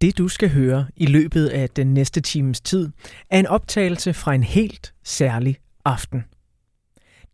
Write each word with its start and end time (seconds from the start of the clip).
Det 0.00 0.18
du 0.18 0.28
skal 0.28 0.50
høre 0.50 0.86
i 0.96 1.06
løbet 1.06 1.46
af 1.46 1.70
den 1.70 1.94
næste 1.94 2.20
times 2.20 2.60
tid 2.60 2.88
er 3.30 3.38
en 3.38 3.46
optagelse 3.46 4.14
fra 4.14 4.34
en 4.34 4.42
helt 4.42 4.94
særlig 5.04 5.56
aften. 5.84 6.24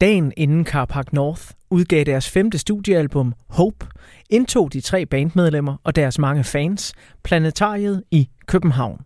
Dagen 0.00 0.32
inden 0.36 0.66
Carpark 0.66 1.12
North 1.12 1.42
udgav 1.70 2.04
deres 2.04 2.30
femte 2.30 2.58
studiealbum 2.58 3.34
Hope, 3.48 3.86
indtog 4.30 4.72
de 4.72 4.80
tre 4.80 5.06
bandmedlemmer 5.06 5.76
og 5.84 5.96
deres 5.96 6.18
mange 6.18 6.44
fans 6.44 6.94
planetariet 7.22 8.02
i 8.10 8.28
København. 8.46 9.00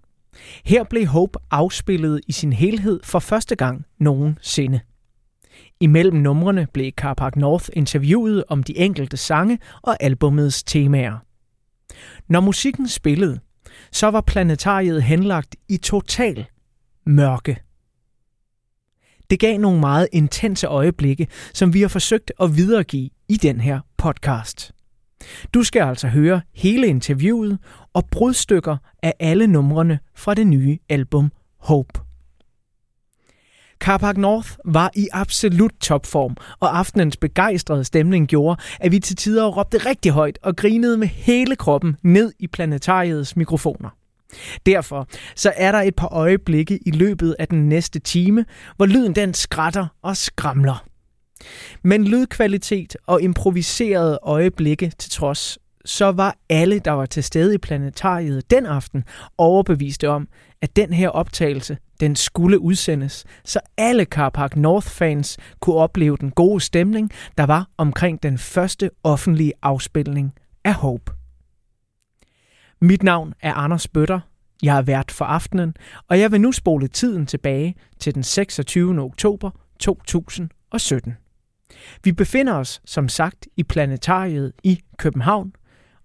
Her 0.64 0.84
blev 0.84 1.07
Hope 1.07 1.38
afspillet 1.50 2.20
i 2.27 2.32
sin 2.32 2.52
helhed 2.52 3.00
for 3.04 3.18
første 3.18 3.57
gang 3.57 3.84
nogensinde. 3.98 4.80
Imellem 5.80 6.16
numrene 6.16 6.66
blev 6.73 6.93
Carpark 6.93 7.36
North 7.36 7.68
interviewet 7.73 8.45
om 8.48 8.62
de 8.62 8.79
enkelte 8.79 9.16
sange 9.16 9.59
og 9.82 9.96
albumets 10.00 10.62
temaer. 10.62 11.18
Når 12.29 12.41
musikken 12.41 12.88
spillede, 12.88 13.41
så 13.93 14.06
var 14.06 14.20
planetariet 14.20 15.02
henlagt 15.02 15.57
i 15.68 15.76
total 15.76 16.46
mørke. 17.07 17.58
Det 19.30 19.40
gav 19.40 19.58
nogle 19.58 19.80
meget 19.80 20.08
intense 20.12 20.66
øjeblikke, 20.66 21.26
som 21.54 21.75
vi 21.75 21.80
har 21.80 21.89
forsøgt 21.89 22.32
at 22.40 22.57
videregive 22.57 23.11
i 23.29 23.36
den 23.36 23.61
her 23.61 23.80
podcast. 23.96 24.72
Du 25.54 25.62
skal 25.62 25.82
altså 25.82 26.08
høre 26.08 26.40
hele 26.54 26.86
interviewet 26.86 27.58
og 27.93 28.07
brudstykker 28.11 28.76
af 29.02 29.14
alle 29.21 29.46
numrene 29.46 29.99
fra 30.14 30.35
det 30.35 30.46
nye 30.46 30.79
album 30.88 31.32
Hope. 31.58 32.05
Carpark 33.80 34.16
North 34.16 34.50
var 34.64 34.91
i 34.94 35.08
absolut 35.12 35.72
topform, 35.80 36.36
og 36.61 36.78
aftenens 36.78 37.16
begejstrede 37.16 37.84
stemning 37.84 38.28
gjorde, 38.28 38.62
at 38.80 38.92
vi 38.92 38.98
til 38.98 39.16
tider 39.16 39.47
råbte 39.47 39.78
rigtig 39.78 40.12
højt 40.12 40.39
og 40.42 40.56
grinede 40.56 40.97
med 40.97 41.08
hele 41.08 41.56
kroppen 41.56 41.97
ned 42.02 42.33
i 42.39 42.47
planetariets 42.47 43.36
mikrofoner. 43.36 43.91
Derfor 44.66 45.08
så 45.36 45.52
er 45.56 45.72
der 45.72 45.78
et 45.78 45.97
par 45.97 46.08
øjeblikke 46.08 46.78
i 46.86 46.91
løbet 46.91 47.36
af 47.38 47.48
den 47.48 47.69
næste 47.69 47.98
time, 47.98 48.44
hvor 48.77 48.86
lyden 48.86 49.14
den 49.14 49.34
skratter 49.34 49.86
og 50.02 50.16
skramler. 50.16 50.84
Men 51.82 52.04
lydkvalitet 52.04 52.97
og 53.06 53.22
improviserede 53.22 54.19
øjeblikke 54.22 54.92
til 54.98 55.10
trods, 55.10 55.58
så 55.84 56.12
var 56.12 56.36
alle, 56.48 56.78
der 56.78 56.91
var 56.91 57.06
til 57.06 57.24
stede 57.24 57.54
i 57.54 57.58
planetariet 57.58 58.50
den 58.50 58.66
aften, 58.66 59.04
overbeviste 59.38 60.08
om, 60.08 60.28
at 60.62 60.77
den 60.77 60.92
her 60.92 61.08
optagelse, 61.08 61.78
den 62.00 62.16
skulle 62.16 62.58
udsendes, 62.58 63.25
så 63.44 63.61
alle 63.77 64.05
Carpark 64.05 64.56
North-fans 64.56 65.36
kunne 65.61 65.77
opleve 65.77 66.16
den 66.16 66.30
gode 66.30 66.61
stemning, 66.61 67.11
der 67.38 67.47
var 67.47 67.69
omkring 67.77 68.22
den 68.22 68.38
første 68.38 68.91
offentlige 69.05 69.53
afspilning 69.62 70.34
af 70.64 70.75
Hope. 70.75 71.12
Mit 72.80 73.03
navn 73.03 73.33
er 73.41 73.55
Anders 73.55 73.88
Bøtter. 73.88 74.20
Jeg 74.62 74.78
er 74.78 74.83
vært 74.83 75.11
for 75.11 75.25
aftenen, 75.25 75.75
og 76.08 76.20
jeg 76.20 76.33
vil 76.33 76.41
nu 76.41 76.53
spole 76.53 76.88
tiden 76.88 77.27
tilbage 77.27 77.75
til 77.98 78.14
den 78.14 78.22
26. 78.22 79.00
oktober 79.00 79.50
2017. 79.78 81.16
Vi 82.05 82.12
befinder 82.12 82.55
os 82.55 82.81
som 82.84 83.08
sagt 83.08 83.48
i 83.56 83.62
planetariet 83.62 84.53
i 84.64 84.81
København, 84.98 85.53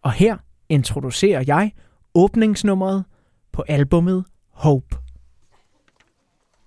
og 0.02 0.12
her 0.12 0.38
introducerer 0.70 1.44
jeg 1.48 1.72
åbningsnummeret 2.16 3.04
på 3.52 3.64
albummet 3.68 4.26
Hope. 4.52 4.98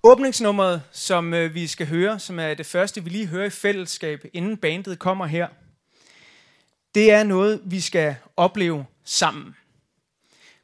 Åbningsnummeret, 0.07 0.83
som 0.91 1.33
øh, 1.33 1.53
vi 1.53 1.67
skal 1.67 1.87
høre, 1.87 2.19
som 2.19 2.39
er 2.39 2.53
det 2.53 2.65
første, 2.65 3.03
vi 3.03 3.09
lige 3.09 3.27
hører 3.27 3.45
i 3.45 3.49
fællesskab, 3.49 4.25
inden 4.33 4.57
bandet 4.57 4.99
kommer 4.99 5.25
her, 5.25 5.47
det 6.95 7.11
er 7.11 7.23
noget, 7.23 7.61
vi 7.65 7.79
skal 7.79 8.15
opleve 8.37 8.85
sammen. 9.03 9.55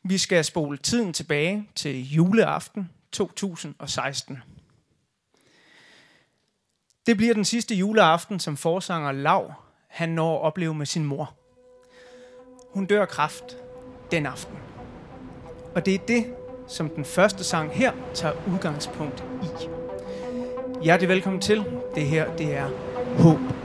Vi 0.03 0.17
skal 0.17 0.45
spole 0.45 0.77
tiden 0.77 1.13
tilbage 1.13 1.69
til 1.75 2.11
juleaften 2.11 2.89
2016. 3.11 4.39
Det 7.05 7.17
bliver 7.17 7.33
den 7.33 7.45
sidste 7.45 7.75
juleaften, 7.75 8.39
som 8.39 8.57
forsanger 8.57 9.11
Lav 9.11 9.53
han 9.87 10.09
når 10.09 10.35
at 10.35 10.41
opleve 10.41 10.73
med 10.73 10.85
sin 10.85 11.05
mor. 11.05 11.35
Hun 12.73 12.85
dør 12.85 13.05
kraft 13.05 13.57
den 14.11 14.25
aften. 14.25 14.57
Og 15.75 15.85
det 15.85 15.95
er 15.95 16.05
det, 16.07 16.35
som 16.71 16.89
den 16.89 17.05
første 17.05 17.43
sang 17.43 17.71
her 17.71 17.91
tager 18.13 18.33
udgangspunkt 18.53 19.23
i. 19.43 19.67
Hjertelig 20.83 21.09
velkommen 21.09 21.41
til. 21.41 21.63
Det 21.95 22.03
her, 22.05 22.35
det 22.35 22.57
er 22.57 22.69
Håb. 23.17 23.60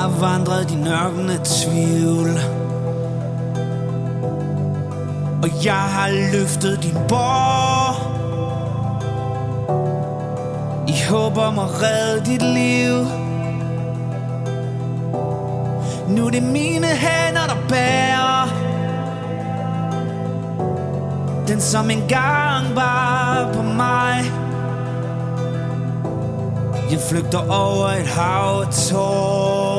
Har 0.00 0.08
vandret 0.08 0.68
din 0.68 0.86
ørken 0.86 1.30
af 1.30 1.40
tvivl. 1.44 2.30
Og 5.42 5.64
jeg 5.64 5.74
har 5.96 6.32
løftet 6.32 6.82
din 6.82 6.96
borg 7.08 7.96
I 10.88 10.94
håb 11.10 11.36
om 11.36 11.58
at 11.58 11.82
redde 11.82 12.24
dit 12.26 12.42
liv. 12.42 12.94
Nu 16.08 16.26
er 16.26 16.30
det 16.30 16.42
mine 16.42 16.86
hænder, 16.86 17.46
der 17.46 17.56
bærer 17.68 18.48
Den 21.48 21.60
som 21.60 21.90
engang 21.90 22.76
var 22.76 23.50
på 23.54 23.62
mig. 23.62 24.32
Jeg 26.90 27.00
flygter 27.10 27.38
over 27.50 27.86
et 27.86 28.06
hav 28.06 28.60
af 28.60 28.72
tårer. 28.72 29.69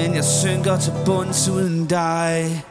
Men 0.00 0.14
jeg 0.14 0.24
synker 0.24 0.76
til 0.76 0.92
bunds 1.06 1.48
uden 1.48 1.86
dig. 1.86 2.64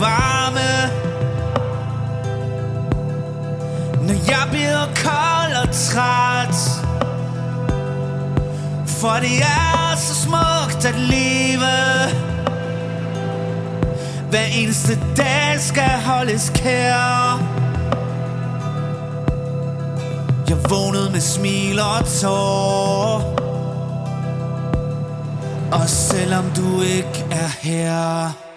Varme. 0.00 0.70
Når 4.06 4.14
jeg 4.14 4.44
bliver 4.50 4.84
kold 5.04 5.52
og 5.62 5.74
træt 5.74 6.56
For 8.86 9.16
det 9.20 9.38
er 9.42 9.96
så 9.96 10.14
smukt 10.14 10.84
at 10.84 11.00
leve. 11.00 11.74
Hver 14.30 14.44
eneste 14.54 14.98
dag 15.16 15.60
skal 15.60 16.00
holdes 16.04 16.52
kær. 16.54 17.58
Jeg 20.48 20.56
vågnede 20.70 21.10
med 21.10 21.20
smil 21.20 21.80
og 21.80 22.06
tår 22.20 23.34
Og 25.72 25.88
selvom 25.88 26.44
du 26.56 26.82
ikke 26.82 27.26
er 27.30 27.48
her 27.60 28.47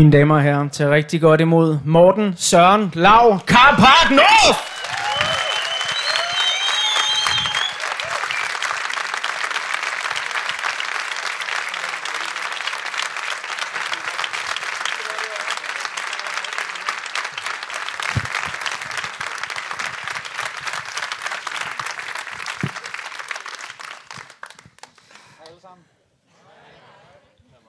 Mine 0.00 0.12
damer 0.12 0.34
og 0.34 0.42
herrer, 0.42 0.68
til 0.68 0.88
rigtig 0.88 1.20
godt 1.20 1.40
imod 1.40 1.78
Morten, 1.84 2.34
Søren, 2.36 2.90
Lav, 2.94 3.40
Karpark 3.46 4.10
North! 4.10 4.58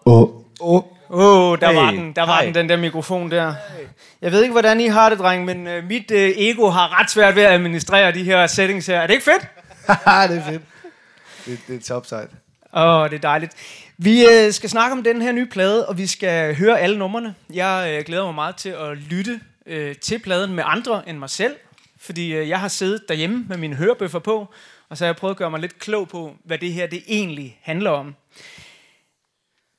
Og 0.05 0.40
der 1.61 1.73
var 1.73 1.91
Hey, 1.91 1.97
den, 1.97 2.13
der 2.13 2.25
var 2.25 2.41
den, 2.41 2.55
den 2.55 2.69
der 2.69 2.77
mikrofon 2.77 3.31
der. 3.31 3.53
Jeg 4.21 4.31
ved 4.31 4.41
ikke, 4.41 4.51
hvordan 4.51 4.79
I 4.79 4.87
har 4.87 5.09
det, 5.09 5.19
dreng, 5.19 5.45
men 5.45 5.67
uh, 5.67 5.83
mit 5.83 6.11
uh, 6.11 6.17
ego 6.17 6.69
har 6.69 6.99
ret 6.99 7.11
svært 7.11 7.35
ved 7.35 7.43
at 7.43 7.51
administrere 7.51 8.11
de 8.11 8.23
her 8.23 8.47
settings 8.47 8.87
her. 8.87 8.99
Er 8.99 9.07
det 9.07 9.13
ikke 9.13 9.23
fedt? 9.23 9.41
det 10.31 10.37
er 10.37 10.51
fedt. 10.51 10.61
Det, 11.45 11.59
det 11.67 11.75
er 11.75 11.93
topside. 11.93 12.27
Åh, 12.73 12.83
oh, 12.83 13.09
det 13.09 13.15
er 13.15 13.21
dejligt. 13.21 13.53
Vi 13.97 14.25
øh, 14.25 14.51
skal 14.51 14.69
snakke 14.69 14.91
om 14.91 15.03
den 15.03 15.21
her 15.21 15.31
nye 15.31 15.45
plade, 15.45 15.87
og 15.87 15.97
vi 15.97 16.07
skal 16.07 16.55
høre 16.55 16.79
alle 16.79 16.97
numrene. 16.97 17.35
Jeg 17.53 17.95
øh, 17.97 18.05
glæder 18.05 18.25
mig 18.25 18.35
meget 18.35 18.55
til 18.55 18.69
at 18.69 18.97
lytte 18.97 19.41
øh, 19.65 19.95
til 19.95 20.19
pladen 20.19 20.53
med 20.53 20.63
andre 20.67 21.09
end 21.09 21.17
mig 21.17 21.29
selv, 21.29 21.55
fordi 21.97 22.33
øh, 22.33 22.49
jeg 22.49 22.59
har 22.59 22.67
siddet 22.67 23.01
derhjemme 23.09 23.45
med 23.49 23.57
mine 23.57 23.75
hørebøffer 23.75 24.19
på, 24.19 24.47
og 24.89 24.97
så 24.97 25.03
har 25.03 25.07
jeg 25.07 25.15
prøvet 25.15 25.33
at 25.33 25.37
gøre 25.37 25.51
mig 25.51 25.59
lidt 25.59 25.79
klog 25.79 26.09
på, 26.09 26.35
hvad 26.43 26.57
det 26.57 26.73
her 26.73 26.87
det 26.87 27.03
egentlig 27.07 27.59
handler 27.61 27.89
om. 27.89 28.15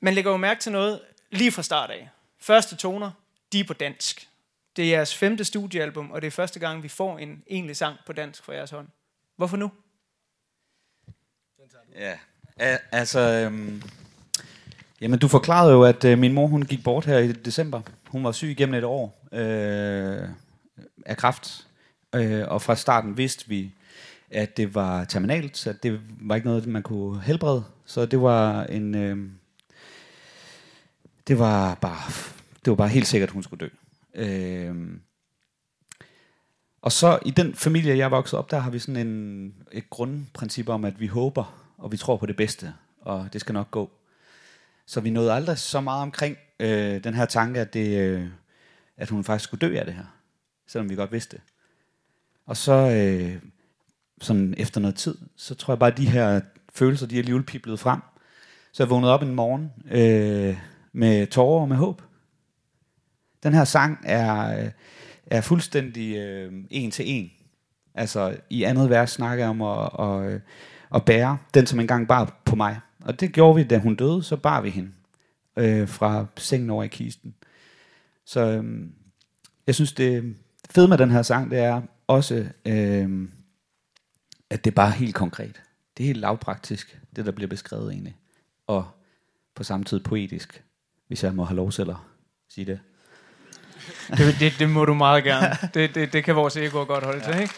Man 0.03 0.15
lægger 0.15 0.31
jo 0.31 0.37
mærke 0.37 0.61
til 0.61 0.73
noget 0.73 1.01
lige 1.33 1.53
fra 1.53 1.63
start 1.63 1.91
af. 1.91 2.09
Første 2.39 2.77
toner, 2.77 3.11
de 3.53 3.61
er 3.61 3.65
på 3.65 3.73
dansk. 3.73 4.29
Det 4.77 4.85
er 4.85 4.89
jeres 4.89 5.15
femte 5.15 5.45
studiealbum, 5.45 6.11
og 6.11 6.23
det 6.23 6.27
er 6.27 6.31
første 6.31 6.61
gang, 6.61 6.83
vi 6.83 6.89
får 6.89 7.19
en 7.19 7.43
egentlig 7.51 7.77
sang 7.77 7.97
på 8.07 8.13
dansk 8.13 8.45
fra 8.45 8.55
jeres 8.55 8.71
hånd. 8.71 8.89
Hvorfor 9.37 9.57
nu? 9.57 9.71
Ja, 11.95 12.19
A- 12.57 12.79
altså... 12.93 13.21
Øhm, 13.21 13.83
jamen, 15.01 15.19
du 15.19 15.29
forklarede 15.29 15.73
jo, 15.73 15.83
at 15.83 16.05
øh, 16.05 16.19
min 16.19 16.33
mor, 16.33 16.47
hun 16.47 16.63
gik 16.63 16.85
bort 16.85 17.05
her 17.05 17.19
i 17.19 17.33
december. 17.33 17.83
Hun 18.09 18.25
var 18.25 18.33
syg 18.33 18.49
igennem 18.49 18.75
et 18.75 18.85
år 18.85 19.29
øh, 19.33 20.29
af 21.07 21.17
kræft. 21.17 21.67
Øh, 22.15 22.49
og 22.49 22.63
fra 22.63 22.77
starten 22.77 23.17
vidste 23.17 23.49
vi, 23.49 23.75
at 24.31 24.57
det 24.57 24.75
var 24.75 25.05
terminalt, 25.05 25.67
at 25.67 25.83
det 25.83 26.01
var 26.21 26.35
ikke 26.35 26.47
noget, 26.47 26.67
man 26.67 26.83
kunne 26.83 27.23
helbrede. 27.23 27.65
Så 27.87 28.07
det 28.07 28.23
var 28.23 28.65
en... 28.65 28.95
Øh, 28.95 29.31
det 31.29 31.39
var 31.39 31.75
bare... 31.75 32.13
Det 32.65 32.71
var 32.71 32.77
bare 32.77 32.89
helt 32.89 33.07
sikkert, 33.07 33.29
at 33.29 33.33
hun 33.33 33.43
skulle 33.43 33.69
dø. 33.69 33.69
Øh, 34.15 34.77
og 36.83 36.93
så 36.93 37.19
i 37.27 37.31
den 37.31 37.55
familie, 37.55 37.97
jeg 37.97 38.05
er 38.05 38.09
vokset 38.09 38.39
op, 38.39 38.51
der 38.51 38.59
har 38.59 38.71
vi 38.71 38.79
sådan 38.79 39.07
en, 39.07 39.55
et 39.73 39.91
grundprincip 39.91 40.69
om, 40.69 40.85
at 40.85 41.01
vi 41.01 41.07
håber, 41.07 41.73
og 41.79 41.93
vi 41.93 41.97
tror 41.97 42.17
på 42.17 42.27
det 42.27 42.37
bedste, 42.37 42.75
og 43.01 43.29
det 43.33 43.41
skal 43.41 43.53
nok 43.53 43.71
gå. 43.71 43.91
Så 44.87 45.01
vi 45.01 45.11
nåede 45.11 45.33
aldrig 45.33 45.59
så 45.59 45.81
meget 45.81 46.03
omkring 46.03 46.37
øh, 46.61 47.05
den 47.05 47.15
her 47.15 47.27
tanke, 47.27 47.61
at, 47.61 47.75
det, 47.75 47.99
øh, 47.99 48.27
at 48.97 49.09
hun 49.09 49.25
faktisk 49.25 49.45
skulle 49.45 49.69
dø 49.69 49.77
af 49.79 49.85
det 49.85 49.95
her, 49.95 50.05
selvom 50.67 50.91
vi 50.91 50.95
godt 50.95 51.13
vidste 51.13 51.37
det. 51.37 51.45
Og 52.47 52.57
så, 52.57 52.73
øh, 52.73 53.43
sådan 54.21 54.55
efter 54.59 54.81
noget 54.81 54.97
tid, 54.97 55.19
så 55.37 55.55
tror 55.55 55.75
jeg 55.75 55.79
bare, 55.79 55.91
at 55.91 55.99
de 55.99 56.09
her 56.09 56.41
følelser, 56.73 57.07
de 57.07 57.15
er 57.15 57.19
alligevel 57.19 57.45
piblet 57.45 57.81
frem. 57.81 58.01
Så 58.73 58.83
jeg 58.83 58.91
vågnede 58.91 59.15
op 59.15 59.23
en 59.23 59.35
morgen 59.35 59.73
øh, 59.91 60.57
med 60.93 61.27
tårer 61.27 61.61
og 61.61 61.69
med 61.69 61.77
håb. 61.77 62.03
Den 63.43 63.55
her 63.55 63.65
sang 63.65 63.99
er, 64.05 64.59
øh, 64.65 64.71
er 65.27 65.41
fuldstændig 65.41 66.17
øh, 66.17 66.53
en 66.71 66.91
til 66.91 67.05
en. 67.09 67.31
Altså 67.95 68.37
i 68.51 68.63
andet 68.63 68.91
vers 68.91 69.11
snakker 69.11 69.45
jeg 69.45 69.51
om 69.51 69.63
at, 69.63 69.91
at, 69.99 70.33
øh, 70.33 70.41
at 70.95 71.05
bære 71.05 71.39
den, 71.55 71.67
som 71.67 71.81
engang 71.81 72.09
bar 72.09 72.41
på 72.45 72.57
mig. 72.57 72.81
Og 73.01 73.21
det 73.21 73.33
gjorde 73.33 73.57
vi, 73.57 73.65
da 73.65 73.79
hun 73.79 73.95
døde, 73.95 74.23
så 74.23 74.37
bar 74.37 74.61
vi 74.61 74.71
hende 74.71 74.93
øh, 75.57 75.89
fra 75.89 76.27
sengen 76.37 76.71
over 76.71 76.83
i 76.85 76.89
kisten. 76.89 77.35
Så 78.25 78.41
øh, 78.41 78.89
jeg 79.67 79.75
synes, 79.75 79.93
det 79.93 80.37
fede 80.71 80.89
med 80.89 80.99
den 80.99 81.11
her 81.11 81.23
sang, 81.23 81.51
det 81.51 81.59
er 81.59 81.83
også, 82.07 82.49
øh, 82.65 83.29
at 84.51 84.65
det 84.65 84.71
er 84.71 84.75
bare 84.75 84.91
helt 84.91 85.15
konkret. 85.15 85.63
Det 85.97 86.05
er 86.05 86.07
helt 86.07 86.21
lavpraktisk, 86.21 87.01
det 87.17 87.27
der 87.27 87.33
bliver 87.33 87.49
beskrevet 87.49 87.93
egentlig. 87.93 88.17
Og 88.67 88.89
på 89.55 89.65
samme 89.65 89.85
tid 89.85 90.01
poetisk, 90.01 90.65
hvis 91.13 91.25
jeg 91.25 91.35
må 91.35 91.45
have 91.45 91.57
lov 91.57 91.73
selv 91.73 91.91
at 91.91 91.97
sige 92.55 92.65
det. 92.65 92.81
Det, 94.19 94.37
det, 94.41 94.53
det 94.59 94.71
må 94.71 94.85
du 94.85 94.95
meget 94.95 95.25
gerne. 95.25 95.57
Det, 95.75 95.95
det, 95.95 96.13
det 96.13 96.25
kan 96.25 96.37
vores 96.37 96.57
ego 96.57 96.85
godt 96.85 97.05
holde 97.05 97.23
ja. 97.27 97.33
til, 97.33 97.43
ikke? 97.43 97.55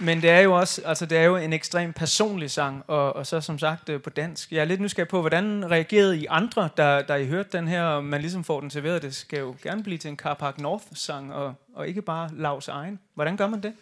Men 0.00 0.22
det 0.22 0.30
er 0.30 0.40
jo 0.40 0.52
også, 0.52 0.82
altså 0.84 1.06
det 1.06 1.18
er 1.18 1.22
jo 1.22 1.36
en 1.36 1.52
ekstrem 1.52 1.92
personlig 1.92 2.50
sang, 2.50 2.84
og, 2.86 3.16
og 3.16 3.26
så 3.26 3.40
som 3.40 3.58
sagt 3.58 3.88
øh, 3.88 4.02
på 4.02 4.10
dansk. 4.10 4.52
Jeg 4.52 4.60
er 4.60 4.64
lidt 4.64 4.80
nysgerrig 4.80 5.08
på, 5.08 5.20
hvordan 5.20 5.70
reagerede 5.70 6.18
I 6.18 6.26
andre, 6.28 6.68
der, 6.76 7.02
der 7.02 7.16
I 7.16 7.26
hørte 7.26 7.58
den 7.58 7.68
her, 7.68 7.82
og 7.82 8.04
man 8.04 8.20
ligesom 8.20 8.44
får 8.44 8.60
den 8.60 8.70
serveret. 8.70 9.02
Det 9.02 9.14
skal 9.14 9.38
jo 9.38 9.54
gerne 9.62 9.82
blive 9.82 9.98
til 9.98 10.10
en 10.10 10.16
Carpark 10.16 10.58
North-sang, 10.58 11.34
og, 11.34 11.54
og 11.74 11.88
ikke 11.88 12.02
bare 12.02 12.30
Lavs 12.36 12.68
egen. 12.68 12.98
Hvordan 13.14 13.36
gør 13.36 13.48
man 13.48 13.62
det? 13.62 13.72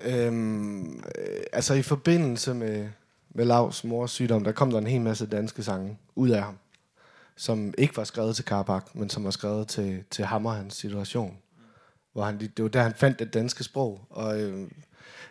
Øhm, 0.00 0.96
øh, 0.96 1.40
altså 1.52 1.74
i 1.74 1.82
forbindelse 1.82 2.54
med, 2.54 2.88
med 3.36 3.44
Lavs 3.44 3.84
mors 3.84 4.10
sygdom, 4.10 4.44
der 4.44 4.52
kom 4.52 4.70
der 4.70 4.78
en 4.78 4.86
hel 4.86 5.00
masse 5.00 5.26
danske 5.26 5.62
sange 5.62 5.98
ud 6.14 6.28
af 6.28 6.42
ham, 6.42 6.58
som 7.36 7.74
ikke 7.78 7.96
var 7.96 8.04
skrevet 8.04 8.36
til 8.36 8.44
Karabak, 8.44 8.94
men 8.94 9.10
som 9.10 9.24
var 9.24 9.30
skrevet 9.30 9.68
til, 9.68 10.04
til 10.10 10.24
ham 10.24 10.46
og 10.46 10.54
hans 10.54 10.74
situation. 10.74 11.36
Hvor 12.12 12.24
han, 12.24 12.38
det 12.38 12.62
var 12.62 12.68
der, 12.68 12.82
han 12.82 12.94
fandt 12.94 13.18
det 13.18 13.34
danske 13.34 13.64
sprog. 13.64 14.00
Og 14.10 14.40
øh, 14.40 14.68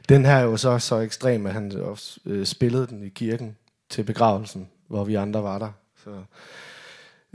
den 0.09 0.25
her 0.25 0.35
er 0.35 0.43
jo 0.43 0.57
så, 0.57 0.79
så 0.79 0.99
ekstrem, 0.99 1.45
at 1.45 1.53
han 1.53 1.71
også 1.71 2.19
øh, 2.25 2.45
spillede 2.45 2.87
den 2.87 3.03
i 3.03 3.09
kirken 3.09 3.57
til 3.89 4.03
begravelsen, 4.03 4.69
hvor 4.87 5.03
vi 5.03 5.15
andre 5.15 5.43
var 5.43 5.59
der. 5.59 5.71
Så, 6.03 6.11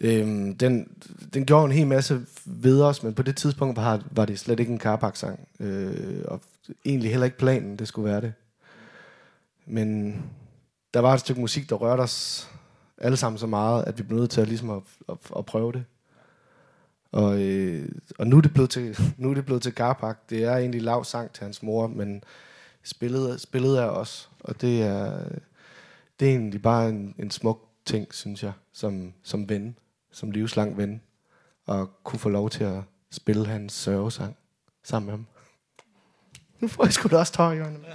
Øhm, 0.02 0.56
den, 0.56 0.88
den 1.34 1.46
gjorde 1.46 1.64
en 1.64 1.72
hel 1.72 1.86
masse 1.86 2.20
ved 2.44 2.82
os, 2.82 3.02
men 3.02 3.14
på 3.14 3.22
det 3.22 3.36
tidspunkt 3.36 3.76
var, 3.76 4.02
var 4.10 4.24
det 4.24 4.38
slet 4.38 4.60
ikke 4.60 4.72
en 4.72 4.80
Carpark-sang. 4.80 5.48
Øh, 5.60 6.24
og 6.24 6.40
egentlig 6.84 7.10
heller 7.10 7.24
ikke 7.24 7.38
planen, 7.38 7.76
det 7.76 7.88
skulle 7.88 8.10
være 8.10 8.20
det. 8.20 8.32
Men 9.66 10.22
der 10.94 11.00
var 11.00 11.14
et 11.14 11.20
stykke 11.20 11.40
musik, 11.40 11.70
der 11.70 11.76
rørte 11.76 12.00
os 12.00 12.48
alle 12.98 13.16
sammen 13.16 13.38
så 13.38 13.46
meget, 13.46 13.84
at 13.84 13.98
vi 13.98 14.02
blev 14.02 14.18
nødt 14.18 14.30
til 14.30 14.40
at, 14.40 14.48
ligesom 14.48 14.70
at, 14.70 14.82
at, 15.08 15.16
at 15.38 15.46
prøve 15.46 15.72
det. 15.72 15.84
Og, 17.12 17.42
øh, 17.42 17.88
og 18.18 18.26
nu, 18.26 18.36
er 18.36 18.40
det 18.40 18.52
blevet 18.52 18.70
til, 18.70 18.98
nu 19.18 19.30
er 19.30 19.34
det 19.34 19.44
blevet 19.44 19.62
til 19.62 19.74
Garpak. 19.74 20.30
Det 20.30 20.44
er 20.44 20.56
egentlig 20.56 20.82
lav 20.82 21.04
sang 21.04 21.32
til 21.32 21.44
hans 21.44 21.62
mor, 21.62 21.86
men 21.86 22.24
spillet, 22.82 23.40
spillet 23.40 23.78
er 23.78 23.86
os. 23.86 24.30
Og 24.40 24.60
det 24.60 24.82
er, 24.82 25.22
det 26.20 26.28
er 26.28 26.32
egentlig 26.32 26.62
bare 26.62 26.88
en, 26.88 27.14
en 27.18 27.30
smuk 27.30 27.68
ting, 27.84 28.14
synes 28.14 28.42
jeg, 28.42 28.52
som, 28.72 29.12
som 29.22 29.48
ven, 29.48 29.76
som 30.12 30.30
livslang 30.30 30.76
ven, 30.76 31.00
og 31.66 31.90
kunne 32.04 32.18
få 32.18 32.28
lov 32.28 32.50
til 32.50 32.64
at 32.64 32.82
spille 33.10 33.46
hans 33.46 33.72
sørgesang 33.72 34.36
sammen 34.82 35.06
med 35.06 35.12
ham. 35.12 35.26
Nu 36.60 36.68
får 36.68 36.84
jeg 36.84 36.92
sgu 36.92 37.08
da 37.08 37.16
også 37.16 37.32
tøj 37.32 37.52
i 37.52 37.60
øjnene. 37.60 37.86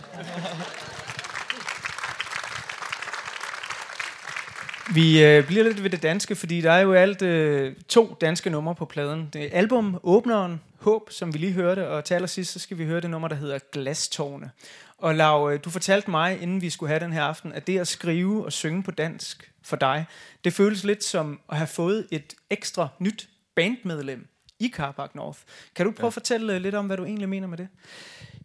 Vi 4.94 5.24
øh, 5.24 5.48
bliver 5.48 5.64
lidt 5.64 5.84
ved 5.84 5.90
det 5.90 6.04
danske, 6.04 6.36
fordi 6.36 6.62
der 6.62 6.72
er 6.72 6.80
jo 6.80 6.94
alt 6.94 7.22
øh, 7.22 7.76
to 7.88 8.18
danske 8.22 8.50
numre 8.50 8.76
på 8.76 8.86
pladen. 8.86 9.30
Det 9.34 9.44
er 9.44 9.58
album, 9.58 10.00
åbneren, 10.04 10.62
Håb, 10.80 11.12
som 11.12 11.34
vi 11.34 11.38
lige 11.38 11.52
hørte, 11.52 11.90
og 11.90 12.06
til 12.06 12.14
allersidst 12.14 12.54
så 12.54 12.60
skal 12.60 12.78
vi 12.78 12.86
høre 12.86 13.02
det 13.02 13.10
nummer, 13.10 13.28
der 13.28 13.36
hedder 13.36 13.60
Glastårne. 13.72 14.52
Og 14.98 15.16
Lav, 15.16 15.50
øh, 15.54 15.60
du 15.66 15.70
fortalte 15.70 16.12
mig, 16.12 16.42
inden 16.42 16.62
vi 16.62 16.70
skulle 16.70 16.90
have 16.90 17.00
den 17.00 17.14
her 17.14 17.22
aften, 17.22 17.54
at 17.54 17.68
det 17.68 17.80
at 17.80 17.88
skrive 17.88 18.46
og 18.46 18.54
synge 18.54 18.84
på 18.84 18.92
dansk 18.92 19.52
for 19.64 19.76
dig, 19.76 20.06
det 20.44 20.54
føles 20.54 20.84
lidt 20.84 21.04
som 21.04 21.40
at 21.50 21.58
have 21.58 21.68
fået 21.68 22.08
et 22.12 22.34
ekstra 22.50 22.88
nyt 23.00 23.30
bandmedlem 23.56 24.28
i 24.60 24.72
Carpark 24.76 25.16
North. 25.16 25.40
Kan 25.76 25.86
du 25.86 25.92
prøve 25.92 26.06
ja. 26.06 26.08
at 26.08 26.14
fortælle 26.14 26.54
øh, 26.54 26.62
lidt 26.62 26.76
om, 26.76 26.86
hvad 26.86 26.98
du 26.98 27.06
egentlig 27.06 27.30
mener 27.30 27.48
med 27.48 27.58
det? 27.58 27.68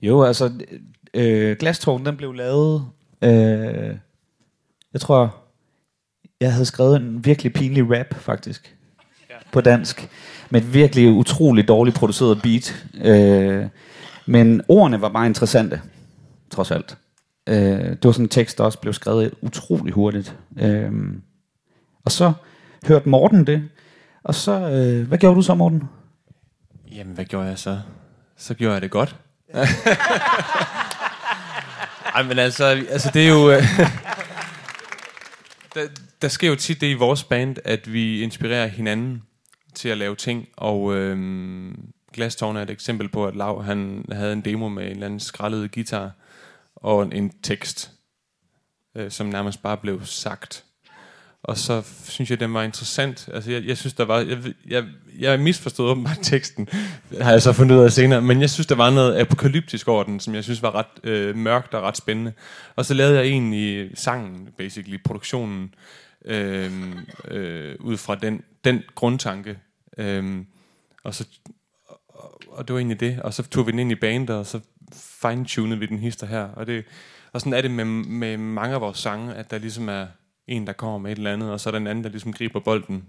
Jo, 0.03 0.23
altså, 0.23 0.53
øh, 1.15 1.57
Glastårne, 1.57 2.05
den 2.05 2.17
blev 2.17 2.33
lavet, 2.33 2.87
øh, 3.23 3.97
jeg 4.93 5.01
tror, 5.01 5.40
jeg 6.41 6.53
havde 6.53 6.67
skrevet 6.67 6.97
en 6.97 7.25
virkelig 7.25 7.53
pinlig 7.53 7.99
rap, 7.99 8.15
faktisk, 8.15 8.77
ja. 9.31 9.35
på 9.53 9.61
dansk, 9.61 10.09
med 10.51 10.61
et 10.61 10.75
virkelig 10.75 11.11
utroligt 11.11 11.69
dårligt 11.69 11.97
produceret 11.97 12.43
beat. 12.43 12.87
Øh, 13.05 13.67
men 14.27 14.63
ordene 14.69 15.01
var 15.01 15.09
bare 15.09 15.27
interessante, 15.27 15.81
trods 16.51 16.71
alt. 16.71 16.99
Øh, 17.47 17.57
det 17.57 18.05
var 18.05 18.13
sådan 18.13 18.25
en 18.25 18.29
tekst, 18.29 18.59
der 18.59 18.65
også 18.65 18.79
blev 18.79 18.93
skrevet 18.93 19.35
utrolig 19.41 19.95
hurtigt. 19.95 20.37
Øh, 20.59 20.93
og 22.05 22.13
så 22.13 22.33
hørte 22.87 23.09
Morten 23.09 23.47
det, 23.47 23.69
og 24.25 24.35
så, 24.35 24.53
øh, 24.53 25.09
hvad 25.09 25.19
gjorde 25.19 25.37
du 25.37 25.43
så, 25.43 25.55
Morten? 25.55 25.83
Jamen, 26.93 27.15
hvad 27.15 27.25
gjorde 27.25 27.47
jeg 27.47 27.59
så? 27.59 27.81
Så 28.37 28.55
gjorde 28.55 28.75
jeg 28.75 28.83
det 28.83 28.91
godt. 28.91 29.17
Ej, 32.15 32.23
men 32.23 32.39
altså, 32.39 32.65
altså 32.65 33.11
det 33.15 33.25
er 33.25 33.29
jo... 33.29 33.51
Øh, 33.51 33.63
der, 35.75 35.81
der 36.23 36.29
sker 36.29 36.49
jo 36.49 36.57
tit 36.57 36.81
det 36.81 36.87
i 36.87 36.95
vores 36.95 37.25
band, 37.25 37.57
at 37.65 37.93
vi 37.93 38.23
inspirerer 38.23 38.67
hinanden 38.67 39.23
til 39.75 39.89
at 39.89 39.99
lave 39.99 40.17
ting, 40.17 40.49
og 40.57 40.95
øhm, 40.95 41.93
Glastårn 42.13 42.57
er 42.57 42.63
et 42.63 42.71
eksempel 42.71 43.09
på, 43.09 43.27
at 43.27 43.37
Lav 43.37 43.65
han 43.65 44.05
havde 44.13 44.33
en 44.33 44.41
demo 44.41 44.69
med 44.69 44.85
en 44.85 44.91
eller 44.91 45.07
anden 45.07 45.21
skrællet 45.21 45.73
guitar 45.75 46.11
og 46.77 47.03
en, 47.03 47.13
en 47.13 47.33
tekst, 47.43 47.91
øh, 48.97 49.11
som 49.11 49.27
nærmest 49.27 49.63
bare 49.63 49.77
blev 49.77 50.05
sagt. 50.05 50.65
Og 51.43 51.59
så 51.59 51.83
synes 52.05 52.31
jeg, 52.31 52.41
den 52.41 52.55
var 52.55 52.63
interessant. 52.63 53.29
Altså, 53.35 53.51
jeg, 53.51 53.65
jeg 53.65 53.79
synes, 53.79 53.95
der 53.95 54.05
var... 54.05 54.19
Jeg, 54.19 54.39
jeg, 54.69 54.85
jeg 55.19 55.41
misforstod 55.41 55.91
åbenbart 55.91 56.19
teksten, 56.23 56.69
har 57.21 57.31
jeg 57.31 57.43
så 57.43 57.53
fundet 57.53 57.77
ud 57.77 57.85
af 57.85 57.93
senere. 57.93 58.23
Men 58.23 58.41
jeg 58.41 58.51
synes, 58.51 58.67
der 58.67 58.75
var 58.75 58.91
noget 58.91 59.19
apokalyptisk 59.19 59.89
over 59.89 60.03
den, 60.03 60.21
som 60.21 60.35
jeg 60.35 60.45
synes 60.45 60.63
var 60.63 60.75
ret 60.75 61.05
øh, 61.05 61.37
mørkt 61.37 61.75
og 61.75 61.83
ret 61.83 61.97
spændende. 61.97 62.33
Og 62.77 62.85
så 62.85 62.95
lavede 62.95 63.17
jeg 63.17 63.27
egentlig 63.27 63.91
sangen, 63.95 64.49
basically, 64.59 64.99
produktionen, 65.05 65.75
øh, 66.25 66.73
øh, 67.29 67.77
ud 67.81 67.97
fra 67.97 68.15
den, 68.15 68.43
den 68.65 68.83
grundtanke. 68.95 69.59
Øh, 69.99 70.45
og, 71.05 71.15
så, 71.15 71.27
og, 72.09 72.41
og 72.49 72.69
det 72.69 72.75
var 72.75 72.79
egentlig 72.79 73.01
det. 73.01 73.21
Og 73.23 73.35
så 73.35 73.43
tog 73.43 73.67
vi 73.67 73.73
den 73.73 73.79
ind 73.79 73.93
i 73.93 73.95
bandet, 73.95 74.37
og 74.37 74.47
så 74.47 74.61
fine-tunede 74.95 75.79
vi 75.79 75.87
den 75.87 75.99
hister 75.99 76.27
her. 76.27 76.43
Og, 76.43 76.67
det, 76.67 76.85
og 77.33 77.41
sådan 77.41 77.53
er 77.53 77.63
det 77.63 77.71
med, 77.71 77.85
med 77.85 78.37
mange 78.37 78.75
af 78.75 78.81
vores 78.81 78.99
sange, 78.99 79.35
at 79.35 79.51
der 79.51 79.59
ligesom 79.59 79.89
er 79.89 80.07
en, 80.47 80.67
der 80.67 80.73
kommer 80.73 80.99
med 80.99 81.13
et 81.13 81.17
eller 81.17 81.33
andet, 81.33 81.53
og 81.53 81.61
så 81.61 81.69
er 81.69 81.71
der 81.71 81.79
en 81.79 81.87
anden, 81.87 82.05
der 82.05 82.11
ligesom 82.11 82.33
griber 82.33 82.61
bolden. 82.61 83.05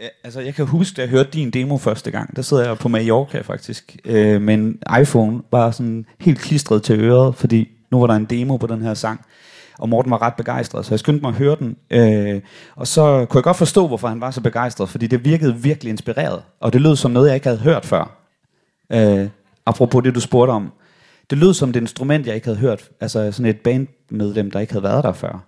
Ja, 0.00 0.08
altså, 0.24 0.40
jeg 0.40 0.54
kan 0.54 0.66
huske, 0.66 0.96
da 0.96 1.02
jeg 1.02 1.10
hørte 1.10 1.30
din 1.30 1.50
demo 1.50 1.78
første 1.78 2.10
gang, 2.10 2.36
der 2.36 2.42
sidder 2.42 2.66
jeg 2.66 2.78
på 2.78 2.88
Mallorca 2.88 3.40
faktisk, 3.40 3.96
øh, 4.04 4.42
men 4.42 4.82
iPhone, 5.00 5.42
var 5.50 5.70
sådan 5.70 6.06
helt 6.20 6.38
klistret 6.38 6.82
til 6.82 7.00
øret, 7.00 7.34
fordi 7.34 7.68
nu 7.90 8.00
var 8.00 8.06
der 8.06 8.14
en 8.14 8.24
demo 8.24 8.56
på 8.56 8.66
den 8.66 8.82
her 8.82 8.94
sang, 8.94 9.20
og 9.78 9.88
Morten 9.88 10.10
var 10.10 10.22
ret 10.22 10.34
begejstret, 10.34 10.86
så 10.86 10.94
jeg 10.94 10.98
skyndte 10.98 11.22
mig 11.22 11.28
at 11.28 11.34
høre 11.34 11.56
den, 11.56 11.76
øh, 11.90 12.40
og 12.76 12.86
så 12.86 13.26
kunne 13.30 13.38
jeg 13.38 13.44
godt 13.44 13.56
forstå, 13.56 13.86
hvorfor 13.86 14.08
han 14.08 14.20
var 14.20 14.30
så 14.30 14.40
begejstret, 14.40 14.88
fordi 14.88 15.06
det 15.06 15.24
virkede 15.24 15.56
virkelig 15.56 15.90
inspireret, 15.90 16.42
og 16.60 16.72
det 16.72 16.80
lød 16.80 16.96
som 16.96 17.10
noget, 17.10 17.28
jeg 17.28 17.34
ikke 17.34 17.46
havde 17.46 17.60
hørt 17.60 17.86
før. 17.86 18.16
Øh, 18.92 19.28
apropos 19.66 20.02
det, 20.04 20.14
du 20.14 20.20
spurgte 20.20 20.50
om. 20.50 20.72
Det 21.30 21.38
lød 21.38 21.54
som 21.54 21.70
et 21.70 21.76
instrument, 21.76 22.26
jeg 22.26 22.34
ikke 22.34 22.46
havde 22.46 22.58
hørt, 22.58 22.90
altså 23.00 23.32
sådan 23.32 23.50
et 23.50 23.60
bandmedlem, 23.60 24.50
der 24.50 24.60
ikke 24.60 24.72
havde 24.72 24.82
været 24.82 25.04
der 25.04 25.12
før. 25.12 25.44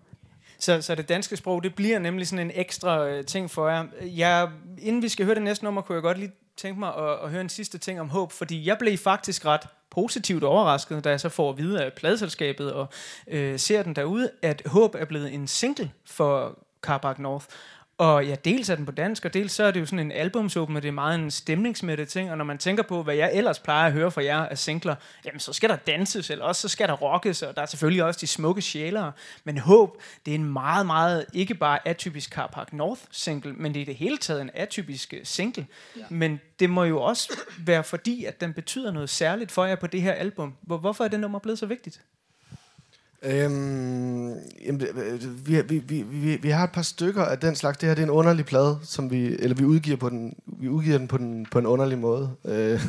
Så, 0.59 0.83
så 0.83 0.95
det 0.95 1.09
danske 1.09 1.37
sprog, 1.37 1.63
det 1.63 1.75
bliver 1.75 1.99
nemlig 1.99 2.27
sådan 2.27 2.47
en 2.47 2.53
ekstra 2.55 3.09
øh, 3.09 3.25
ting 3.25 3.51
for 3.51 3.69
jer. 3.69 3.85
Jeg, 4.17 4.49
inden 4.79 5.03
vi 5.03 5.09
skal 5.09 5.27
høre 5.27 5.35
det 5.35 5.43
næste 5.43 5.65
nummer, 5.65 5.83
kunne 5.83 5.95
jeg 5.95 6.03
godt 6.03 6.19
lige 6.19 6.33
tænke 6.57 6.81
mig 6.81 6.89
at, 6.89 7.25
at 7.25 7.31
høre 7.31 7.41
en 7.41 7.49
sidste 7.49 7.79
ting 7.79 8.01
om 8.01 8.09
håb, 8.09 8.33
fordi 8.33 8.67
jeg 8.69 8.77
blev 8.79 8.99
faktisk 8.99 9.47
ret 9.47 9.61
positivt 9.91 10.45
overrasket, 10.45 11.05
da 11.05 11.11
jeg 11.11 11.21
så 11.21 11.29
får 11.29 11.51
at 11.51 11.59
vide 11.59 11.85
af 11.85 11.93
pladselskabet 11.93 12.73
og 12.73 12.89
øh, 13.29 13.59
ser 13.59 13.83
den 13.83 13.97
derude, 13.97 14.31
at 14.43 14.63
Håb 14.67 14.95
er 14.95 15.05
blevet 15.05 15.35
en 15.35 15.47
single 15.47 15.91
for 16.07 16.59
Carpark 16.83 17.19
North. 17.19 17.47
Og 17.99 18.27
ja, 18.27 18.35
dels 18.45 18.69
er 18.69 18.75
den 18.75 18.87
på 18.87 18.93
dansk, 18.93 19.25
og 19.25 19.35
dels 19.35 19.53
så 19.53 19.65
er 19.65 19.71
det 19.71 19.81
jo 19.81 19.87
sådan 19.87 19.99
en 19.99 20.13
albumsåben, 20.13 20.77
og 20.77 20.83
det 20.83 20.89
er 20.89 20.93
meget 20.93 21.19
en 21.19 21.31
stemningsmættet 21.31 22.09
ting, 22.09 22.31
og 22.31 22.39
når 22.39 22.45
man 22.45 22.59
tænker 22.59 22.83
på, 22.83 23.03
hvad 23.03 23.15
jeg 23.15 23.31
ellers 23.35 23.59
plejer 23.59 23.87
at 23.87 23.93
høre 23.93 24.11
fra 24.11 24.25
jer 24.25 24.47
af 24.47 24.59
singler, 24.59 24.95
jamen 25.25 25.41
så 25.41 25.53
skal 25.53 25.69
der 25.69 25.77
danses, 25.77 26.31
eller 26.31 26.45
også 26.45 26.61
så 26.61 26.69
skal 26.69 26.89
der 26.89 26.95
rockes, 26.95 27.43
og 27.43 27.57
der 27.57 27.63
er 27.63 27.67
selvfølgelig 27.67 28.05
også 28.05 28.21
de 28.21 28.27
smukke 28.27 28.63
sjælere. 28.63 29.13
Men 29.45 29.59
Håb, 29.59 30.03
det 30.27 30.31
er 30.31 30.35
en 30.35 30.45
meget, 30.45 30.87
meget, 30.87 31.27
ikke 31.33 31.55
bare 31.55 31.89
atypisk 31.89 32.31
Carpark 32.31 32.73
North 32.73 33.01
single, 33.11 33.53
men 33.53 33.75
det 33.75 33.81
er 33.81 33.83
i 33.83 33.87
det 33.87 33.97
hele 33.97 34.17
taget 34.17 34.41
en 34.41 34.51
atypisk 34.55 35.15
øh, 35.15 35.21
single. 35.25 35.67
Ja. 35.97 36.05
Men 36.11 36.41
det 36.61 36.71
må 36.71 36.85
jo 36.85 37.03
også 37.03 37.41
være 37.59 37.85
fordi, 37.85 38.25
at 38.25 38.41
den 38.41 38.53
betyder 38.53 38.91
noget 38.93 39.11
særligt 39.11 39.53
for 39.53 39.65
jer 39.65 39.77
på 39.77 39.87
det 39.87 40.03
her 40.03 40.13
album. 40.13 40.55
Hvorfor 40.61 41.05
er 41.05 41.09
det 41.09 41.21
nummer 41.21 41.39
blevet 41.39 41.59
så 41.59 41.67
vigtigt? 41.67 42.01
Øhm, 43.23 44.35
jamen, 44.67 44.83
øh, 44.95 45.47
vi, 45.47 45.61
vi, 45.61 45.79
vi, 45.79 46.03
vi, 46.03 46.37
vi 46.37 46.51
har 46.51 46.65
et 46.65 46.73
par 46.73 46.83
stykker 46.83 47.23
af 47.23 47.39
den 47.39 47.55
slags. 47.55 47.79
Det 47.79 47.89
her 47.89 47.95
det 47.95 48.03
er 48.03 48.07
en 48.07 48.11
underlig 48.11 48.47
plade, 48.47 48.79
som 48.83 49.11
vi, 49.11 49.37
eller 49.39 49.57
vi 49.57 49.65
udgiver, 49.65 49.97
på 49.97 50.09
den, 50.09 50.37
vi 50.47 50.69
udgiver 50.69 50.99
den 50.99 51.09
på, 51.09 51.19
den, 51.19 51.47
på 51.51 51.59
en 51.59 51.67
underlig 51.67 51.99
måde. 51.99 52.31
Øh, 52.45 52.81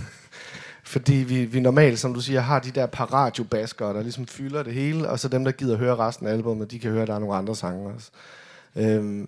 fordi 0.83 1.13
vi, 1.13 1.45
vi 1.45 1.59
normalt, 1.59 2.00
som 2.00 2.13
du 2.13 2.21
siger, 2.21 2.39
har 2.39 2.59
de 2.59 2.71
der 2.71 2.86
par 2.86 3.13
radiobaskere, 3.13 3.93
der 3.93 4.01
ligesom 4.01 4.27
fylder 4.27 4.63
det 4.63 4.74
hele, 4.74 5.09
og 5.09 5.19
så 5.19 5.27
dem, 5.27 5.45
der 5.45 5.51
gider 5.51 5.77
høre 5.77 5.95
resten 5.95 6.27
af 6.27 6.31
albumet, 6.31 6.71
de 6.71 6.79
kan 6.79 6.91
høre, 6.91 7.01
at 7.01 7.07
der 7.07 7.15
er 7.15 7.19
nogle 7.19 7.36
andre 7.36 7.55
sange 7.55 7.93
også. 7.93 8.09
Øhm, 8.75 9.27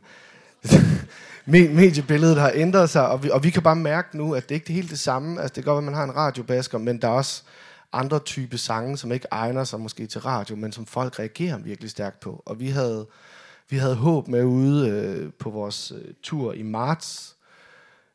mediebilledet 1.75 2.38
har 2.38 2.51
ændret 2.55 2.89
sig, 2.89 3.08
og 3.08 3.24
vi, 3.24 3.29
og 3.29 3.43
vi 3.43 3.50
kan 3.50 3.63
bare 3.63 3.75
mærke 3.75 4.17
nu, 4.17 4.34
at 4.34 4.50
det 4.50 4.55
ikke 4.55 4.70
er 4.70 4.75
helt 4.75 4.89
det 4.89 5.00
samme. 5.00 5.41
Altså, 5.41 5.53
det 5.55 5.63
kan 5.63 5.74
godt 5.74 5.84
være, 5.84 5.91
at 5.91 5.91
man 5.91 5.93
har 5.93 6.03
en 6.03 6.15
radiobasker, 6.15 6.77
men 6.77 7.01
der 7.01 7.08
er 7.08 7.12
også 7.12 7.43
andre 7.93 8.19
type 8.19 8.57
sange, 8.57 8.98
som 8.98 9.12
ikke 9.12 9.27
egner 9.31 9.63
sig 9.63 9.79
måske 9.79 10.07
til 10.07 10.21
radio, 10.21 10.55
men 10.55 10.71
som 10.71 10.86
folk 10.86 11.19
reagerer 11.19 11.57
virkelig 11.57 11.89
stærkt 11.89 12.19
på. 12.19 12.43
Og 12.45 12.60
vi 12.60 12.67
havde, 12.69 13.07
vi 13.69 13.77
havde 13.77 13.95
håb 13.95 14.27
med 14.27 14.43
ude 14.43 14.89
øh, 14.89 15.33
på 15.33 15.50
vores 15.50 15.91
øh, 15.91 16.13
tur 16.24 16.53
i 16.53 16.62
marts, 16.62 17.38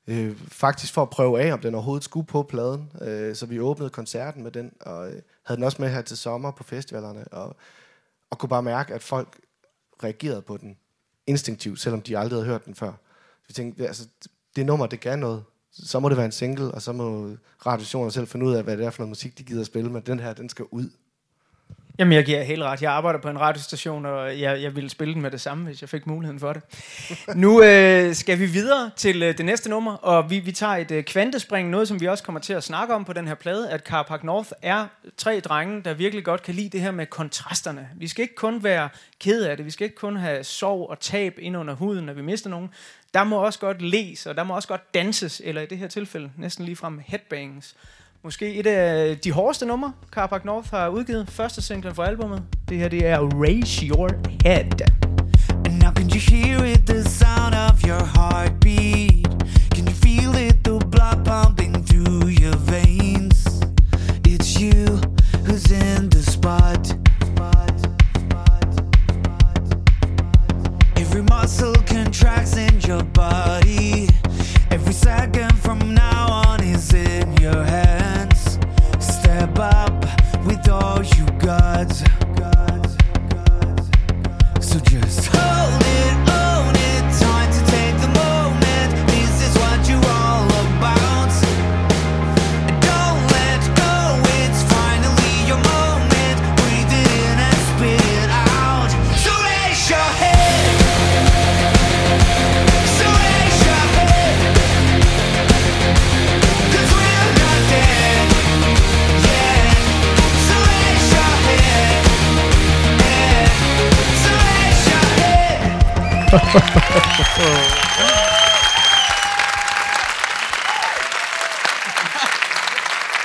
øh, 0.06 0.36
faktisk 0.36 0.92
for 0.92 1.02
at 1.02 1.10
prøve 1.10 1.40
af, 1.40 1.52
om 1.52 1.60
den 1.60 1.74
overhovedet 1.74 2.04
skulle 2.04 2.26
på 2.26 2.42
pladen. 2.42 2.92
Øh, 3.00 3.36
så 3.36 3.46
vi 3.46 3.60
åbnede 3.60 3.90
koncerten 3.90 4.42
med 4.42 4.50
den, 4.50 4.72
og 4.80 5.08
øh, 5.08 5.22
havde 5.42 5.56
den 5.56 5.64
også 5.64 5.82
med 5.82 5.90
her 5.90 6.02
til 6.02 6.16
sommer 6.16 6.50
på 6.50 6.64
festivalerne, 6.64 7.24
og, 7.28 7.56
og 8.30 8.38
kunne 8.38 8.48
bare 8.48 8.62
mærke, 8.62 8.94
at 8.94 9.02
folk 9.02 9.40
reagerede 10.04 10.42
på 10.42 10.56
den 10.56 10.76
instinktivt, 11.26 11.80
selvom 11.80 12.02
de 12.02 12.18
aldrig 12.18 12.36
havde 12.36 12.46
hørt 12.46 12.64
den 12.64 12.74
før. 12.74 12.92
Så 13.42 13.44
vi 13.48 13.54
tænkte, 13.54 13.86
altså, 13.86 14.08
det 14.56 14.66
nummer, 14.66 14.86
det 14.86 15.00
gav 15.00 15.16
noget 15.16 15.44
så 15.84 16.00
må 16.00 16.08
det 16.08 16.16
være 16.16 16.26
en 16.26 16.32
single, 16.32 16.70
og 16.70 16.82
så 16.82 16.92
må 16.92 17.30
radiostationer 17.66 18.10
selv 18.10 18.26
finde 18.26 18.46
ud 18.46 18.54
af, 18.54 18.64
hvad 18.64 18.76
det 18.76 18.86
er 18.86 18.90
for 18.90 19.02
noget 19.02 19.08
musik, 19.08 19.38
de 19.38 19.44
gider 19.44 19.60
at 19.60 19.66
spille, 19.66 19.90
men 19.90 20.02
den 20.02 20.20
her, 20.20 20.32
den 20.32 20.48
skal 20.48 20.64
ud. 20.70 20.90
Jamen, 21.98 22.12
jeg 22.12 22.24
giver 22.24 22.42
helt 22.42 22.62
ret. 22.62 22.82
Jeg 22.82 22.92
arbejder 22.92 23.20
på 23.20 23.28
en 23.28 23.40
radiostation, 23.40 24.06
og 24.06 24.40
jeg, 24.40 24.62
jeg 24.62 24.76
ville 24.76 24.90
spille 24.90 25.14
den 25.14 25.22
med 25.22 25.30
det 25.30 25.40
samme, 25.40 25.64
hvis 25.64 25.80
jeg 25.80 25.88
fik 25.88 26.06
muligheden 26.06 26.40
for 26.40 26.52
det. 26.52 26.62
nu 27.36 27.62
øh, 27.62 28.14
skal 28.14 28.38
vi 28.38 28.46
videre 28.46 28.90
til 28.96 29.22
øh, 29.22 29.38
det 29.38 29.46
næste 29.46 29.70
nummer, 29.70 29.92
og 29.92 30.30
vi, 30.30 30.38
vi 30.38 30.52
tager 30.52 30.76
et 30.76 30.90
øh, 30.90 31.04
kvantespring, 31.04 31.70
noget 31.70 31.88
som 31.88 32.00
vi 32.00 32.06
også 32.06 32.24
kommer 32.24 32.40
til 32.40 32.52
at 32.52 32.64
snakke 32.64 32.94
om 32.94 33.04
på 33.04 33.12
den 33.12 33.28
her 33.28 33.34
plade, 33.34 33.70
at 33.70 33.80
Carpark 33.80 34.24
North 34.24 34.50
er 34.62 34.86
tre 35.16 35.40
drenge, 35.40 35.82
der 35.82 35.94
virkelig 35.94 36.24
godt 36.24 36.42
kan 36.42 36.54
lide 36.54 36.68
det 36.68 36.80
her 36.80 36.90
med 36.90 37.06
kontrasterne. 37.06 37.88
Vi 37.96 38.08
skal 38.08 38.22
ikke 38.22 38.34
kun 38.34 38.64
være 38.64 38.88
ked 39.20 39.42
af 39.42 39.56
det, 39.56 39.66
vi 39.66 39.70
skal 39.70 39.84
ikke 39.84 39.96
kun 39.96 40.16
have 40.16 40.44
sorg 40.44 40.90
og 40.90 41.00
tab 41.00 41.38
ind 41.38 41.56
under 41.56 41.74
huden, 41.74 42.06
når 42.06 42.12
vi 42.12 42.22
mister 42.22 42.50
nogen. 42.50 42.70
Der 43.16 43.24
må 43.24 43.36
også 43.36 43.58
godt 43.58 43.82
læs, 43.82 44.26
og 44.26 44.36
der 44.36 44.44
må 44.44 44.54
også 44.54 44.68
godt 44.68 44.94
danses, 44.94 45.42
eller 45.44 45.62
i 45.62 45.66
det 45.66 45.78
her 45.78 45.88
tilfælde 45.88 46.30
næsten 46.38 46.64
lige 46.64 46.76
frem 46.76 47.00
headbangs. 47.06 47.74
Måske 48.22 48.54
et 48.54 48.66
af 48.66 49.18
de 49.18 49.32
hårdeste 49.32 49.66
numre, 49.66 49.92
Carpac 50.10 50.44
North 50.44 50.70
har 50.70 50.88
udgivet. 50.88 51.30
Første 51.30 51.62
singlen 51.62 51.94
fra 51.94 52.06
albumet. 52.06 52.42
Det 52.68 52.76
her, 52.78 52.88
det 52.88 53.06
er 53.06 53.18
Raise 53.18 53.86
Your 53.86 54.10
Head. 54.44 54.80
And 55.66 55.82
now 55.82 55.92
can 55.92 56.10
you 56.10 56.20
hear 56.36 56.64
it, 56.64 56.86
the 56.86 57.04
sound 57.04 57.54
of 57.54 57.84
your 57.88 58.04
heartbeat? 58.16 59.44
Can 59.74 59.84
you 59.88 59.94
feel 60.04 60.48
it, 60.48 60.64
the 60.64 60.78
blood 60.90 61.24
pumping 61.24 61.86
through 61.86 62.28
your 62.42 62.56
veins. 62.72 63.46
It's 64.28 64.60
you 64.60 64.86
who's 65.46 65.70
in 65.70 66.10
the 66.10 66.22
spot. 66.22 67.05
Every 71.16 71.30
muscle 71.30 71.72
contracts 71.86 72.58
in 72.58 72.78
your 72.82 73.02
body. 73.02 74.06
Every 74.70 74.92
second 74.92 75.54
from 75.54 75.94
now 75.94 76.26
on 76.30 76.62
is 76.62 76.92
in 76.92 77.34
your 77.38 77.64
hands. 77.64 78.58
Step 78.98 79.58
up 79.58 79.98
with 80.44 80.68
all 80.68 81.02
you 81.02 81.24
got. 81.38 82.25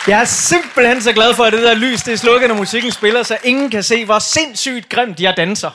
Jeg 0.08 0.20
er 0.22 0.26
simpelthen 0.26 1.02
så 1.02 1.14
glad 1.14 1.34
for, 1.34 1.44
at 1.44 1.54
det 1.54 1.62
der 1.64 1.74
lys, 1.74 2.02
det 2.02 2.14
er 2.14 2.18
slukket, 2.18 2.50
når 2.50 2.56
musikken 2.56 2.92
spiller, 2.92 3.24
så 3.24 3.38
ingen 3.44 3.70
kan 3.70 3.84
se, 3.84 4.06
hvor 4.06 4.20
sindssygt 4.20 4.90
grimt 4.90 5.20
jeg 5.20 5.34
danser. 5.38 5.70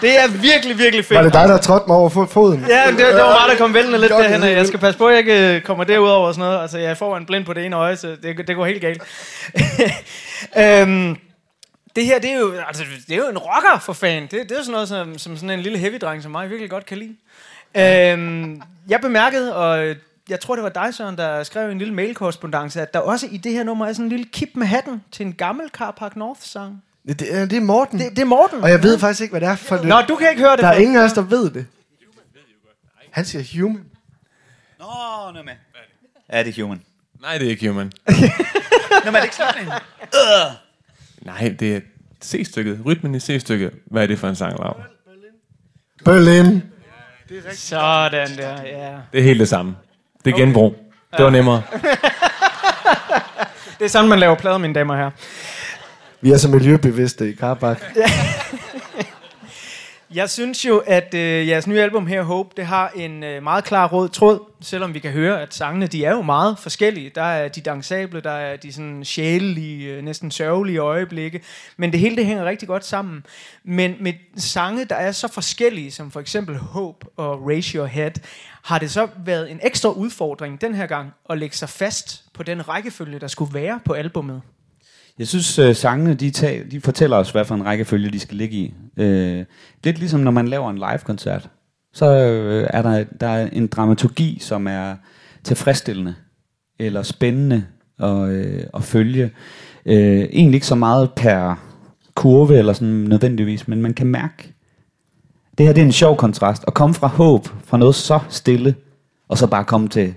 Det 0.00 0.18
er 0.18 0.28
virkelig, 0.28 0.78
virkelig 0.78 1.04
fedt. 1.04 1.16
Var 1.18 1.22
det 1.22 1.32
dig, 1.32 1.48
der 1.48 1.58
trådte 1.58 1.84
mig 1.88 1.96
over 1.96 2.10
fo- 2.10 2.32
foden? 2.32 2.64
Ja, 2.68 2.82
det, 2.90 2.98
det 2.98 3.06
var 3.14 3.40
mig, 3.40 3.50
der 3.50 3.56
kom 3.58 3.74
væltende 3.74 3.98
lidt 4.00 4.12
derhen. 4.12 4.42
Jeg 4.42 4.66
skal 4.66 4.78
passe 4.80 4.98
på, 4.98 5.06
at 5.06 5.12
jeg 5.12 5.18
ikke 5.18 5.54
øh, 5.56 5.60
kommer 5.62 5.84
derud 5.84 6.08
over 6.08 6.26
og 6.28 6.34
sådan 6.34 6.48
noget. 6.48 6.62
Altså, 6.62 6.78
jeg 6.78 6.96
får 6.96 7.16
en 7.16 7.26
blind 7.26 7.44
på 7.44 7.52
det 7.52 7.64
ene 7.66 7.76
øje, 7.76 7.96
så 7.96 8.06
det, 8.22 8.48
det 8.48 8.56
går 8.56 8.66
helt 8.66 8.80
galt. 8.80 9.02
øhm, 10.82 11.16
det 11.96 12.04
her, 12.06 12.18
det 12.18 12.30
er 12.30 12.38
jo, 12.38 12.52
altså, 12.66 12.84
det 13.08 13.12
er 13.14 13.16
jo 13.18 13.28
en 13.28 13.38
rocker 13.38 13.78
for 13.80 13.92
fan. 13.92 14.22
Det, 14.22 14.30
det 14.30 14.52
er 14.52 14.56
jo 14.56 14.62
sådan 14.62 14.72
noget, 14.72 14.88
som, 14.88 15.18
som 15.18 15.36
sådan 15.36 15.50
en 15.50 15.60
lille 15.60 15.78
heavy-dreng, 15.78 16.22
som 16.22 16.30
mig 16.32 16.50
virkelig 16.50 16.70
godt 16.70 16.86
kan 16.86 16.98
lide. 16.98 17.16
Øhm, 17.74 18.62
jeg 18.88 19.00
bemærkede, 19.00 19.56
og 19.56 19.94
jeg 20.28 20.40
tror, 20.40 20.54
det 20.54 20.62
var 20.64 20.68
dig, 20.70 20.94
Søren, 20.94 21.16
der 21.16 21.42
skrev 21.42 21.70
en 21.70 21.78
lille 21.78 21.94
mailkorrespondance, 21.94 22.80
at 22.82 22.94
der 22.94 23.00
også 23.00 23.26
i 23.30 23.36
det 23.36 23.52
her 23.52 23.62
nummer 23.64 23.86
er 23.86 23.92
sådan 23.92 24.04
en 24.04 24.08
lille 24.08 24.24
kip 24.32 24.48
med 24.54 24.66
hatten 24.66 25.02
til 25.12 25.26
en 25.26 25.32
gammel 25.32 25.68
Carpark 25.68 26.16
North-sang. 26.16 26.82
Det, 27.08 27.20
det, 27.20 27.36
er- 27.36 27.46
det 27.46 27.56
er 27.56 27.60
Morten. 27.60 27.98
Det, 27.98 28.10
det 28.10 28.18
er 28.18 28.24
Morten. 28.24 28.62
Og 28.62 28.70
jeg 28.70 28.82
ved 28.82 28.98
faktisk 28.98 29.20
ikke, 29.22 29.32
hvad 29.32 29.40
det 29.40 29.48
er 29.48 29.56
for 29.56 29.76
det. 29.76 29.84
Nå, 29.88 30.00
du 30.08 30.16
kan 30.16 30.30
ikke 30.30 30.42
høre 30.42 30.52
det. 30.52 30.58
Der 30.60 30.68
er 30.68 30.76
ingen 30.76 30.96
af 30.96 31.04
os, 31.04 31.12
der 31.12 31.22
ved 31.22 31.50
det. 31.50 31.66
Han 33.10 33.24
siger 33.24 33.62
human. 33.62 33.84
Nå, 34.78 34.84
er 35.38 35.42
med. 35.42 35.52
Er 36.28 36.42
det 36.42 36.60
human? 36.62 36.82
Nej, 37.20 37.38
det 37.38 37.46
er 37.46 37.50
ikke 37.50 37.68
human. 37.68 37.86
Nå, 38.08 38.12
men 39.04 39.14
er 39.14 39.18
det 39.20 39.22
ikke 39.22 39.36
slutningen? 39.36 39.72
Nej, 41.26 41.54
det 41.60 41.76
er 41.76 41.80
C-stykket. 42.24 42.80
Rytmen 42.86 43.14
i 43.14 43.20
C-stykket. 43.20 43.70
Hvad 43.86 44.02
er 44.02 44.06
det 44.06 44.18
for 44.18 44.28
en 44.28 44.34
sang, 44.36 44.58
Lav? 44.58 44.80
Berlin. 46.04 46.62
Sådan 47.52 48.36
der, 48.38 48.62
ja. 48.62 48.96
Det 49.12 49.20
er 49.20 49.22
helt 49.22 49.40
det 49.40 49.48
samme. 49.48 49.76
Det 50.24 50.32
er 50.32 50.36
genbrug. 50.36 50.74
Det 51.16 51.24
var 51.24 51.30
nemmere. 51.30 51.62
Det 53.78 53.84
er 53.84 53.88
sådan, 53.88 54.08
man 54.08 54.18
laver 54.18 54.34
plader, 54.34 54.58
mine 54.58 54.74
damer 54.74 54.96
herrer. 54.96 55.10
Vi 56.20 56.32
er 56.32 56.36
så 56.36 56.48
miljøbevidste 56.48 57.30
i 57.30 57.32
Karabak. 57.32 57.82
Jeg 60.14 60.30
synes 60.30 60.64
jo, 60.64 60.78
at 60.78 61.14
øh, 61.14 61.48
jeres 61.48 61.66
nye 61.66 61.80
album 61.80 62.06
her, 62.06 62.22
Hope, 62.22 62.50
det 62.56 62.66
har 62.66 62.88
en 62.88 63.24
øh, 63.24 63.42
meget 63.42 63.64
klar 63.64 63.88
rød 63.88 64.08
tråd, 64.08 64.40
selvom 64.60 64.94
vi 64.94 64.98
kan 64.98 65.10
høre, 65.10 65.42
at 65.42 65.54
sangene 65.54 65.86
de 65.86 66.04
er 66.04 66.10
jo 66.10 66.22
meget 66.22 66.58
forskellige. 66.58 67.10
Der 67.14 67.22
er 67.22 67.48
de 67.48 67.60
dansable, 67.60 68.20
der 68.20 68.30
er 68.30 68.56
de 68.56 68.72
sådan 68.72 69.04
sjælelige, 69.04 69.92
øh, 69.92 70.04
næsten 70.04 70.30
sørgelige 70.30 70.78
øjeblikke, 70.78 71.42
men 71.76 71.92
det 71.92 72.00
hele 72.00 72.16
det 72.16 72.26
hænger 72.26 72.44
rigtig 72.44 72.68
godt 72.68 72.84
sammen. 72.84 73.26
Men 73.64 73.96
med 74.00 74.12
sange, 74.36 74.84
der 74.84 74.96
er 74.96 75.12
så 75.12 75.28
forskellige, 75.28 75.90
som 75.90 76.10
for 76.10 76.20
eksempel 76.20 76.56
Hope 76.56 77.06
og 77.16 77.46
Raise 77.46 77.78
Your 77.78 77.86
Head, 77.86 78.12
har 78.62 78.78
det 78.78 78.90
så 78.90 79.08
været 79.24 79.50
en 79.50 79.60
ekstra 79.62 79.90
udfordring 79.90 80.60
den 80.60 80.74
her 80.74 80.86
gang 80.86 81.12
at 81.30 81.38
lægge 81.38 81.56
sig 81.56 81.68
fast 81.68 82.24
på 82.34 82.42
den 82.42 82.68
rækkefølge, 82.68 83.18
der 83.18 83.26
skulle 83.26 83.54
være 83.54 83.80
på 83.84 83.92
albummet. 83.92 84.42
Jeg 85.18 85.28
synes, 85.28 85.58
øh, 85.58 85.74
sangene 85.74 86.14
de, 86.14 86.30
tag, 86.30 86.64
de 86.70 86.80
fortæller 86.80 87.16
os, 87.16 87.30
hvad 87.30 87.44
for 87.44 87.54
en 87.54 87.64
rækkefølge 87.64 88.10
de 88.10 88.18
skal 88.18 88.36
ligge 88.36 88.56
i. 88.56 88.74
Øh, 88.96 89.44
lidt 89.84 89.98
ligesom 89.98 90.20
når 90.20 90.30
man 90.30 90.48
laver 90.48 90.70
en 90.70 90.76
live-koncert. 90.76 91.50
Så 91.92 92.06
øh, 92.06 92.66
er 92.70 92.82
der, 92.82 93.04
der 93.20 93.26
er 93.26 93.48
en 93.52 93.66
dramaturgi, 93.66 94.38
som 94.40 94.66
er 94.66 94.94
tilfredsstillende 95.44 96.14
eller 96.78 97.02
spændende 97.02 97.66
at, 97.98 98.28
øh, 98.28 98.64
at 98.74 98.84
følge. 98.84 99.30
Øh, 99.86 100.20
egentlig 100.20 100.54
ikke 100.54 100.66
så 100.66 100.74
meget 100.74 101.12
per 101.16 101.54
kurve 102.14 102.58
eller 102.58 102.72
sådan 102.72 102.88
nødvendigvis, 102.88 103.68
men 103.68 103.82
man 103.82 103.94
kan 103.94 104.06
mærke, 104.06 104.54
det 105.58 105.66
her 105.66 105.72
det 105.72 105.80
er 105.80 105.86
en 105.86 105.92
sjov 105.92 106.16
kontrast. 106.16 106.64
At 106.66 106.74
komme 106.74 106.94
fra 106.94 107.06
håb, 107.06 107.48
fra 107.64 107.78
noget 107.78 107.94
så 107.94 108.18
stille, 108.28 108.74
og 109.28 109.38
så 109.38 109.46
bare 109.46 109.64
komme 109.64 109.88
til, 109.88 110.14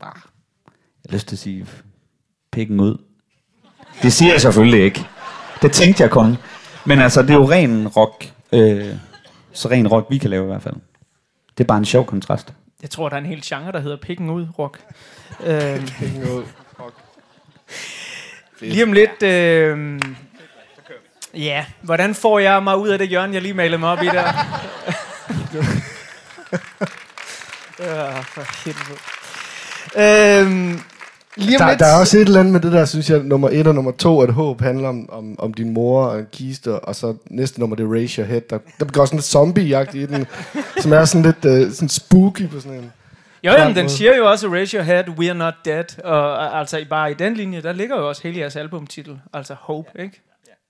bare, 0.00 0.20
jeg 0.64 1.10
har 1.10 1.12
lyst 1.12 1.28
til 1.28 1.34
at 1.34 1.38
sige, 1.38 1.66
pikken 2.52 2.80
ud. 2.80 3.05
Det 4.02 4.12
siger 4.12 4.32
jeg 4.32 4.40
selvfølgelig 4.40 4.84
ikke. 4.84 5.06
Det 5.62 5.72
tænkte 5.72 6.02
jeg 6.02 6.10
kun. 6.10 6.36
Men 6.84 6.98
altså, 6.98 7.22
det 7.22 7.30
er 7.30 7.34
jo 7.34 7.50
ren 7.50 7.88
rock. 7.88 8.32
Øh, 8.52 8.94
så 9.52 9.68
ren 9.68 9.88
rock, 9.88 10.06
vi 10.10 10.18
kan 10.18 10.30
lave 10.30 10.44
i 10.44 10.46
hvert 10.46 10.62
fald. 10.62 10.74
Det 11.58 11.64
er 11.64 11.68
bare 11.68 11.78
en 11.78 11.84
sjov 11.84 12.06
kontrast. 12.06 12.52
Jeg 12.82 12.90
tror, 12.90 13.08
der 13.08 13.16
er 13.16 13.20
en 13.20 13.26
hel 13.26 13.42
genre, 13.44 13.72
der 13.72 13.80
hedder 13.80 13.96
Pikken 13.96 14.30
Ud 14.30 14.46
Rock. 14.58 14.80
Øhm, 15.46 15.88
lige 18.60 18.82
om 18.84 18.92
lidt... 18.92 19.22
Øh, 19.22 20.00
ja, 21.34 21.64
hvordan 21.82 22.14
får 22.14 22.38
jeg 22.38 22.62
mig 22.62 22.76
ud 22.76 22.88
af 22.88 22.98
det 22.98 23.08
hjørne, 23.08 23.34
jeg 23.34 23.42
lige 23.42 23.54
malede 23.54 23.78
mig 23.78 23.88
op 23.90 24.02
i 24.02 24.06
der? 24.06 24.22
ja, 27.80 28.20
for 28.20 28.64
helvede. 28.64 28.98
Øhm, 29.96 30.80
lige 31.36 31.56
om 31.56 31.58
Der, 31.58 31.68
lidt... 31.68 31.80
der 31.80 31.86
er 31.86 32.00
også 32.00 32.16
et 32.18 32.22
eller 32.22 32.40
andet 32.40 32.52
med 32.52 32.60
det 32.60 32.72
der, 32.72 32.84
synes 32.84 33.10
jeg, 33.10 33.18
nummer 33.18 33.48
et 33.52 33.66
og 33.66 33.74
nummer 33.74 33.92
to, 33.92 34.20
at 34.20 34.32
håb 34.32 34.60
handler 34.60 34.88
om, 34.88 35.08
om, 35.12 35.36
om 35.38 35.54
din 35.54 35.70
mor 35.72 36.06
og 36.06 36.18
en 36.18 36.26
kiste, 36.32 36.80
og 36.80 36.96
så 36.96 37.14
næste 37.30 37.60
nummer, 37.60 37.76
det 37.76 37.84
er 37.84 37.92
Raise 37.92 38.22
Your 38.22 38.28
Head. 38.28 38.40
Der, 38.50 38.58
der 38.80 38.86
går 38.86 39.04
sådan 39.04 39.16
lidt 39.16 39.26
zombie 39.26 39.84
i 39.94 40.06
den, 40.06 40.26
som 40.80 40.92
er 40.92 41.04
sådan 41.04 41.22
lidt 41.22 41.66
uh, 41.66 41.72
sådan 41.72 41.88
spooky 41.88 42.48
på 42.48 42.60
sådan 42.60 42.78
en... 42.78 42.92
Jo, 43.44 43.52
jamen, 43.52 43.76
den 43.76 43.88
siger 43.88 44.16
jo 44.16 44.30
også, 44.30 44.48
Raise 44.48 44.76
Your 44.76 44.84
Head, 44.84 45.08
We 45.08 45.28
Are 45.30 45.38
Not 45.38 45.54
Dead. 45.64 46.02
Og 46.04 46.58
altså, 46.58 46.84
bare 46.90 47.10
i 47.10 47.14
den 47.14 47.34
linje, 47.34 47.62
der 47.62 47.72
ligger 47.72 47.96
jo 47.96 48.08
også 48.08 48.22
hele 48.22 48.40
jeres 48.40 48.56
albumtitel. 48.56 49.20
Altså 49.34 49.54
Hope, 49.60 49.90
ikke? 49.98 50.22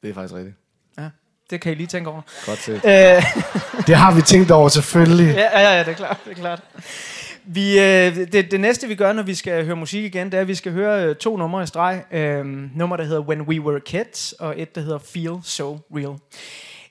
Det 0.02 0.10
er 0.10 0.14
faktisk 0.14 0.34
rigtigt. 0.34 0.54
Ja, 0.98 1.04
det 1.50 1.60
kan 1.60 1.72
I 1.72 1.74
lige 1.74 1.86
tænke 1.86 2.10
over. 2.10 2.20
Godt 2.46 2.58
set. 2.58 2.74
Øh, 2.74 3.22
Det 3.86 3.96
har 3.96 4.14
vi 4.14 4.22
tænkt 4.22 4.50
over, 4.50 4.68
selvfølgelig. 4.68 5.34
Ja, 5.34 5.60
ja, 5.60 5.76
ja, 5.76 5.78
det 5.78 5.88
er 5.88 5.92
klart. 5.92 6.18
Det, 6.24 6.30
er 6.30 6.34
klart. 6.34 6.60
Vi, 7.48 7.78
øh, 7.78 8.16
det, 8.32 8.50
det 8.50 8.60
næste, 8.60 8.88
vi 8.88 8.94
gør, 8.94 9.12
når 9.12 9.22
vi 9.22 9.34
skal 9.34 9.64
høre 9.64 9.76
musik 9.76 10.04
igen, 10.04 10.26
det 10.26 10.34
er, 10.34 10.40
at 10.40 10.48
vi 10.48 10.54
skal 10.54 10.72
høre 10.72 11.04
øh, 11.04 11.16
to 11.16 11.36
numre 11.36 11.62
i 11.62 11.66
streg. 11.66 12.04
Øh, 12.10 12.44
nummer, 12.76 12.96
der 12.96 13.04
hedder 13.04 13.20
When 13.20 13.42
We 13.42 13.60
Were 13.60 13.80
Kids, 13.80 14.32
og 14.32 14.60
et, 14.60 14.74
der 14.74 14.80
hedder 14.80 14.98
Feel 14.98 15.38
So 15.42 15.78
Real. 15.90 16.18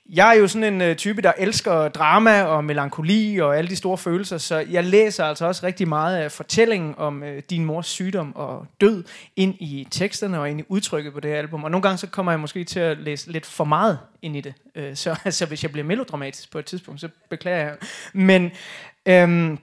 Jeg 0.08 0.36
er 0.36 0.40
jo 0.40 0.48
sådan 0.48 0.74
en 0.74 0.80
øh, 0.80 0.96
type, 0.96 1.22
der 1.22 1.32
elsker 1.38 1.88
drama 1.88 2.42
og 2.42 2.64
melankoli 2.64 3.38
og 3.38 3.58
alle 3.58 3.70
de 3.70 3.76
store 3.76 3.98
følelser, 3.98 4.38
så 4.38 4.64
jeg 4.70 4.84
læser 4.84 5.24
altså 5.24 5.46
også 5.46 5.66
rigtig 5.66 5.88
meget 5.88 6.16
af 6.16 6.32
fortællingen 6.32 6.94
om 6.96 7.22
øh, 7.22 7.42
din 7.50 7.64
mors 7.64 7.86
sygdom 7.86 8.36
og 8.36 8.66
død 8.80 9.04
ind 9.36 9.54
i 9.54 9.86
teksterne 9.90 10.40
og 10.40 10.50
ind 10.50 10.60
i 10.60 10.64
udtrykket 10.68 11.12
på 11.12 11.20
det 11.20 11.30
her 11.30 11.38
album. 11.38 11.64
Og 11.64 11.70
nogle 11.70 11.82
gange 11.82 11.98
så 11.98 12.06
kommer 12.06 12.32
jeg 12.32 12.40
måske 12.40 12.64
til 12.64 12.80
at 12.80 12.98
læse 12.98 13.32
lidt 13.32 13.46
for 13.46 13.64
meget 13.64 13.98
ind 14.22 14.36
i 14.36 14.40
det. 14.40 14.54
Øh, 14.74 14.96
så 14.96 15.16
altså, 15.24 15.46
hvis 15.46 15.62
jeg 15.62 15.72
bliver 15.72 15.84
melodramatisk 15.84 16.52
på 16.52 16.58
et 16.58 16.64
tidspunkt, 16.64 17.00
så 17.00 17.08
beklager 17.30 17.58
jeg. 17.58 17.76
Men 18.12 18.50
øhm, 19.06 19.58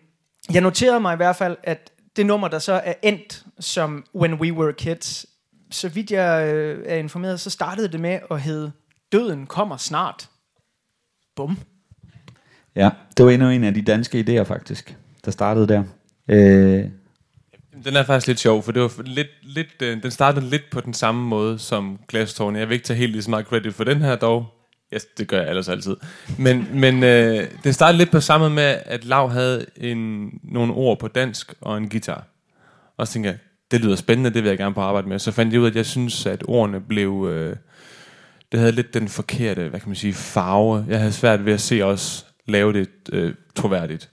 jeg 0.54 0.62
noterede 0.62 1.00
mig 1.00 1.14
i 1.14 1.18
hvert 1.18 1.36
fald, 1.36 1.58
at 1.64 1.92
det 2.16 2.26
nummer, 2.26 2.48
der 2.48 2.60
så 2.60 2.74
er 2.74 2.94
endt 3.04 3.46
som 3.60 4.06
When 4.16 4.34
We 4.34 4.54
Were 4.54 4.74
Kids, 4.74 5.26
så 5.72 5.90
vidt 5.90 6.12
jeg 6.12 6.54
øh, 6.54 6.84
er 6.88 6.96
informeret, 6.96 7.40
så 7.40 7.50
startede 7.50 7.88
det 7.88 8.00
med 8.00 8.20
at 8.32 8.42
hedde 8.42 8.72
Døden 9.12 9.48
kommer 9.48 9.78
snart. 9.78 10.30
Bum. 11.36 11.58
Ja, 12.76 12.90
det 13.18 13.26
var 13.26 13.32
endnu 13.32 13.50
en 13.50 13.64
af 13.64 13.74
de 13.74 13.82
danske 13.82 14.26
idéer 14.28 14.44
faktisk, 14.44 14.98
der 15.26 15.32
startede 15.32 15.68
der. 15.68 15.84
Øh, 16.28 16.86
Den 17.86 17.96
er 17.96 18.04
faktisk 18.04 18.28
lidt 18.28 18.40
sjov, 18.40 18.64
for 18.64 18.72
det 18.72 18.82
var 18.82 19.02
lidt, 19.04 19.28
lidt, 19.42 19.82
øh, 19.82 20.04
den 20.04 20.12
startede 20.12 20.46
lidt 20.46 20.64
på 20.72 20.82
den 20.82 20.94
samme 20.94 21.28
måde 21.28 21.60
som 21.60 22.00
Glasstårne. 22.08 22.60
Jeg 22.60 22.70
vil 22.70 22.74
ikke 22.74 22.86
tage 22.86 22.98
helt 22.98 23.12
lige 23.12 23.24
så 23.24 23.30
meget 23.30 23.46
credit 23.46 23.74
for 23.74 23.84
den 23.84 24.02
her 24.02 24.16
dog. 24.16 24.46
Yes, 24.94 25.06
det 25.06 25.28
gør 25.28 25.40
jeg 25.40 25.50
ellers 25.50 25.70
altid. 25.70 25.96
Men, 26.38 26.68
men 26.74 27.04
øh, 27.04 27.48
det 27.64 27.76
startede 27.76 27.98
lidt 27.98 28.12
på 28.12 28.20
samme 28.20 28.50
med, 28.50 28.78
at 28.86 29.06
Lav 29.06 29.30
havde 29.30 29.66
en, 29.78 30.30
nogle 30.44 30.74
ord 30.74 31.00
på 31.00 31.08
dansk 31.08 31.54
og 31.62 31.78
en 31.78 31.90
guitar. 31.90 32.28
Og 32.98 33.08
så 33.08 33.14
tænkte 33.14 33.30
jeg, 33.30 33.38
det 33.72 33.82
lyder 33.82 33.96
spændende, 33.96 34.30
det 34.30 34.44
vil 34.44 34.50
jeg 34.50 34.58
gerne 34.58 34.76
på 34.76 34.82
arbejde 34.82 35.10
med. 35.10 35.20
Så 35.20 35.32
fandt 35.32 35.54
jeg 35.54 35.62
ud 35.62 35.66
af, 35.66 35.70
at 35.70 35.76
jeg 35.76 35.86
synes, 35.86 36.26
at 36.26 36.44
ordene 36.48 36.82
blev... 36.82 37.30
Øh, 37.32 37.56
det 38.52 38.60
havde 38.60 38.72
lidt 38.72 38.94
den 38.94 39.08
forkerte, 39.08 39.70
hvad 39.70 39.80
kan 39.80 39.90
man 39.90 39.96
sige, 39.96 40.14
farve. 40.14 40.86
Jeg 40.90 41.00
havde 41.00 41.12
svært 41.12 41.46
ved 41.46 41.54
at 41.54 41.62
se 41.62 41.82
os 41.82 42.26
lave 42.46 42.74
det 42.74 42.90
øh, 43.12 43.34
troværdigt. 43.56 44.10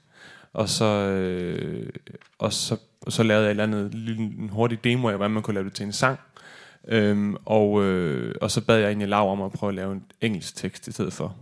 Og 0.52 0.68
så, 0.68 0.84
øh, 0.84 1.88
og 2.38 2.52
så, 2.52 2.76
og 3.02 3.12
så 3.12 3.22
lavede 3.22 3.44
jeg 3.44 3.48
et 3.48 3.50
eller 3.50 3.64
andet 3.64 3.94
lille, 3.94 4.22
en 4.22 4.48
hurtig 4.52 4.84
demo 4.84 5.08
af, 5.08 5.16
hvordan 5.16 5.30
man 5.30 5.42
kunne 5.42 5.54
lave 5.54 5.64
det 5.64 5.72
til 5.74 5.86
en 5.86 5.92
sang. 5.92 6.18
Øhm, 6.88 7.36
og, 7.44 7.84
øh, 7.84 8.34
og 8.40 8.50
så 8.50 8.60
bad 8.60 8.78
jeg 8.78 8.86
egentlig 8.86 9.08
Lav 9.08 9.32
om 9.32 9.42
at 9.42 9.52
prøve 9.52 9.68
at 9.68 9.74
lave 9.74 9.92
en 9.92 10.02
engelsk 10.20 10.56
tekst 10.56 10.88
i 10.88 10.92
stedet 10.92 11.12
for. 11.12 11.36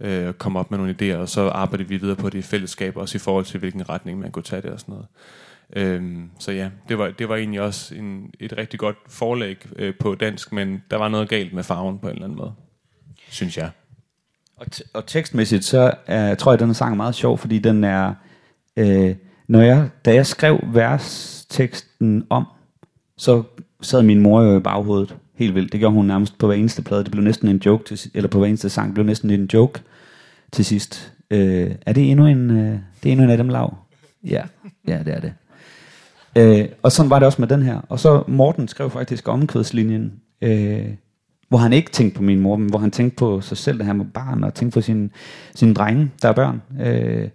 Øh, 0.00 0.28
og 0.28 0.38
komme 0.38 0.58
op 0.58 0.70
med 0.70 0.78
nogle 0.78 0.96
idéer, 1.00 1.16
og 1.16 1.28
så 1.28 1.48
arbejdede 1.48 1.88
vi 1.88 1.96
videre 1.96 2.16
på 2.16 2.30
det 2.30 2.38
i 2.38 2.42
fællesskab, 2.42 2.96
også 2.96 3.16
i 3.16 3.18
forhold 3.18 3.44
til, 3.44 3.60
hvilken 3.60 3.88
retning 3.88 4.18
man 4.18 4.30
kunne 4.30 4.42
tage 4.42 4.62
det 4.62 4.70
og 4.70 4.80
sådan 4.80 4.92
noget. 4.92 5.06
Øhm, 5.76 6.30
så 6.38 6.52
ja, 6.52 6.70
det 6.88 6.98
var, 6.98 7.10
det 7.10 7.28
var 7.28 7.36
egentlig 7.36 7.60
også 7.60 7.94
en, 7.94 8.34
et 8.40 8.56
rigtig 8.56 8.78
godt 8.78 8.96
forlæg 9.08 9.66
øh, 9.76 9.94
på 10.00 10.14
dansk, 10.14 10.52
men 10.52 10.82
der 10.90 10.96
var 10.96 11.08
noget 11.08 11.28
galt 11.28 11.52
med 11.52 11.62
farven 11.62 11.98
på 11.98 12.06
en 12.06 12.12
eller 12.12 12.24
anden 12.24 12.38
måde, 12.38 12.52
synes 13.28 13.58
jeg. 13.58 13.70
Og, 14.56 14.66
t- 14.74 14.90
og 14.94 15.06
tekstmæssigt, 15.06 15.64
så 15.64 15.94
er, 16.06 16.34
tror 16.34 16.52
jeg, 16.52 16.60
at 16.60 16.66
den 16.66 16.74
sang 16.74 16.92
er 16.92 16.96
meget 16.96 17.14
sjov, 17.14 17.38
fordi 17.38 17.58
den 17.58 17.84
er, 17.84 18.14
øh, 18.76 19.16
når 19.48 19.60
jeg, 19.60 19.90
da 20.04 20.14
jeg 20.14 20.26
skrev 20.26 20.60
versteksten 20.66 22.26
om, 22.30 22.46
så 23.16 23.42
sad 23.80 24.02
min 24.02 24.20
mor 24.20 24.42
jo 24.42 24.56
i 24.56 24.60
baghovedet 24.60 25.16
helt 25.34 25.54
vildt. 25.54 25.72
Det 25.72 25.80
gjorde 25.80 25.94
hun 25.94 26.06
nærmest 26.06 26.38
på 26.38 26.46
hver 26.46 26.56
eneste 26.56 26.82
plade. 26.82 27.04
Det 27.04 27.12
blev 27.12 27.24
næsten 27.24 27.48
en 27.48 27.62
joke, 27.66 27.84
til, 27.84 28.10
eller 28.14 28.28
på 28.28 28.38
hver 28.38 28.48
eneste 28.48 28.68
sang, 28.68 28.86
det 28.86 28.94
blev 28.94 29.06
næsten 29.06 29.30
en 29.30 29.50
joke 29.54 29.80
til 30.52 30.64
sidst. 30.64 31.12
Øh, 31.30 31.70
er 31.86 31.92
det 31.92 32.10
endnu 32.10 32.26
en, 32.26 32.50
øh, 32.50 32.78
det 33.02 33.08
er 33.08 33.12
endnu 33.12 33.24
en 33.24 33.30
af 33.30 33.36
dem 33.36 33.48
lav? 33.48 33.74
Ja, 34.24 34.42
ja 34.88 34.98
det 34.98 35.14
er 35.14 35.20
det. 35.20 35.32
Øh, 36.36 36.68
og 36.82 36.92
sådan 36.92 37.10
var 37.10 37.18
det 37.18 37.26
også 37.26 37.42
med 37.42 37.48
den 37.48 37.62
her. 37.62 37.80
Og 37.88 38.00
så 38.00 38.22
Morten 38.28 38.68
skrev 38.68 38.90
faktisk 38.90 39.28
omkvædslinjen, 39.28 40.12
øh, 40.42 40.86
hvor 41.48 41.58
han 41.58 41.72
ikke 41.72 41.90
tænkte 41.90 42.16
på 42.16 42.22
min 42.22 42.40
mor, 42.40 42.56
men 42.56 42.70
hvor 42.70 42.78
han 42.78 42.90
tænkte 42.90 43.16
på 43.16 43.40
sig 43.40 43.56
selv, 43.56 43.78
da 43.78 43.84
han 43.84 43.98
var 43.98 44.06
barn, 44.14 44.44
og 44.44 44.54
tænkte 44.54 44.74
på 44.74 44.80
sine, 44.80 45.10
sine 45.54 45.74
drenge, 45.74 46.10
der 46.22 46.28
er 46.28 46.32
børn. 46.32 46.62
Øh, 46.80 47.28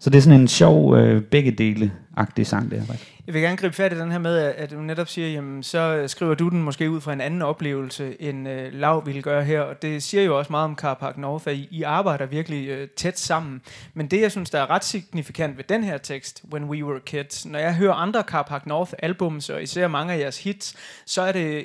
så 0.00 0.10
det 0.10 0.18
er 0.18 0.22
sådan 0.22 0.40
en 0.40 0.48
sjov 0.48 0.96
øh, 0.96 1.22
begge 1.22 1.50
dele-agtig 1.50 2.46
sang, 2.46 2.70
det 2.70 2.80
her. 2.80 2.94
Jeg 3.26 3.34
vil 3.34 3.42
gerne 3.42 3.56
gribe 3.56 3.74
fat 3.74 3.92
i 3.92 3.98
den 3.98 4.12
her 4.12 4.18
med, 4.18 4.38
at 4.38 4.70
du 4.70 4.80
netop 4.80 5.08
siger, 5.08 5.28
jamen, 5.28 5.62
så 5.62 6.04
skriver 6.06 6.34
du 6.34 6.48
den 6.48 6.62
måske 6.62 6.90
ud 6.90 7.00
fra 7.00 7.12
en 7.12 7.20
anden 7.20 7.42
oplevelse, 7.42 8.22
end 8.22 8.48
øh, 8.48 8.72
Lav 8.72 9.06
ville 9.06 9.22
gøre 9.22 9.44
her. 9.44 9.60
Og 9.60 9.82
det 9.82 10.02
siger 10.02 10.22
jo 10.22 10.38
også 10.38 10.52
meget 10.52 10.64
om 10.64 10.76
Carpark 10.76 11.18
North, 11.18 11.48
at 11.48 11.54
I, 11.54 11.68
I 11.70 11.82
arbejder 11.82 12.26
virkelig 12.26 12.68
øh, 12.68 12.88
tæt 12.96 13.18
sammen. 13.18 13.60
Men 13.94 14.06
det, 14.06 14.20
jeg 14.20 14.30
synes, 14.30 14.50
der 14.50 14.60
er 14.60 14.70
ret 14.70 14.84
signifikant 14.84 15.56
ved 15.56 15.64
den 15.64 15.84
her 15.84 15.98
tekst, 15.98 16.42
When 16.52 16.64
We 16.64 16.84
Were 16.84 17.00
Kids, 17.00 17.46
når 17.46 17.58
jeg 17.58 17.74
hører 17.74 17.94
andre 17.94 18.22
Carpark 18.22 18.66
North 18.66 18.92
albums, 18.98 19.50
og 19.50 19.62
især 19.62 19.88
mange 19.88 20.14
af 20.14 20.18
jeres 20.18 20.44
hits, 20.44 20.74
så 21.06 21.22
er 21.22 21.32
det 21.32 21.56
øh, 21.56 21.62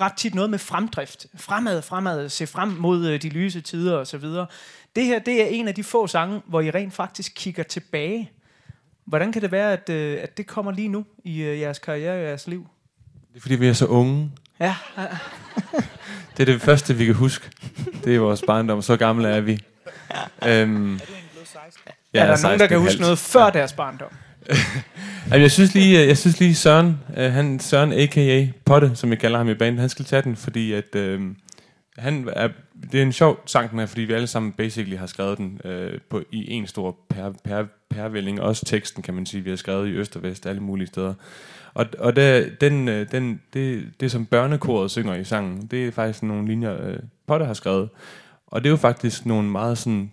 ret 0.00 0.12
tit 0.16 0.34
noget 0.34 0.50
med 0.50 0.58
fremdrift. 0.58 1.26
Fremad, 1.36 1.82
fremad, 1.82 2.28
se 2.28 2.46
frem 2.46 2.68
mod 2.68 3.08
øh, 3.08 3.22
de 3.22 3.28
lyse 3.28 3.60
tider 3.60 3.96
osv. 3.96 4.24
Det 4.96 5.04
her, 5.04 5.18
det 5.18 5.42
er 5.42 5.46
en 5.46 5.68
af 5.68 5.74
de 5.74 5.84
få 5.84 6.06
sange, 6.06 6.42
hvor 6.46 6.60
I 6.60 6.70
rent 6.70 6.94
faktisk 6.94 7.32
kigger 7.36 7.62
tilbage. 7.62 8.30
Hvordan 9.04 9.32
kan 9.32 9.42
det 9.42 9.52
være, 9.52 9.72
at, 9.72 9.88
øh, 9.90 10.18
at 10.22 10.36
det 10.36 10.46
kommer 10.46 10.72
lige 10.72 10.88
nu 10.88 11.04
i 11.24 11.42
øh, 11.42 11.60
jeres 11.60 11.78
karriere 11.78 12.14
og 12.14 12.22
jeres 12.22 12.46
liv? 12.46 12.66
Det 13.32 13.36
er 13.36 13.40
fordi, 13.40 13.54
vi 13.54 13.68
er 13.68 13.72
så 13.72 13.86
unge. 13.86 14.30
Ja, 14.60 14.74
Det 16.36 16.48
er 16.48 16.52
det 16.52 16.62
første, 16.62 16.96
vi 16.96 17.04
kan 17.04 17.14
huske. 17.14 17.50
Det 18.04 18.14
er 18.14 18.18
vores 18.18 18.42
barndom. 18.46 18.82
Så 18.82 18.96
gamle 18.96 19.28
er 19.28 19.40
vi. 19.40 19.64
Øhm, 20.46 21.00
ja, 22.14 22.22
er 22.22 22.26
der 22.26 22.42
nogen, 22.42 22.60
der 22.60 22.66
kan 22.66 22.76
16,5. 22.76 22.80
huske 22.80 23.00
noget 23.00 23.18
før 23.18 23.50
deres 23.50 23.72
barndom? 23.72 24.08
Jamen, 25.30 25.42
jeg 25.42 25.50
synes 25.50 25.74
lige, 25.74 26.06
jeg 26.06 26.18
synes 26.18 26.40
lige 26.40 26.54
Søren, 26.54 26.98
øh, 27.16 27.32
han, 27.32 27.60
Søren 27.60 27.92
a.k.a. 27.92 28.46
Potte, 28.64 28.90
som 28.94 29.10
jeg 29.10 29.18
kalder 29.18 29.38
ham 29.38 29.48
i 29.48 29.54
banen, 29.54 29.78
han 29.78 29.88
skal 29.88 30.04
tage 30.04 30.22
den, 30.22 30.36
fordi 30.36 30.72
at, 30.72 30.94
øh, 30.94 31.20
han 31.98 32.28
er, 32.32 32.48
det 32.92 32.98
er 32.98 33.02
en 33.02 33.12
sjov 33.12 33.40
sang, 33.46 33.70
den 33.70 33.78
her, 33.78 33.86
fordi 33.86 34.02
vi 34.02 34.12
alle 34.12 34.26
sammen 34.26 34.52
basically 34.52 34.96
har 34.96 35.06
skrevet 35.06 35.38
den 35.38 35.60
øh, 35.64 36.00
på, 36.10 36.22
i 36.30 36.52
en 36.52 36.66
stor 36.66 36.96
per, 37.08 37.32
per, 37.44 37.64
pærvælling. 37.90 38.40
Også 38.40 38.64
teksten, 38.64 39.02
kan 39.02 39.14
man 39.14 39.26
sige, 39.26 39.44
vi 39.44 39.50
har 39.50 39.56
skrevet 39.56 39.88
i 39.88 39.90
øst 39.90 40.16
og 40.16 40.22
vest, 40.22 40.46
alle 40.46 40.62
mulige 40.62 40.86
steder. 40.86 41.14
Og, 41.74 41.86
og 41.98 42.16
det, 42.16 42.60
den, 42.60 42.88
øh, 42.88 43.10
den, 43.12 43.40
det, 43.52 43.92
det, 44.00 44.10
som 44.10 44.26
børnekoret 44.26 44.90
synger 44.90 45.14
i 45.14 45.24
sangen, 45.24 45.66
det 45.66 45.86
er 45.86 45.92
faktisk 45.92 46.22
nogle 46.22 46.46
linjer, 46.46 46.86
øh, 46.86 46.98
Potter 47.26 47.46
har 47.46 47.54
skrevet. 47.54 47.88
Og 48.46 48.60
det 48.60 48.68
er 48.68 48.70
jo 48.70 48.76
faktisk 48.76 49.26
nogle 49.26 49.50
meget 49.50 49.78
sådan 49.78 50.10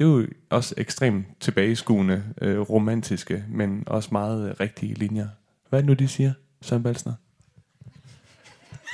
det 0.00 0.06
er 0.06 0.10
jo 0.10 0.26
også 0.50 0.74
ekstremt 0.78 1.26
tilbageskuende, 1.40 2.22
øh, 2.40 2.60
romantiske, 2.60 3.44
men 3.48 3.84
også 3.86 4.08
meget 4.12 4.48
øh, 4.48 4.54
rigtige 4.60 4.94
linjer. 4.94 5.28
Hvad 5.68 5.78
er 5.78 5.80
det 5.80 5.88
nu, 5.88 5.92
de 5.92 6.08
siger, 6.08 6.32
Søren 6.62 6.82
Balsner? 6.82 7.12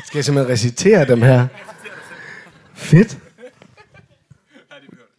Skal 0.05 0.19
jeg 0.19 0.25
simpelthen 0.25 0.53
recitere 0.53 1.05
dem 1.05 1.23
her? 1.23 1.49
Fedt. 2.77 3.19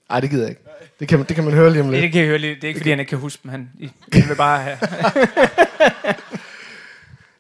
Ej, 0.10 0.20
det 0.20 0.30
gider 0.30 0.44
jeg 0.44 0.50
ikke. 0.50 0.62
Det 1.00 1.08
kan, 1.08 1.20
man, 1.20 1.28
det 1.28 1.36
kan 1.36 1.44
man 1.46 1.54
høre 1.54 1.72
lige 1.72 1.82
om 1.82 1.88
Det, 1.88 1.94
lidt. 1.94 2.04
det 2.04 2.12
kan 2.12 2.22
jeg 2.22 2.28
høre 2.28 2.38
lige. 2.38 2.56
Det 2.56 2.64
er 2.64 2.68
ikke, 2.68 2.80
fordi 2.80 2.90
han 2.90 3.00
ikke 3.00 3.10
kan 3.10 3.18
huske 3.18 3.40
dem. 3.44 3.52
Han, 3.52 3.70
han 4.14 4.30
vil 4.30 4.36
bare 4.36 4.60
have. 4.62 4.78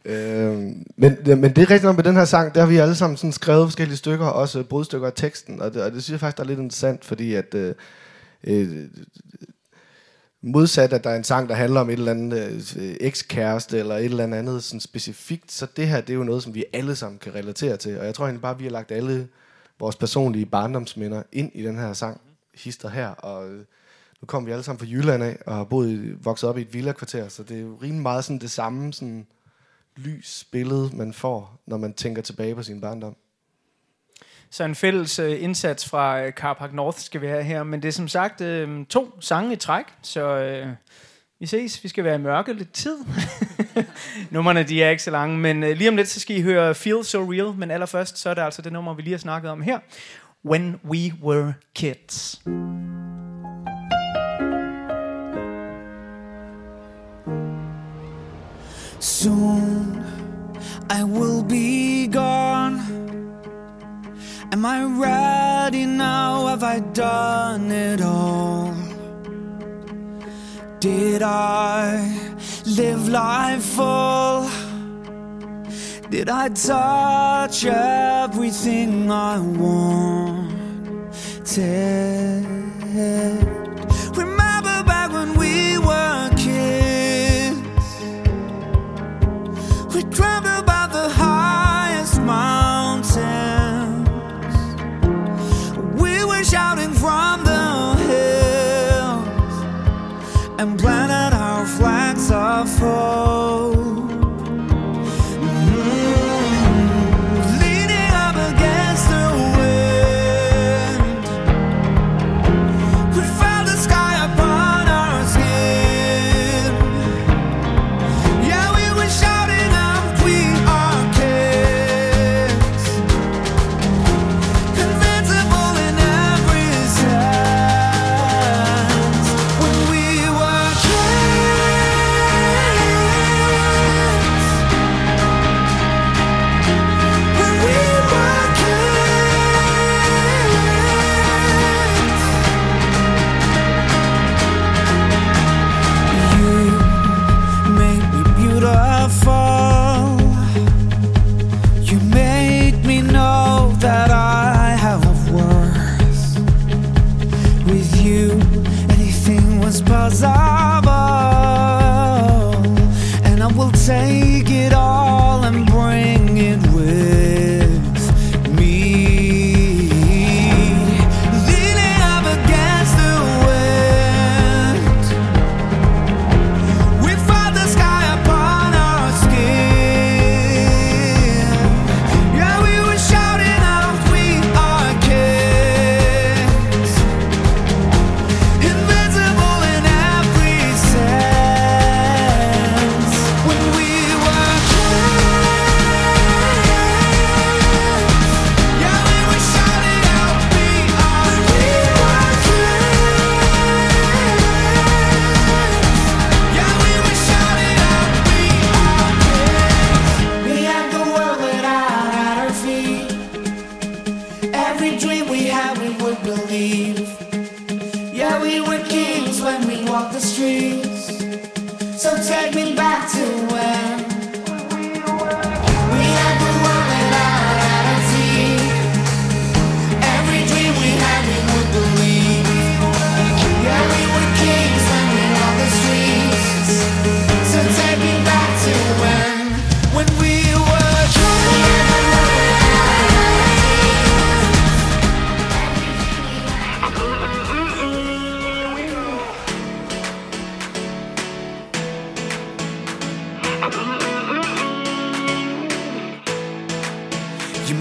Øh, 0.09 0.53
men, 0.95 1.17
men 1.25 1.43
det 1.43 1.57
er 1.57 1.59
rigtigt 1.59 1.83
nok 1.83 1.95
med 1.95 2.03
den 2.03 2.15
her 2.15 2.25
sang, 2.25 2.55
der 2.55 2.61
har 2.61 2.67
vi 2.67 2.77
alle 2.77 2.95
sammen 2.95 3.17
sådan 3.17 3.31
skrevet 3.31 3.65
forskellige 3.65 3.97
stykker, 3.97 4.25
også 4.25 4.63
brudstykker 4.63 5.07
af 5.07 5.13
teksten, 5.15 5.61
og 5.61 5.73
det, 5.73 5.83
og 5.83 5.91
det 5.91 6.03
synes 6.03 6.11
jeg 6.13 6.19
faktisk, 6.19 6.37
der 6.37 6.43
er 6.43 6.47
lidt 6.47 6.59
interessant, 6.59 7.05
fordi 7.05 7.33
at 7.33 7.53
øh, 7.55 7.75
øh, 8.43 8.67
modsat 10.41 10.93
at 10.93 11.03
der 11.03 11.09
er 11.09 11.15
en 11.15 11.23
sang, 11.23 11.49
der 11.49 11.55
handler 11.55 11.81
om 11.81 11.89
et 11.89 11.93
eller 11.99 12.11
andet 12.11 12.75
øh, 12.79 12.95
ekskæreste, 12.99 13.79
eller 13.79 13.95
et 13.95 14.05
eller 14.05 14.23
andet 14.23 14.63
sådan 14.63 14.79
specifikt, 14.79 15.51
så 15.51 15.67
det 15.77 15.87
her, 15.87 16.01
det 16.01 16.09
er 16.09 16.17
jo 16.17 16.23
noget, 16.23 16.43
som 16.43 16.55
vi 16.55 16.65
alle 16.73 16.95
sammen 16.95 17.19
kan 17.19 17.35
relatere 17.35 17.77
til, 17.77 17.99
og 17.99 18.05
jeg 18.05 18.13
tror 18.15 18.25
egentlig 18.25 18.41
bare, 18.41 18.57
vi 18.57 18.63
har 18.63 18.71
lagt 18.71 18.91
alle 18.91 19.27
vores 19.79 19.95
personlige 19.95 20.45
barndomsminder 20.45 21.23
ind 21.31 21.51
i 21.53 21.63
den 21.63 21.77
her 21.77 21.93
sang, 21.93 22.21
hister 22.53 22.89
her, 22.89 23.09
og 23.09 23.49
øh, 23.49 23.65
nu 24.21 24.25
kom 24.25 24.45
vi 24.45 24.51
alle 24.51 24.63
sammen 24.63 24.79
fra 24.79 24.87
Jylland 24.91 25.23
af, 25.23 25.37
og 25.45 25.55
har 25.55 25.63
boet, 25.63 26.25
vokset 26.25 26.49
op 26.49 26.57
i 26.57 26.61
et 26.61 26.73
villakvarter, 26.73 27.27
så 27.27 27.43
det 27.43 27.57
er 27.57 27.61
jo 27.61 27.77
rimelig 27.81 28.01
meget 28.01 28.23
sådan 28.23 28.39
det 28.39 28.51
samme 28.51 28.93
sådan, 28.93 29.27
lys 29.95 30.47
billede, 30.51 30.89
man 30.93 31.13
får, 31.13 31.59
når 31.65 31.77
man 31.77 31.93
tænker 31.93 32.21
tilbage 32.21 32.55
på 32.55 32.63
sin 32.63 32.81
barndom. 32.81 33.15
Så 34.49 34.63
en 34.63 34.75
fælles 34.75 35.19
øh, 35.19 35.43
indsats 35.43 35.89
fra 35.89 36.21
øh, 36.21 36.31
Carpark 36.31 36.73
North 36.73 36.99
skal 36.99 37.21
vi 37.21 37.27
have 37.27 37.43
her. 37.43 37.63
Men 37.63 37.81
det 37.81 37.87
er 37.87 37.91
som 37.91 38.07
sagt 38.07 38.41
øh, 38.41 38.85
to 38.85 39.21
sange 39.21 39.53
i 39.53 39.55
træk, 39.55 39.85
så 40.01 40.21
øh, 40.21 40.67
vi 41.39 41.45
ses. 41.45 41.83
Vi 41.83 41.89
skal 41.89 42.03
være 42.03 42.15
i 42.15 42.17
mørke 42.17 42.53
lidt 42.53 42.71
tid. 42.71 42.97
Nummerne 44.31 44.63
de 44.63 44.83
er 44.83 44.89
ikke 44.89 45.03
så 45.03 45.11
lange, 45.11 45.37
men 45.37 45.63
øh, 45.63 45.77
lige 45.77 45.89
om 45.89 45.95
lidt 45.95 46.07
så 46.07 46.19
skal 46.19 46.37
I 46.37 46.41
høre 46.41 46.75
Feel 46.75 47.05
So 47.05 47.31
Real. 47.31 47.53
Men 47.57 47.71
allerførst 47.71 48.17
så 48.17 48.29
er 48.29 48.33
det 48.33 48.41
altså 48.41 48.61
det 48.61 48.73
nummer, 48.73 48.93
vi 48.93 49.01
lige 49.01 49.13
har 49.13 49.19
snakket 49.19 49.51
om 49.51 49.61
her. 49.61 49.79
When 50.45 50.79
We 50.85 51.13
Were 51.23 51.53
Kids. 51.75 52.41
Soon 58.99 60.03
I 60.89 61.03
will 61.03 61.43
be 61.43 62.07
gone. 62.13 62.79
Am 64.51 64.65
I 64.65 64.83
ready 64.83 65.85
now? 65.85 66.47
Have 66.47 66.63
I 66.63 66.79
done 66.95 67.71
it 67.71 68.01
all? 68.01 68.86
Did 70.87 71.21
I 71.21 71.99
live 72.65 73.09
life 73.09 73.65
full? 73.75 74.49
Did 76.09 76.29
I 76.29 76.47
touch 76.47 77.65
everything 77.65 79.11
I 79.11 79.37
wanted? 79.37 80.47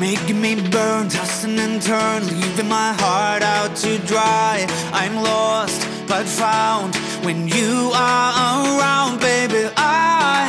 Making 0.06 0.40
me 0.40 0.54
burn, 0.70 1.08
tossing 1.08 1.58
and 1.58 1.82
turn, 1.82 2.20
leaving 2.40 2.68
my 2.68 2.92
heart 3.02 3.42
out 3.42 3.74
to 3.74 3.98
dry. 4.12 4.64
I'm 4.92 5.16
lost 5.16 5.80
but 6.06 6.24
found 6.26 6.94
when 7.26 7.48
you 7.48 7.90
are 7.92 8.30
around, 8.78 9.18
baby. 9.18 9.62
I 9.76 10.46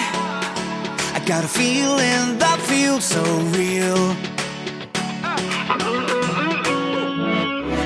I 1.17 1.19
got 1.31 1.43
a 1.43 1.51
feeling 1.59 2.25
that 2.43 2.59
feels 2.71 3.03
so 3.15 3.23
real. 3.57 4.01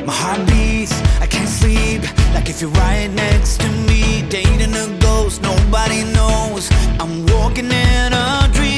My 0.09 0.15
heart 0.21 0.41
beats, 0.49 0.95
I 1.23 1.27
can't 1.33 1.53
sleep. 1.61 2.01
Like 2.35 2.47
if 2.49 2.59
you're 2.61 2.77
right 2.85 3.09
next 3.25 3.61
to 3.61 3.69
me, 3.87 4.01
dating 4.35 4.73
a 4.83 4.87
ghost, 4.99 5.41
nobody 5.41 6.01
knows. 6.17 6.63
I'm 7.01 7.13
walking 7.33 7.69
in 7.87 8.09
a 8.25 8.49
dream, 8.57 8.70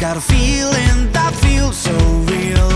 got 0.00 0.16
a 0.16 0.20
feeling 0.20 1.12
that 1.12 1.34
feels 1.44 1.76
so 1.76 1.92
real. 2.32 2.70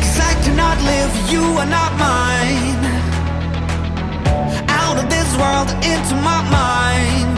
Cause 0.00 0.18
I 0.30 0.32
cannot 0.42 0.80
live, 0.80 1.12
you 1.30 1.42
are 1.60 1.66
not 1.66 1.92
mine. 2.00 2.84
Out 4.80 4.96
of 4.96 5.10
this 5.10 5.30
world, 5.36 5.68
into 5.84 6.16
my 6.24 6.40
mind. 6.48 7.36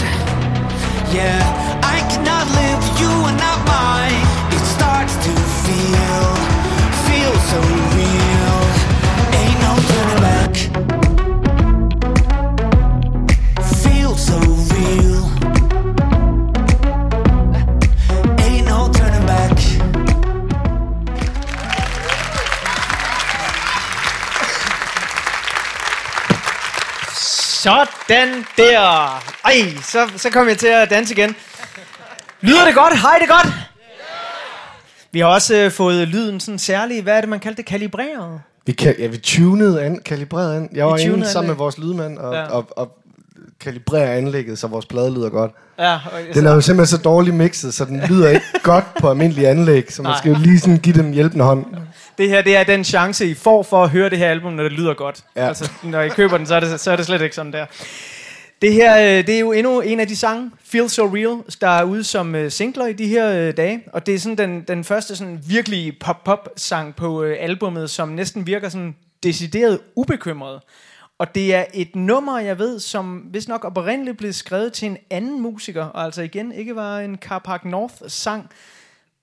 Yeah, 1.13 1.43
I 1.83 1.99
cannot 2.13 2.47
live, 2.61 2.81
you 3.01 3.11
are 3.27 3.37
not 3.37 3.56
Sådan 27.67 28.45
der. 28.57 28.81
Ej, 29.45 29.53
så, 29.83 29.99
så 30.17 30.31
kom 30.31 30.49
jeg 30.49 30.59
til 30.59 30.67
at 30.67 30.91
danse 30.91 31.15
igen. 31.15 31.35
Lyder 32.41 32.65
det 32.65 32.75
godt? 32.75 33.01
Hej, 33.01 33.19
det 33.21 33.29
godt? 33.29 33.55
Vi 35.13 35.21
har 35.21 35.27
også 35.27 35.55
øh, 35.57 35.71
fået 35.71 36.09
lyden 36.09 36.41
sådan 36.41 36.59
særlig, 36.59 37.03
hvad 37.03 37.17
er 37.17 37.21
det, 37.21 37.29
man 37.29 37.41
kaldte 37.41 37.57
det, 37.57 37.67
kalibreret? 37.67 38.41
Vi, 38.67 38.73
kan, 38.73 38.95
ja, 38.99 39.07
vi 39.07 39.17
tunede 39.17 39.83
an, 39.83 40.01
kalibrerede 40.05 40.57
an. 40.57 40.69
Jeg 40.75 40.87
var 40.87 40.97
inde 40.97 41.27
sammen 41.29 41.49
med 41.49 41.57
vores 41.57 41.79
lydmand 41.79 42.19
og, 42.19 42.35
Ja. 42.35 42.45
og, 42.45 42.67
og 42.77 42.99
kalibrerer 43.61 44.17
anlægget, 44.17 44.59
så 44.59 44.67
vores 44.67 44.87
plade 44.87 45.15
lyder 45.15 45.29
godt. 45.29 45.53
Ja, 45.79 45.93
og, 45.95 46.01
Den 46.35 46.47
er 46.47 46.55
jo 46.55 46.61
simpelthen 46.61 46.99
så 46.99 47.03
dårligt 47.03 47.37
mixet, 47.37 47.75
så 47.75 47.85
den 47.85 48.01
lyder 48.09 48.29
ikke 48.29 48.47
godt 48.63 48.85
på 49.01 49.11
almindelige 49.11 49.49
anlæg, 49.49 49.93
så 49.93 50.03
man 50.03 50.11
Nej. 50.11 50.19
skal 50.19 50.33
jo 50.33 50.39
lige 50.39 50.61
sådan 50.61 50.79
give 50.79 50.97
den 51.03 51.15
hjælpende 51.15 51.45
hånd. 51.45 51.65
Det 52.19 52.29
her, 52.29 52.43
det 52.43 52.57
er 52.57 52.65
den 52.65 52.85
chance, 52.85 53.27
I 53.27 53.35
får 53.35 53.63
for 53.63 53.85
at 53.85 53.91
høre 53.91 54.11
det 54.11 54.19
her 54.19 54.29
album, 54.29 54.53
når 54.53 54.63
det 54.63 54.73
lyder 54.73 54.95
godt. 54.95 55.25
Ja. 55.37 55.49
Altså, 55.49 55.71
når 55.83 56.01
I 56.01 56.09
køber 56.09 56.37
den, 56.37 56.47
så 56.47 56.55
er 56.55 56.61
det, 56.61 56.81
så 56.81 56.93
er 56.93 56.97
det 56.97 57.07
slet 57.07 57.23
ikke 57.23 57.35
sådan 57.35 57.53
der. 57.53 57.67
Det 58.63 58.73
her, 58.73 58.99
øh, 58.99 59.27
det 59.27 59.35
er 59.35 59.39
jo 59.39 59.53
endnu 59.53 59.81
en 59.81 60.01
af 60.01 60.09
de 60.09 60.17
sange, 60.17 60.51
Feel 60.65 60.91
So 60.91 61.05
Real, 61.05 61.43
der 61.61 61.69
er 61.69 61.85
ude 61.85 62.05
som 62.05 62.35
øh, 62.35 62.51
singler 62.51 62.87
i 62.87 62.93
de 62.93 63.07
her 63.07 63.33
øh, 63.33 63.57
dage. 63.57 63.83
Og 63.93 64.07
det 64.07 64.15
er 64.15 64.19
sådan 64.19 64.39
den, 64.39 64.65
den 64.69 64.85
første 64.85 65.17
sådan 65.17 65.41
virkelig 65.49 65.99
pop-pop-sang 66.01 66.97
på 66.97 67.23
albummet, 67.23 67.91
som 67.91 68.09
næsten 68.09 68.47
virker 68.47 68.69
sådan 68.69 68.97
decideret 69.23 69.81
ubekymret. 69.97 70.61
Og 71.19 71.35
det 71.35 71.55
er 71.55 71.65
et 71.75 71.97
nummer, 71.97 72.39
jeg 72.39 72.59
ved, 72.59 72.81
som 72.81 73.17
hvis 73.17 73.49
nok 73.49 73.65
oprindeligt 73.65 74.19
blev 74.19 74.33
skrevet 74.33 74.73
til 74.73 74.87
en 74.89 74.97
anden 75.11 75.43
musiker, 75.43 75.85
og 75.85 76.05
altså 76.05 76.23
igen 76.23 76.53
ikke 76.53 76.77
var 76.77 76.99
en 76.99 77.17
Carpark 77.17 77.65
North-sang. 77.65 78.51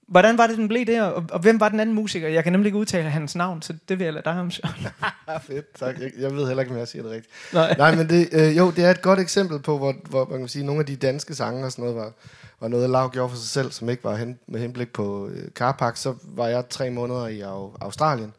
Hvordan 0.08 0.38
var 0.38 0.48
det, 0.48 0.58
den 0.58 0.68
blev 0.68 0.86
der, 0.86 1.04
og, 1.04 1.24
og 1.32 1.40
hvem 1.40 1.60
var 1.60 1.70
den 1.70 1.80
anden 1.80 1.96
musiker? 1.96 2.28
Jeg 2.28 2.44
kan 2.44 2.54
nemlig 2.54 2.68
ikke 2.68 2.78
udtale 2.78 3.10
hans 3.10 3.36
navn, 3.36 3.62
så 3.62 3.74
det 3.90 4.00
vil 4.00 4.06
jeg 4.06 4.14
lade 4.14 4.26
dig 4.26 4.40
om. 4.40 4.52
Søren. 4.52 4.88
Ja, 5.28 5.38
fedt, 5.48 5.76
tak. 5.76 6.00
Jeg, 6.00 6.12
jeg 6.20 6.36
ved 6.36 6.48
heller 6.48 6.62
ikke, 6.64 6.74
om 6.74 6.80
jeg 6.80 6.88
siger 6.88 7.04
det 7.04 7.12
rigtigt. 7.12 7.34
Nej. 7.54 7.76
Nej, 7.78 7.96
men 7.96 8.10
det, 8.10 8.30
øh, 8.32 8.58
jo, 8.58 8.72
det 8.72 8.86
er 8.86 8.92
et 8.92 9.02
godt 9.02 9.20
eksempel 9.20 9.60
på, 9.60 9.78
hvor, 9.78 9.96
hvor 10.10 10.26
man 10.26 10.40
kan 10.40 10.48
sige, 10.48 10.66
nogle 10.66 10.80
af 10.80 10.86
de 10.86 10.96
danske 10.96 11.36
sange 11.36 11.66
og 11.66 11.72
sådan 11.72 11.84
noget 11.84 11.96
var, 11.98 12.12
var 12.60 12.68
noget, 12.68 12.90
Lav 12.90 13.10
gjorde 13.12 13.30
for 13.30 13.38
sig 13.38 13.50
selv, 13.50 13.72
som 13.72 13.90
ikke 13.90 14.04
var 14.04 14.16
hen, 14.16 14.40
med 14.48 14.60
henblik 14.60 14.94
på 14.94 15.28
øh, 15.28 15.50
Carpark. 15.52 15.98
Så 15.98 16.16
var 16.24 16.48
jeg 16.48 16.70
tre 16.70 16.90
måneder 16.90 17.28
i 17.28 17.42
Au- 17.42 17.78
Australien, 17.82 18.34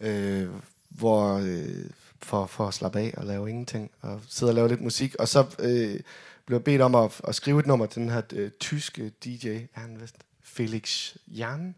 øh, 0.00 0.48
hvor 0.88 1.34
øh, 1.34 1.84
for, 2.22 2.46
for 2.46 2.68
at 2.68 2.74
slappe 2.74 2.98
af 2.98 3.14
og 3.16 3.24
lave 3.24 3.50
ingenting, 3.50 3.90
og 4.02 4.20
sidde 4.28 4.50
og 4.50 4.54
lave 4.54 4.68
lidt 4.68 4.80
musik. 4.80 5.14
Og 5.18 5.28
så 5.28 5.44
øh, 5.58 6.00
blev 6.46 6.56
jeg 6.58 6.64
bedt 6.64 6.82
om 6.82 6.94
at, 6.94 7.20
at 7.28 7.34
skrive 7.34 7.60
et 7.60 7.66
nummer 7.66 7.86
til 7.86 8.02
den 8.02 8.10
her 8.10 8.22
øh, 8.32 8.50
tyske 8.60 9.12
DJ, 9.24 9.48
er 9.48 9.80
han 9.80 9.96
vist? 10.00 10.16
Felix 10.56 11.14
Jan? 11.28 11.74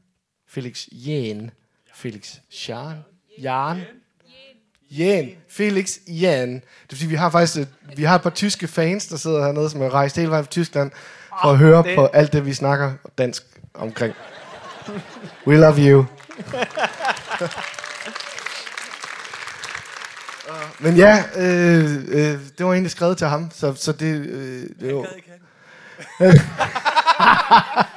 Felix 0.48 0.86
Jan. 0.92 1.50
Felix 1.94 2.34
Jan. 2.68 2.94
Jan. 3.42 3.80
Jan. 4.90 5.28
Felix 5.48 5.98
Jan. 6.08 6.54
Det 6.54 6.62
er 6.92 6.96
fordi, 6.96 7.06
vi 7.06 7.14
har 7.14 7.30
faktisk 7.30 7.58
et, 7.58 7.68
vi 7.96 8.02
har 8.04 8.14
et 8.16 8.22
par 8.22 8.30
tyske 8.30 8.68
fans, 8.68 9.06
der 9.06 9.16
sidder 9.16 9.44
hernede, 9.46 9.70
som 9.70 9.82
er 9.82 9.94
rejst 9.94 10.16
hele 10.16 10.30
vejen 10.30 10.44
fra 10.44 10.50
Tyskland, 10.50 10.90
for 11.42 11.48
at 11.50 11.58
høre 11.58 11.82
det- 11.82 11.94
på 11.96 12.06
alt 12.06 12.32
det, 12.32 12.46
vi 12.46 12.54
snakker 12.54 12.92
dansk 13.18 13.42
omkring. 13.74 14.14
We 15.46 15.56
love 15.56 15.76
you. 15.78 16.04
Men 20.80 20.96
ja, 20.96 21.24
øh, 21.36 21.84
øh, 22.08 22.40
det 22.58 22.66
var 22.66 22.72
egentlig 22.72 22.90
skrevet 22.90 23.18
til 23.18 23.26
ham, 23.26 23.50
så, 23.54 23.74
så 23.74 23.92
det, 23.92 24.16
øh, 24.16 24.68
det 24.80 24.94
var... 24.94 25.06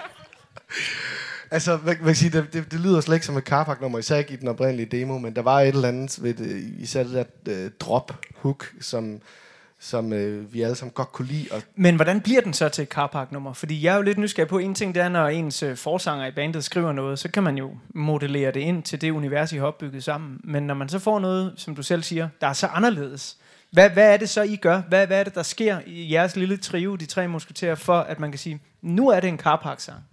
Altså, 1.52 1.78
hvad, 1.78 1.96
hvad 1.96 1.96
kan 1.96 2.08
jeg 2.08 2.18
sige, 2.18 2.30
det, 2.30 2.54
det, 2.54 2.72
det 2.72 2.80
lyder 2.80 3.02
slet 3.02 3.16
ikke 3.16 3.26
som 3.26 3.38
et 3.38 3.44
Carpark-nummer, 3.44 4.00
især 4.00 4.18
ikke 4.18 4.34
i 4.34 4.36
den 4.36 4.48
oprindelige 4.48 4.86
demo, 4.86 5.18
men 5.18 5.36
der 5.36 5.42
var 5.42 5.62
et 5.62 5.68
eller 5.68 5.88
andet 5.88 6.24
ved 6.24 6.34
det, 6.34 6.74
især 6.80 7.04
det 7.04 7.14
der 7.14 7.24
øh, 7.66 7.72
drop-hook, 7.80 8.74
som, 8.82 9.22
som 9.80 10.14
øh, 10.14 10.54
vi 10.54 10.62
alle 10.62 10.76
sammen 10.76 10.94
godt 10.94 11.12
kunne 11.12 11.28
lide. 11.28 11.48
Og 11.52 11.62
Men 11.76 11.96
hvordan 11.96 12.22
bliver 12.22 12.42
den 12.42 12.54
så 12.54 12.70
til 12.70 12.82
et 12.82 12.88
Carpark-nummer? 12.88 13.54
Fordi 13.54 13.84
jeg 13.84 13.92
er 13.92 13.96
jo 13.96 14.02
lidt 14.02 14.18
nysgerrig 14.18 14.50
på, 14.50 14.58
en 14.58 14.76
ting 14.76 14.96
det 14.96 15.04
er, 15.04 15.10
når 15.10 15.28
ens 15.28 15.64
øh, 15.64 15.78
forsanger 15.78 16.26
i 16.26 16.32
bandet 16.32 16.64
skriver 16.64 16.92
noget, 16.92 17.20
så 17.20 17.32
kan 17.32 17.44
man 17.44 17.58
jo 17.58 17.72
modellere 17.96 18.52
det 18.52 18.60
ind 18.60 18.84
til 18.84 19.02
det 19.02 19.12
univers, 19.12 19.52
I 19.52 19.58
har 19.58 19.66
opbygget 19.66 20.04
sammen. 20.04 20.42
Men 20.44 20.64
når 20.64 20.74
man 20.74 20.90
så 20.90 21.00
får 21.00 21.20
noget, 21.20 21.54
som 21.58 21.76
du 21.76 21.84
selv 21.84 22.04
siger, 22.04 22.30
der 22.42 22.48
er 22.48 22.54
så 22.54 22.68
anderledes, 22.68 23.38
hvad, 23.72 23.90
hvad 23.90 24.14
er 24.14 24.18
det 24.18 24.30
så, 24.30 24.42
I 24.42 24.56
gør? 24.56 24.82
Hvad, 24.82 25.08
hvad 25.08 25.20
er 25.20 25.24
det, 25.24 25.36
der 25.36 25.44
sker 25.44 25.80
i 25.86 26.14
jeres 26.14 26.36
lille 26.36 26.58
trio, 26.58 26.96
de 26.96 27.06
tre 27.06 27.28
musketerer, 27.28 27.76
for 27.76 28.00
at 28.00 28.20
man 28.20 28.32
kan 28.32 28.40
sige, 28.40 28.60
nu 28.82 29.10
er 29.10 29.20
det 29.20 29.28
en 29.28 29.38
Carpark-sang? 29.38 30.04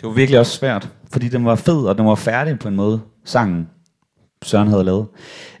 Det 0.00 0.08
var 0.08 0.14
virkelig 0.14 0.40
også 0.40 0.52
svært, 0.52 0.88
fordi 1.12 1.28
den 1.28 1.44
var 1.44 1.54
fed, 1.54 1.86
og 1.86 1.98
den 1.98 2.06
var 2.06 2.14
færdig 2.14 2.58
på 2.58 2.68
en 2.68 2.76
måde, 2.76 3.00
sangen 3.24 3.68
Søren 4.44 4.68
havde 4.68 4.84
lavet. 4.84 5.06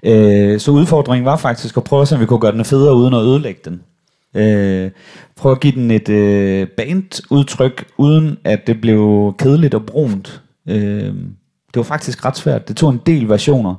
Øh, 0.02 0.60
så 0.60 0.70
udfordringen 0.70 1.24
var 1.24 1.36
faktisk 1.36 1.76
at 1.76 1.84
prøve 1.84 2.02
at 2.02 2.08
se, 2.08 2.14
om 2.14 2.20
vi 2.20 2.26
kunne 2.26 2.40
gøre 2.40 2.52
den 2.52 2.64
federe, 2.64 2.94
uden 2.94 3.14
at 3.14 3.22
ødelægge 3.22 3.60
den. 3.64 3.82
Øh, 4.34 4.90
prøve 5.36 5.52
at 5.52 5.60
give 5.60 5.72
den 5.72 5.90
et 5.90 6.08
øh, 6.08 6.68
bandudtryk, 6.68 7.84
uden 7.98 8.38
at 8.44 8.66
det 8.66 8.80
blev 8.80 9.34
kedeligt 9.38 9.74
og 9.74 9.86
brunt. 9.86 10.42
Øh, 10.68 11.14
det 11.66 11.76
var 11.76 11.82
faktisk 11.82 12.24
ret 12.24 12.36
svært. 12.36 12.68
Det 12.68 12.76
tog 12.76 12.90
en 12.90 13.00
del 13.06 13.28
versioner, 13.28 13.74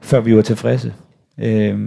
før 0.00 0.20
vi 0.20 0.36
var 0.36 0.42
tilfredse. 0.42 0.94
Øh, 1.40 1.78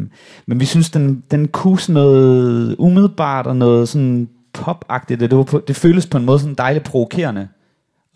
men 0.47 0.59
vi 0.59 0.65
synes, 0.65 0.89
den, 0.89 1.23
den 1.31 1.47
kunne 1.47 1.79
sådan 1.79 1.93
noget 1.93 2.75
umiddelbart 2.79 3.47
og 3.47 3.55
noget 3.55 3.89
sådan 3.89 4.29
popagtigt. 4.53 5.19
Det, 5.19 5.37
var 5.37 5.43
på, 5.43 5.63
det 5.67 5.75
føles 5.75 6.07
på 6.07 6.17
en 6.17 6.25
måde 6.25 6.39
sådan 6.39 6.55
dejligt 6.55 6.85
provokerende 6.85 7.47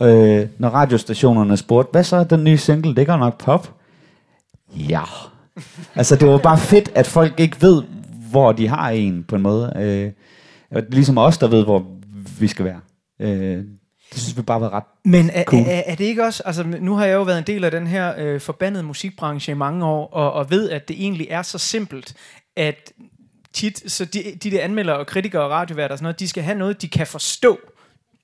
øh, 0.01 0.47
når 0.57 0.69
radiostationerne 0.69 1.57
spurgte, 1.57 1.91
hvad 1.91 2.03
så 2.03 2.15
er 2.15 2.23
den 2.23 2.43
nye 2.43 2.57
single, 2.57 2.95
det 2.95 3.07
går 3.07 3.17
nok 3.17 3.38
pop? 3.38 3.73
Ja. 4.75 5.01
altså 5.95 6.15
det 6.15 6.27
var 6.27 6.38
bare 6.38 6.57
fedt, 6.57 6.91
at 6.95 7.07
folk 7.07 7.39
ikke 7.39 7.62
ved, 7.62 7.83
hvor 8.31 8.51
de 8.51 8.67
har 8.67 8.89
en 8.89 9.23
på 9.23 9.36
en 9.36 9.41
måde. 9.41 9.73
Øh, 10.71 10.83
ligesom 10.89 11.17
os, 11.17 11.38
der 11.38 11.47
ved, 11.47 11.63
hvor 11.63 11.86
vi 12.39 12.47
skal 12.47 12.65
være. 12.65 12.79
Øh, 13.21 13.63
det 14.13 14.21
synes 14.21 14.38
vi 14.38 14.41
bare 14.41 14.62
var 14.62 14.73
ret 14.73 14.83
Men 15.05 15.29
er, 15.29 15.43
Cool. 15.43 15.63
cool. 15.63 15.73
er, 15.73 15.81
er 15.86 15.95
det 15.95 16.03
ikke 16.05 16.23
også, 16.23 16.43
altså 16.45 16.63
nu 16.63 16.95
har 16.95 17.05
jeg 17.05 17.13
jo 17.15 17.23
været 17.23 17.38
en 17.38 17.43
del 17.47 17.63
af 17.63 17.71
den 17.71 17.88
her 17.88 18.13
øh, 18.17 18.41
forbandede 18.41 18.83
musikbranche 18.83 19.51
i 19.51 19.55
mange 19.55 19.86
år, 19.86 20.07
og, 20.07 20.33
og 20.33 20.51
ved, 20.51 20.69
at 20.69 20.88
det 20.88 20.95
egentlig 21.01 21.27
er 21.29 21.41
så 21.41 21.57
simpelt, 21.57 22.15
at 22.55 22.91
tit, 23.53 23.91
så 23.91 24.05
de, 24.05 24.23
de 24.43 24.51
der 24.51 24.62
anmeldere 24.62 24.97
og 24.97 25.07
kritikere 25.07 25.41
og 25.43 25.51
radioværter 25.51 25.93
og 25.93 25.97
sådan 25.97 26.03
noget, 26.03 26.19
de 26.19 26.27
skal 26.27 26.43
have 26.43 26.57
noget, 26.57 26.81
de 26.81 26.88
kan 26.88 27.07
forstå. 27.07 27.60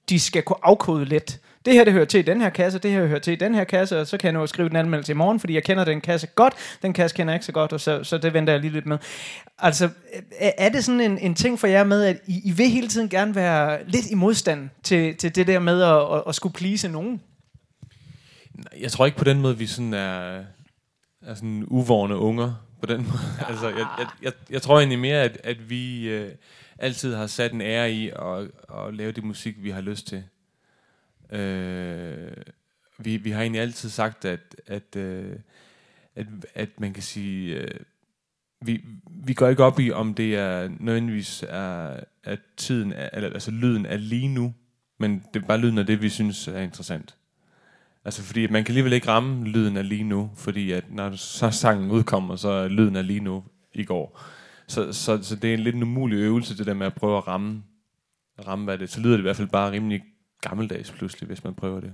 De 0.10 0.20
skal 0.20 0.44
kunne 0.44 0.58
afkode 0.64 1.06
let. 1.06 1.40
Det 1.66 1.74
her, 1.74 1.84
det 1.84 1.94
hører 1.94 2.06
til 2.06 2.20
i 2.20 2.24
den 2.24 2.42
her 2.42 2.50
kasse, 2.50 2.80
det 2.80 2.92
her 2.92 3.08
hører 3.08 3.20
til 3.20 3.34
i 3.34 3.36
den 3.36 3.56
her 3.56 3.64
kasse, 3.64 4.00
og 4.00 4.08
så 4.08 4.18
kan 4.18 4.26
jeg 4.26 4.34
nå 4.34 4.44
at 4.44 4.50
skrive 4.50 4.70
den 4.70 4.76
anmeldelse 4.76 5.12
i 5.12 5.16
morgen, 5.16 5.40
fordi 5.40 5.54
jeg 5.54 5.64
kender 5.64 5.84
den 5.86 6.02
kasse 6.02 6.28
godt, 6.28 6.54
den 6.82 6.94
kasse 6.94 7.16
kender 7.16 7.34
jeg 7.34 7.36
ikke 7.36 7.46
så 7.46 7.52
godt, 7.52 7.74
og 7.74 7.82
så, 7.82 8.04
så 8.04 8.18
det 8.18 8.34
venter 8.34 8.54
jeg 8.54 8.62
lige 8.62 8.74
lidt 8.74 8.86
med. 8.86 8.98
Altså, 9.60 9.90
er, 10.40 10.70
det 10.70 10.84
sådan 10.84 11.02
en, 11.02 11.18
en 11.18 11.36
ting 11.36 11.60
for 11.60 11.68
jer 11.68 11.84
med, 11.84 12.04
at 12.04 12.18
I, 12.28 12.42
I 12.46 12.52
vil 12.52 12.70
hele 12.70 12.88
tiden 12.88 13.10
gerne 13.10 13.36
være 13.36 13.90
lidt 13.90 14.12
i 14.12 14.16
modstand 14.16 14.70
til, 14.84 15.16
til 15.16 15.36
det 15.36 15.48
der 15.48 15.60
med 15.60 15.82
at, 15.82 16.18
at, 16.18 16.24
at 16.28 16.36
skulle 16.36 16.54
please 16.54 16.88
nogen? 16.88 17.22
Jeg 18.80 18.92
tror 18.92 19.06
ikke 19.06 19.18
på 19.18 19.24
den 19.24 19.42
måde, 19.42 19.58
vi 19.58 19.66
sådan 19.66 19.94
er, 19.94 20.44
er 21.26 21.34
sådan 21.36 21.64
uvårende 21.68 22.18
unger 22.18 22.54
på 22.82 22.86
den 22.86 22.98
måde. 23.10 23.48
altså, 23.50 23.68
jeg, 23.68 23.88
jeg, 24.00 24.08
jeg, 24.22 24.32
jeg 24.50 24.62
tror 24.62 24.78
egentlig 24.78 25.00
mere, 25.00 25.22
at, 25.22 25.38
at 25.44 25.70
vi 25.70 26.10
øh, 26.10 26.32
altid 26.78 27.16
har 27.16 27.28
sat 27.28 27.52
en 27.52 27.62
ære 27.62 27.92
i 27.92 28.10
at, 28.10 28.40
at 28.78 28.94
lave 28.94 29.12
det 29.12 29.24
musik, 29.24 29.56
vi 29.64 29.70
har 29.70 29.82
lyst 29.82 30.08
til. 30.08 30.24
Øh, 31.34 32.32
vi, 32.98 33.18
vi 33.18 33.32
har 33.32 33.42
egentlig 33.42 33.62
altid 33.62 33.90
sagt, 33.90 34.26
at, 34.26 34.56
at, 34.68 34.96
øh, 34.96 35.36
at, 36.16 36.28
at 36.56 36.70
man 36.80 36.94
kan 36.94 37.04
sige, 37.04 37.56
øh, 37.56 37.80
vi, 38.62 38.82
vi 39.26 39.34
går 39.34 39.48
ikke 39.48 39.64
op 39.64 39.80
i, 39.80 39.92
om 39.92 40.14
det 40.14 40.36
er 40.36 40.70
nødvendigvis 40.80 41.44
er, 41.50 42.00
at 42.24 42.40
tiden 42.58 42.94
er, 42.94 43.10
eller, 43.14 43.30
altså 43.30 43.52
lyden 43.52 43.86
er 43.86 43.98
lige 43.98 44.28
nu, 44.28 44.54
men 44.98 45.24
det 45.34 45.42
er 45.42 45.48
bare 45.48 45.58
lyden 45.58 45.78
af 45.78 45.86
det, 45.86 46.02
vi 46.02 46.10
synes 46.10 46.48
er 46.48 46.60
interessant. 46.60 47.16
Altså 48.06 48.24
fordi 48.24 48.48
man 48.48 48.64
kan 48.64 48.72
alligevel 48.72 48.94
ikke 48.94 49.08
ramme 49.08 49.48
lyden 49.48 49.78
af 49.78 49.90
lige 49.90 50.04
nu, 50.04 50.32
fordi 50.36 50.72
at 50.72 50.84
når 50.92 51.16
så 51.16 51.52
sangen 51.52 51.92
udkommer, 51.92 52.36
så 52.36 52.50
er 52.50 52.68
lyden 52.68 52.96
af 52.96 53.08
lige 53.08 53.20
nu 53.20 53.44
i 53.74 53.84
går. 53.84 54.22
Så, 54.68 54.94
så, 54.94 55.24
så 55.24 55.36
det 55.36 55.50
er 55.50 55.54
en 55.54 55.60
lidt 55.60 55.76
en 55.76 55.84
umulig 55.84 56.18
øvelse, 56.18 56.58
det 56.58 56.66
der 56.66 56.74
med 56.74 56.86
at 56.86 56.94
prøve 56.94 57.18
at 57.18 57.28
ramme, 57.28 57.64
ramme 58.48 58.66
hvad 58.66 58.78
det 58.78 58.90
Så 58.90 59.00
lyder 59.00 59.12
det 59.12 59.20
i 59.20 59.22
hvert 59.22 59.36
fald 59.36 59.48
bare 59.48 59.72
rimelig 59.72 60.04
gammeldags 60.50 60.92
pludselig, 60.92 61.28
hvis 61.28 61.44
man 61.44 61.54
prøver 61.54 61.80
det. 61.80 61.94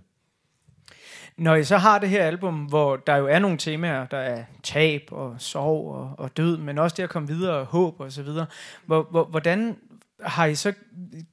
Når 1.37 1.55
I 1.55 1.63
så 1.63 1.77
har 1.77 1.99
det 1.99 2.09
her 2.09 2.23
album, 2.23 2.55
hvor 2.55 2.95
der 2.95 3.15
jo 3.15 3.27
er 3.27 3.39
nogle 3.39 3.57
temaer, 3.57 4.05
der 4.05 4.17
er 4.17 4.43
tab 4.63 5.01
og 5.11 5.35
sorg 5.37 5.95
og, 5.95 6.13
og 6.17 6.37
død, 6.37 6.57
men 6.57 6.77
også 6.77 6.95
det 6.95 7.03
at 7.03 7.09
komme 7.09 7.27
videre 7.27 7.53
og 7.53 7.65
håb 7.65 7.99
og 7.99 8.11
så 8.11 8.23
videre, 8.23 8.45
hvor, 8.85 9.07
hvor, 9.11 9.23
hvordan 9.23 9.77
har 10.23 10.45
I 10.45 10.55
så 10.55 10.73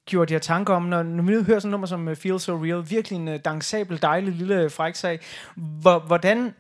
gjort 0.07 0.31
jer 0.31 0.39
tanker 0.39 0.75
om, 0.75 0.83
når, 0.83 1.03
når 1.03 1.23
vi 1.23 1.33
nu 1.33 1.43
hører 1.43 1.59
sådan 1.59 1.69
et 1.69 1.71
nummer 1.71 1.87
som 1.87 2.09
øh, 2.09 2.17
Feel 2.17 2.41
So 2.41 2.65
Real, 2.65 2.91
virkelig 2.91 3.17
en 3.17 3.29
uh, 3.29 3.35
dansabel, 3.45 4.03
dejlig 4.03 4.35
lille 4.35 4.71
fræksag, 4.71 5.21
hvor, 5.55 5.99
hvordan 5.99 6.55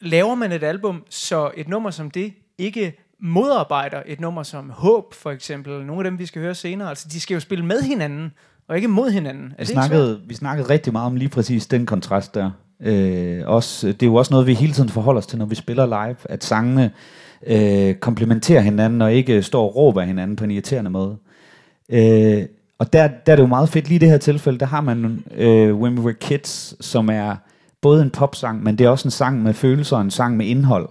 laver 0.00 0.34
man 0.34 0.52
et 0.52 0.62
album, 0.62 1.04
så 1.10 1.50
et 1.56 1.68
nummer 1.68 1.90
som 1.90 2.10
det 2.10 2.34
ikke 2.58 2.98
modarbejder 3.18 4.02
et 4.06 4.20
nummer 4.20 4.42
som 4.42 4.70
Håb, 4.70 5.14
for 5.14 5.30
eksempel, 5.30 5.72
eller 5.72 5.86
nogle 5.86 6.00
af 6.00 6.10
dem, 6.10 6.18
vi 6.18 6.26
skal 6.26 6.42
høre 6.42 6.54
senere. 6.54 6.88
Altså, 6.88 7.08
de 7.08 7.20
skal 7.20 7.34
jo 7.34 7.40
spille 7.40 7.64
med 7.64 7.82
hinanden, 7.82 8.32
og 8.70 8.76
ikke 8.76 8.88
mod 8.88 9.10
hinanden. 9.10 9.52
Er 9.58 9.64
Vi 9.64 9.66
snakkede, 9.66 10.20
vi 10.26 10.34
snakkede 10.34 10.68
rigtig 10.68 10.92
meget 10.92 11.06
om 11.06 11.16
lige 11.16 11.28
præcis 11.28 11.66
den 11.66 11.86
kontrast 11.86 12.34
der. 12.34 12.50
Øh, 12.82 13.40
også, 13.46 13.86
det 13.86 14.02
er 14.02 14.06
jo 14.06 14.14
også 14.14 14.32
noget, 14.34 14.46
vi 14.46 14.54
hele 14.54 14.72
tiden 14.72 14.88
forholder 14.88 15.18
os 15.18 15.26
til, 15.26 15.38
når 15.38 15.46
vi 15.46 15.54
spiller 15.54 15.86
live, 15.86 16.16
at 16.24 16.44
sangene 16.44 16.90
øh, 17.46 17.94
komplementerer 17.94 18.60
hinanden, 18.60 19.02
og 19.02 19.12
ikke 19.12 19.42
står 19.42 19.64
og 19.64 19.76
råber 19.76 20.02
hinanden 20.02 20.36
på 20.36 20.44
en 20.44 20.50
irriterende 20.50 20.90
måde. 20.90 21.16
Øh, 21.88 22.42
og 22.78 22.92
der, 22.92 23.08
der 23.26 23.32
er 23.32 23.36
det 23.36 23.42
jo 23.42 23.46
meget 23.46 23.68
fedt, 23.68 23.88
lige 23.88 23.96
i 23.96 23.98
det 23.98 24.08
her 24.08 24.18
tilfælde, 24.18 24.58
der 24.58 24.66
har 24.66 24.80
man 24.80 25.24
øh, 25.36 25.74
When 25.74 25.98
We 25.98 26.04
Were 26.04 26.14
Kids, 26.20 26.86
som 26.86 27.08
er 27.08 27.36
både 27.80 28.02
en 28.02 28.10
popsang, 28.10 28.62
men 28.62 28.78
det 28.78 28.84
er 28.84 28.88
også 28.88 29.08
en 29.08 29.12
sang 29.12 29.42
med 29.42 29.54
følelser, 29.54 29.96
og 29.96 30.02
en 30.02 30.10
sang 30.10 30.36
med 30.36 30.46
indhold. 30.46 30.88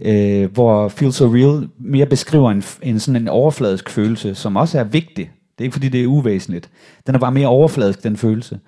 Øh, 0.00 0.52
hvor 0.52 0.88
Feel 0.88 1.12
So 1.12 1.26
Real 1.34 1.68
mere 1.78 2.06
beskriver 2.06 2.50
en, 2.50 2.62
en 2.82 3.00
sådan 3.00 3.22
en 3.22 3.28
overfladisk 3.28 3.90
følelse, 3.90 4.34
som 4.34 4.56
også 4.56 4.78
er 4.78 4.84
vigtig. 4.84 5.30
Det 5.58 5.64
er 5.64 5.66
ikke 5.66 5.74
fordi, 5.74 5.88
det 5.88 6.02
er 6.02 6.06
uvæsentligt. 6.06 6.70
Den 7.06 7.14
er 7.14 7.18
bare 7.18 7.32
mere 7.32 7.48
overfladisk, 7.48 8.02
den 8.02 8.16
følelse. 8.16 8.60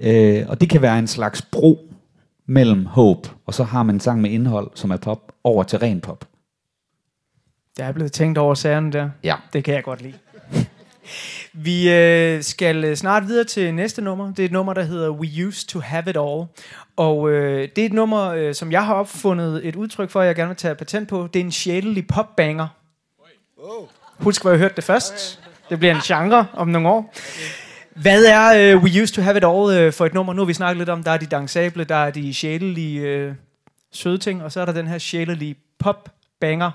Øh, 0.00 0.44
og 0.48 0.60
det 0.60 0.70
kan 0.70 0.82
være 0.82 0.98
en 0.98 1.06
slags 1.06 1.42
bro 1.42 1.92
mellem 2.46 2.86
håb, 2.86 3.26
og 3.46 3.54
så 3.54 3.64
har 3.64 3.82
man 3.82 3.96
en 3.96 4.00
sang 4.00 4.20
med 4.20 4.30
indhold, 4.30 4.70
som 4.74 4.90
er 4.90 4.96
pop, 4.96 5.32
over 5.44 5.62
til 5.62 5.78
ren 5.78 6.00
pop. 6.00 6.24
Der 7.76 7.84
er 7.84 7.92
blevet 7.92 8.12
tænkt 8.12 8.38
over 8.38 8.54
sagerne 8.54 8.92
der. 8.92 9.10
Ja. 9.24 9.36
Det 9.52 9.64
kan 9.64 9.74
jeg 9.74 9.84
godt 9.84 10.02
lide. 10.02 10.14
Vi 11.52 11.92
øh, 11.92 12.42
skal 12.42 12.84
øh, 12.84 12.96
snart 12.96 13.26
videre 13.26 13.44
til 13.44 13.74
næste 13.74 14.02
nummer. 14.02 14.26
Det 14.26 14.38
er 14.38 14.44
et 14.44 14.52
nummer, 14.52 14.74
der 14.74 14.82
hedder 14.82 15.10
We 15.10 15.46
Used 15.46 15.68
to 15.68 15.80
Have 15.80 16.10
It 16.10 16.16
All. 16.16 16.44
Og 16.96 17.30
øh, 17.30 17.68
det 17.76 17.82
er 17.82 17.86
et 17.86 17.92
nummer, 17.92 18.24
øh, 18.24 18.54
som 18.54 18.72
jeg 18.72 18.86
har 18.86 18.94
opfundet 18.94 19.66
et 19.68 19.76
udtryk 19.76 20.10
for, 20.10 20.22
jeg 20.22 20.34
gerne 20.34 20.48
vil 20.48 20.56
tage 20.56 20.74
patent 20.74 21.08
på. 21.08 21.28
Det 21.34 21.40
er 21.40 21.44
en 21.44 21.52
sjælelig 21.52 22.06
popbanger. 22.06 22.68
Husk, 24.18 24.42
hvor 24.42 24.50
jeg 24.50 24.58
hørte 24.58 24.76
det 24.76 24.84
først. 24.84 25.40
Det 25.70 25.78
bliver 25.78 25.94
en 25.94 26.00
genre 26.00 26.46
om 26.52 26.68
nogle 26.68 26.88
år. 26.88 27.14
Hvad 27.94 28.24
er 28.24 28.74
øh, 28.74 28.82
We 28.82 29.02
Used 29.02 29.14
to 29.14 29.22
Have 29.22 29.36
It 29.36 29.44
All 29.44 29.78
øh, 29.78 29.92
for 29.92 30.06
et 30.06 30.14
nummer? 30.14 30.32
Nu 30.32 30.40
har 30.40 30.46
vi 30.46 30.54
snakket 30.54 30.78
lidt 30.78 30.88
om, 30.88 31.02
der 31.02 31.10
er 31.10 31.16
de 31.16 31.26
dansable, 31.26 31.84
der 31.84 31.94
er 31.94 32.10
de 32.10 32.34
sjælelige 32.34 33.00
øh, 33.00 33.34
søde 33.92 34.18
ting, 34.18 34.42
og 34.42 34.52
så 34.52 34.60
er 34.60 34.64
der 34.64 34.72
den 34.72 34.86
her 34.86 34.98
sjælelige 34.98 35.56
popbanger. 35.78 36.70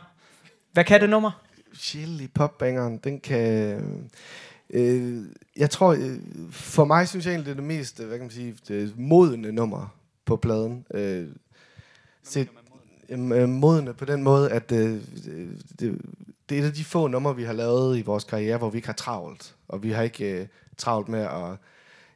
Hvad 0.74 0.84
kan 0.84 1.01
det 1.01 1.09
nummer? 1.09 1.32
Chili 1.76 2.28
popbangeren, 2.28 2.97
den 2.97 3.20
kan... 3.20 3.82
Øh, 4.70 5.24
jeg 5.57 5.70
tror, 5.70 5.93
øh, 5.93 6.18
for 6.51 6.86
mig 6.86 7.07
synes 7.07 7.26
jeg 7.26 7.32
egentlig, 7.32 7.45
det 7.45 7.51
er 7.51 7.55
det 7.55 7.78
mest, 7.78 7.99
hvad 7.99 8.18
kan 8.18 8.26
man 8.26 8.32
sige, 8.32 8.55
det 8.68 8.93
modne 8.97 9.51
nummer 9.51 9.95
på 10.26 10.36
pladen. 10.36 10.86
Øh, 10.93 11.28
set, 12.24 12.47
øh, 13.09 13.49
modne 13.49 13.93
på 13.93 14.05
den 14.05 14.24
måde, 14.24 14.51
at 14.51 14.72
øh, 14.72 15.01
det, 15.80 16.01
det 16.52 16.60
er 16.60 16.64
et 16.64 16.68
af 16.68 16.74
de 16.74 16.84
få 16.84 17.08
numre, 17.08 17.36
vi 17.36 17.43
har 17.43 17.54
lavet 17.54 17.97
i 17.97 18.02
vores 18.02 18.24
karriere, 18.24 18.58
hvor 18.58 18.70
vi 18.70 18.78
ikke 18.78 18.88
har 18.88 18.93
travlt. 18.93 19.56
Og 19.68 19.84
vi 19.84 19.91
har 19.91 20.04
ikke 20.04 20.41
øh, 20.41 20.47
travlt 20.78 21.10
med 21.10 21.20
at 21.20 21.58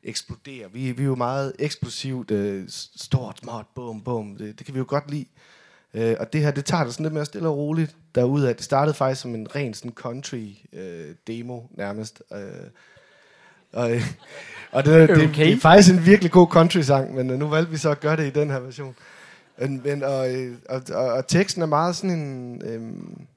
eksplodere. 0.03 0.71
Vi, 0.73 0.91
vi 0.91 1.03
er 1.03 1.07
jo 1.07 1.15
meget 1.15 1.53
eksplosivt, 1.59 2.31
øh, 2.31 2.63
stort, 2.95 3.39
småt, 3.43 3.65
bum, 3.75 4.01
bum. 4.01 4.35
Det, 4.37 4.57
det 4.57 4.65
kan 4.65 4.75
vi 4.75 4.79
jo 4.79 4.85
godt 4.87 5.11
lide. 5.11 5.25
Øh, 5.93 6.15
og 6.19 6.33
det 6.33 6.41
her, 6.41 6.51
det 6.51 6.65
tager 6.65 6.83
det 6.83 6.93
sådan 6.93 7.03
lidt 7.03 7.13
mere 7.13 7.25
stille 7.25 7.47
og 7.47 7.57
roligt 7.57 7.95
derude. 8.15 8.47
Det 8.47 8.63
startede 8.63 8.95
faktisk 8.95 9.21
som 9.21 9.35
en 9.35 9.55
ren 9.55 9.73
sådan 9.73 9.91
country 9.91 10.47
øh, 10.73 11.15
demo 11.27 11.61
nærmest. 11.71 12.23
Øh, 12.33 12.39
og, 13.73 13.95
øh, 13.95 14.01
og 14.71 14.85
det, 14.85 15.09
det, 15.09 15.17
Okay. 15.29 15.45
det, 15.45 15.53
er 15.53 15.57
faktisk 15.57 15.93
en 15.93 16.05
virkelig 16.05 16.31
god 16.31 16.47
country-sang, 16.47 17.15
men 17.15 17.29
øh, 17.29 17.39
nu 17.39 17.47
valgte 17.47 17.71
vi 17.71 17.77
så 17.77 17.91
at 17.91 17.99
gøre 17.99 18.17
det 18.17 18.27
i 18.27 18.39
den 18.39 18.49
her 18.49 18.59
version. 18.59 18.95
Men, 19.57 19.81
men, 19.83 20.03
og, 20.03 20.35
øh, 20.35 20.57
og, 20.69 20.81
og, 20.91 21.05
og 21.05 21.27
teksten 21.27 21.61
er 21.61 21.65
meget 21.65 21.95
sådan 21.95 22.19
en... 22.19 22.61
Øhm, 22.65 23.27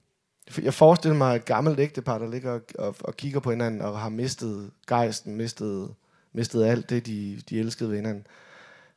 jeg 0.62 0.74
forestiller 0.74 1.16
mig 1.18 1.36
et 1.36 1.44
gammelt 1.44 1.80
ægtepar, 1.80 2.18
der 2.18 2.30
ligger 2.30 2.50
og, 2.52 2.60
og, 2.78 2.94
og 3.04 3.16
kigger 3.16 3.40
på 3.40 3.50
hinanden 3.50 3.82
og 3.82 3.98
har 3.98 4.08
mistet 4.08 4.70
gejsten, 4.88 5.36
mistet, 5.36 5.88
mistet 6.34 6.64
alt 6.66 6.90
det, 6.90 7.06
de, 7.06 7.38
de 7.50 7.60
elskede 7.60 7.90
ved 7.90 7.96
hinanden. 7.96 8.26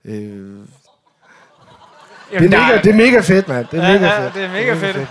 Øh, 0.06 0.58
det, 2.32 2.38
er 2.38 2.50
mega, 2.50 2.82
det 2.84 2.90
er 2.90 2.96
mega 2.96 3.20
fedt, 3.20 3.48
mand. 3.48 3.66
Det 3.72 3.80
er 3.80 3.88
Ja, 3.88 3.94
mega 4.00 4.06
ja, 4.14 4.26
fedt. 4.26 4.34
det 4.34 4.44
er 4.44 4.52
mega 4.52 4.74
fedt. 4.74 5.08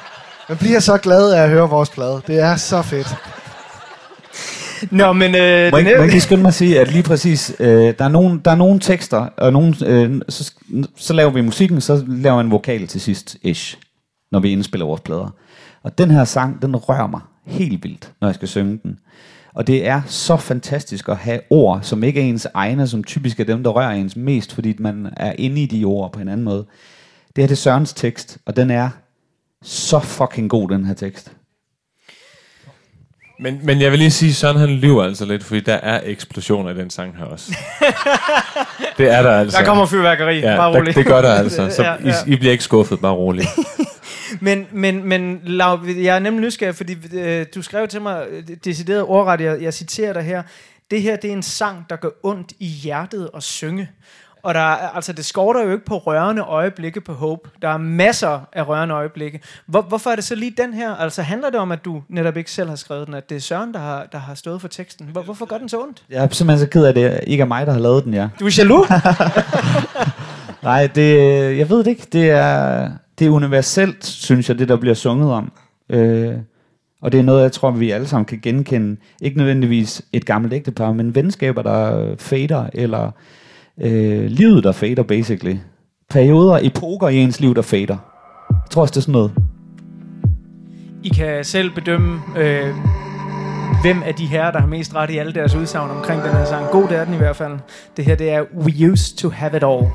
Man 0.48 0.58
bliver 0.58 0.80
så 0.80 0.96
glad 0.98 1.32
af 1.32 1.42
at 1.42 1.50
høre 1.50 1.68
vores 1.68 1.90
plade. 1.90 2.22
Det 2.26 2.38
er 2.38 2.56
så 2.56 2.82
fedt. 2.82 3.14
Nå, 4.90 5.12
men... 5.12 5.34
Øh, 5.34 5.70
Må 5.72 5.78
den 5.78 5.84
må 5.86 5.90
er, 5.90 6.06
lige 6.06 6.20
skynde 6.20 6.42
mig 6.42 6.48
at 6.48 6.54
sige, 6.54 6.80
at 6.80 6.92
lige 6.92 7.02
præcis, 7.02 7.52
øh, 7.60 7.94
der, 7.98 8.04
er 8.04 8.08
nogle, 8.08 8.40
der 8.44 8.50
er 8.50 8.54
nogle 8.54 8.80
tekster, 8.80 9.28
og 9.36 9.52
nogle, 9.52 9.74
øh, 9.86 10.20
så, 10.28 10.52
så 10.96 11.12
laver 11.12 11.30
vi 11.30 11.40
musikken, 11.40 11.80
så 11.80 12.04
laver 12.08 12.40
en 12.40 12.50
vokal 12.50 12.86
til 12.86 13.00
sidst, 13.00 13.36
ish, 13.42 13.76
når 14.32 14.40
vi 14.40 14.50
indspiller 14.50 14.86
vores 14.86 15.00
plader. 15.00 15.34
Og 15.82 15.98
den 15.98 16.10
her 16.10 16.24
sang, 16.24 16.62
den 16.62 16.76
rører 16.76 17.06
mig 17.06 17.20
helt 17.44 17.84
vildt, 17.84 18.12
når 18.20 18.28
jeg 18.28 18.34
skal 18.34 18.48
synge 18.48 18.80
den. 18.82 18.98
Og 19.54 19.66
det 19.66 19.88
er 19.88 20.02
så 20.06 20.36
fantastisk 20.36 21.08
at 21.08 21.16
have 21.16 21.40
ord, 21.50 21.78
som 21.82 22.04
ikke 22.04 22.20
er 22.20 22.24
ens 22.24 22.46
egne, 22.54 22.88
som 22.88 23.04
typisk 23.04 23.40
er 23.40 23.44
dem, 23.44 23.62
der 23.62 23.70
rører 23.70 23.90
ens 23.90 24.16
mest, 24.16 24.54
fordi 24.54 24.76
man 24.78 25.12
er 25.16 25.32
inde 25.38 25.62
i 25.62 25.66
de 25.66 25.84
ord 25.84 26.12
på 26.12 26.20
en 26.20 26.28
anden 26.28 26.44
måde. 26.44 26.66
Det 27.36 27.42
her 27.42 27.46
det 27.46 27.52
er 27.52 27.56
Sørens 27.56 27.92
tekst, 27.92 28.38
og 28.46 28.56
den 28.56 28.70
er 28.70 28.90
så 29.62 30.00
fucking 30.00 30.50
god, 30.50 30.68
den 30.68 30.84
her 30.84 30.94
tekst. 30.94 31.32
Men, 33.42 33.60
men 33.62 33.80
jeg 33.80 33.90
vil 33.90 33.98
lige 33.98 34.10
sige, 34.10 34.30
at 34.30 34.34
Søren 34.34 34.56
han 34.56 34.68
lyver 34.68 35.04
altså 35.04 35.24
lidt, 35.24 35.44
fordi 35.44 35.60
der 35.60 35.74
er 35.74 36.00
eksplosioner 36.04 36.70
i 36.70 36.74
den 36.74 36.90
sang 36.90 37.16
her 37.16 37.24
også. 37.24 37.56
det 38.98 39.10
er 39.10 39.22
der 39.22 39.30
altså. 39.30 39.58
der 39.58 39.64
kommer 39.64 39.86
fyrværkeri, 39.86 40.38
ja, 40.38 40.56
bare 40.56 40.72
der, 40.72 40.78
roligt. 40.78 40.96
det 40.96 41.06
gør 41.06 41.22
der 41.22 41.34
altså. 41.34 41.70
Så 41.70 41.82
Ja, 41.84 41.94
I, 41.94 42.06
ja. 42.06 42.14
I 42.26 42.36
bliver 42.36 42.52
ikke 42.52 42.64
skuffet, 42.64 43.00
bare 43.00 43.12
roligt. 43.12 43.48
Men, 44.40 44.66
men, 44.72 45.04
men 45.04 45.40
Lav, 45.44 45.80
jeg 45.86 46.16
er 46.16 46.18
nemlig 46.18 46.40
nysgerrig, 46.40 46.74
fordi 46.74 46.96
øh, 47.12 47.46
du 47.54 47.62
skrev 47.62 47.88
til 47.88 48.02
mig 48.02 48.26
øh, 48.30 48.42
decideret 48.64 49.02
ordret, 49.02 49.40
jeg, 49.40 49.62
jeg 49.62 49.74
citerer 49.74 50.12
dig 50.12 50.22
her. 50.22 50.42
Det 50.90 51.02
her, 51.02 51.16
det 51.16 51.28
er 51.28 51.32
en 51.32 51.42
sang, 51.42 51.86
der 51.90 51.96
gør 51.96 52.08
ondt 52.22 52.52
i 52.58 52.66
hjertet 52.66 53.30
at 53.34 53.42
synge. 53.42 53.88
Og 54.42 54.54
der 54.54 54.60
er, 54.60 54.88
altså, 54.88 55.12
det 55.12 55.24
skorter 55.24 55.64
jo 55.64 55.72
ikke 55.72 55.84
på 55.84 55.98
rørende 55.98 56.42
øjeblikke 56.42 57.00
på 57.00 57.12
Hope. 57.12 57.50
Der 57.62 57.68
er 57.68 57.76
masser 57.76 58.40
af 58.52 58.68
rørende 58.68 58.94
øjeblikke. 58.94 59.40
Hvor, 59.66 59.82
hvorfor 59.82 60.10
er 60.10 60.14
det 60.14 60.24
så 60.24 60.34
lige 60.34 60.54
den 60.56 60.74
her? 60.74 60.94
Altså 60.94 61.22
handler 61.22 61.50
det 61.50 61.60
om, 61.60 61.72
at 61.72 61.84
du 61.84 62.02
netop 62.08 62.36
ikke 62.36 62.50
selv 62.50 62.68
har 62.68 62.76
skrevet 62.76 63.06
den, 63.06 63.14
at 63.14 63.30
det 63.30 63.36
er 63.36 63.40
Søren, 63.40 63.74
der 63.74 63.80
har, 63.80 64.06
der 64.12 64.18
har 64.18 64.34
stået 64.34 64.60
for 64.60 64.68
teksten? 64.68 65.08
Hvor, 65.12 65.22
hvorfor 65.22 65.46
gør 65.46 65.58
den 65.58 65.68
så 65.68 65.82
ondt? 65.82 66.02
Jeg 66.10 66.24
er 66.24 66.28
simpelthen 66.28 66.66
så 66.66 66.70
ked 66.70 66.84
af, 66.84 66.94
det 66.94 67.20
ikke 67.26 67.42
er 67.42 67.46
mig, 67.46 67.66
der 67.66 67.72
har 67.72 67.80
lavet 67.80 68.04
den, 68.04 68.14
ja. 68.14 68.28
Du 68.40 68.46
er 68.46 68.54
jaloux? 68.58 68.88
Nej, 70.62 70.86
det, 70.86 71.58
jeg 71.58 71.70
ved 71.70 71.78
det 71.78 71.86
ikke. 71.86 72.06
Det 72.12 72.30
er, 72.30 72.90
det 73.20 73.26
er 73.26 73.30
universelt, 73.30 74.06
synes 74.06 74.48
jeg, 74.48 74.58
det 74.58 74.68
der 74.68 74.76
bliver 74.76 74.94
sunget 74.94 75.32
om. 75.32 75.52
Øh, 75.90 76.34
og 77.02 77.12
det 77.12 77.20
er 77.20 77.24
noget, 77.24 77.42
jeg 77.42 77.52
tror, 77.52 77.70
vi 77.70 77.90
alle 77.90 78.06
sammen 78.06 78.24
kan 78.24 78.38
genkende. 78.42 78.96
Ikke 79.22 79.38
nødvendigvis 79.38 80.02
et 80.12 80.26
gammelt 80.26 80.54
ægtepar, 80.54 80.92
men 80.92 81.14
venskaber, 81.14 81.62
der 81.62 82.14
fader, 82.18 82.66
eller 82.72 83.10
øh, 83.80 84.24
livet, 84.26 84.64
der 84.64 84.72
fader, 84.72 85.02
basically. 85.02 85.56
Perioder, 86.10 86.58
epoker 86.62 87.08
i 87.08 87.16
ens 87.16 87.40
liv, 87.40 87.54
der 87.54 87.62
fader. 87.62 87.96
Jeg 88.50 88.70
tror 88.70 88.82
også, 88.82 88.92
det 88.92 88.96
er 88.96 89.00
sådan 89.00 89.12
noget. 89.12 89.32
I 91.04 91.08
kan 91.08 91.44
selv 91.44 91.70
bedømme, 91.70 92.20
øh, 92.38 92.74
hvem 93.82 94.02
af 94.02 94.14
de 94.14 94.26
her, 94.26 94.50
der 94.50 94.60
har 94.60 94.66
mest 94.66 94.94
ret 94.94 95.10
i 95.10 95.18
alle 95.18 95.32
deres 95.32 95.54
udsagn 95.54 95.90
omkring 95.90 96.22
den 96.22 96.30
her 96.30 96.44
sang. 96.44 96.66
God 96.70 96.88
det 96.88 96.96
er 96.96 97.04
den 97.04 97.14
i 97.14 97.16
hvert 97.16 97.36
fald. 97.36 97.58
Det 97.96 98.04
her, 98.04 98.14
det 98.14 98.30
er 98.30 98.42
We 98.54 98.90
Used 98.92 99.16
to 99.16 99.28
Have 99.28 99.56
It 99.56 99.64
All. 99.64 99.86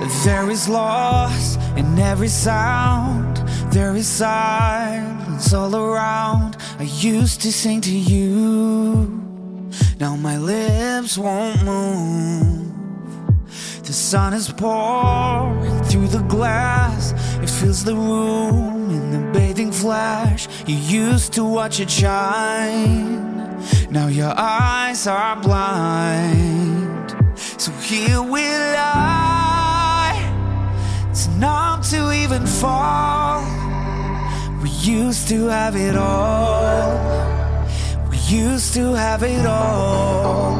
There 0.00 0.50
is 0.50 0.68
loss 0.68 1.56
in 1.76 1.98
every 1.98 2.28
sound. 2.28 3.36
There 3.70 3.94
is 3.96 4.06
silence 4.06 5.52
all 5.52 5.76
around. 5.76 6.56
I 6.78 6.84
used 6.84 7.42
to 7.42 7.52
sing 7.52 7.80
to 7.82 7.90
you. 7.90 9.20
Now 9.98 10.16
my 10.16 10.38
lips 10.38 11.18
won't 11.18 11.62
move. 11.64 12.72
The 13.84 13.92
sun 13.92 14.32
is 14.32 14.50
pouring 14.50 15.82
through 15.84 16.08
the 16.08 16.22
glass. 16.28 17.12
It 17.42 17.50
fills 17.50 17.84
the 17.84 17.94
room 17.94 18.90
in 18.90 19.10
the 19.10 19.32
bathing 19.32 19.72
flash. 19.72 20.48
You 20.66 20.76
used 20.76 21.34
to 21.34 21.44
watch 21.44 21.78
it 21.80 21.90
shine. 21.90 23.20
Now 23.90 24.06
your 24.06 24.32
eyes 24.36 25.06
are 25.06 25.36
blind. 25.36 27.14
So 27.58 27.70
here 27.72 28.22
we 28.22 28.42
lie. 28.42 29.29
It's 31.10 31.26
numb 31.26 31.82
to 31.90 32.12
even 32.12 32.46
fall. 32.46 33.42
We 34.62 34.70
used 34.70 35.26
to 35.28 35.48
have 35.48 35.74
it 35.74 35.96
all. 35.96 37.66
We 38.08 38.16
used 38.18 38.74
to 38.74 38.94
have 38.94 39.24
it 39.24 39.44
all. 39.44 40.54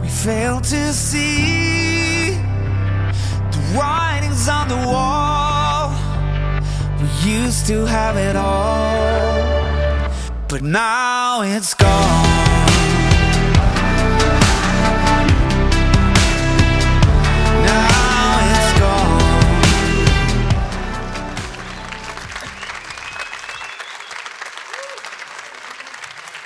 We 0.00 0.08
failed 0.08 0.64
to 0.64 0.92
see 0.92 2.30
the 3.52 3.78
writings 3.78 4.48
on 4.48 4.66
the 4.66 4.82
wall. 4.84 5.94
We 7.00 7.30
used 7.30 7.68
to 7.68 7.86
have 7.86 8.16
it 8.16 8.34
all, 8.34 10.10
but 10.48 10.62
now 10.62 11.42
it's 11.42 11.72
gone. 11.74 12.41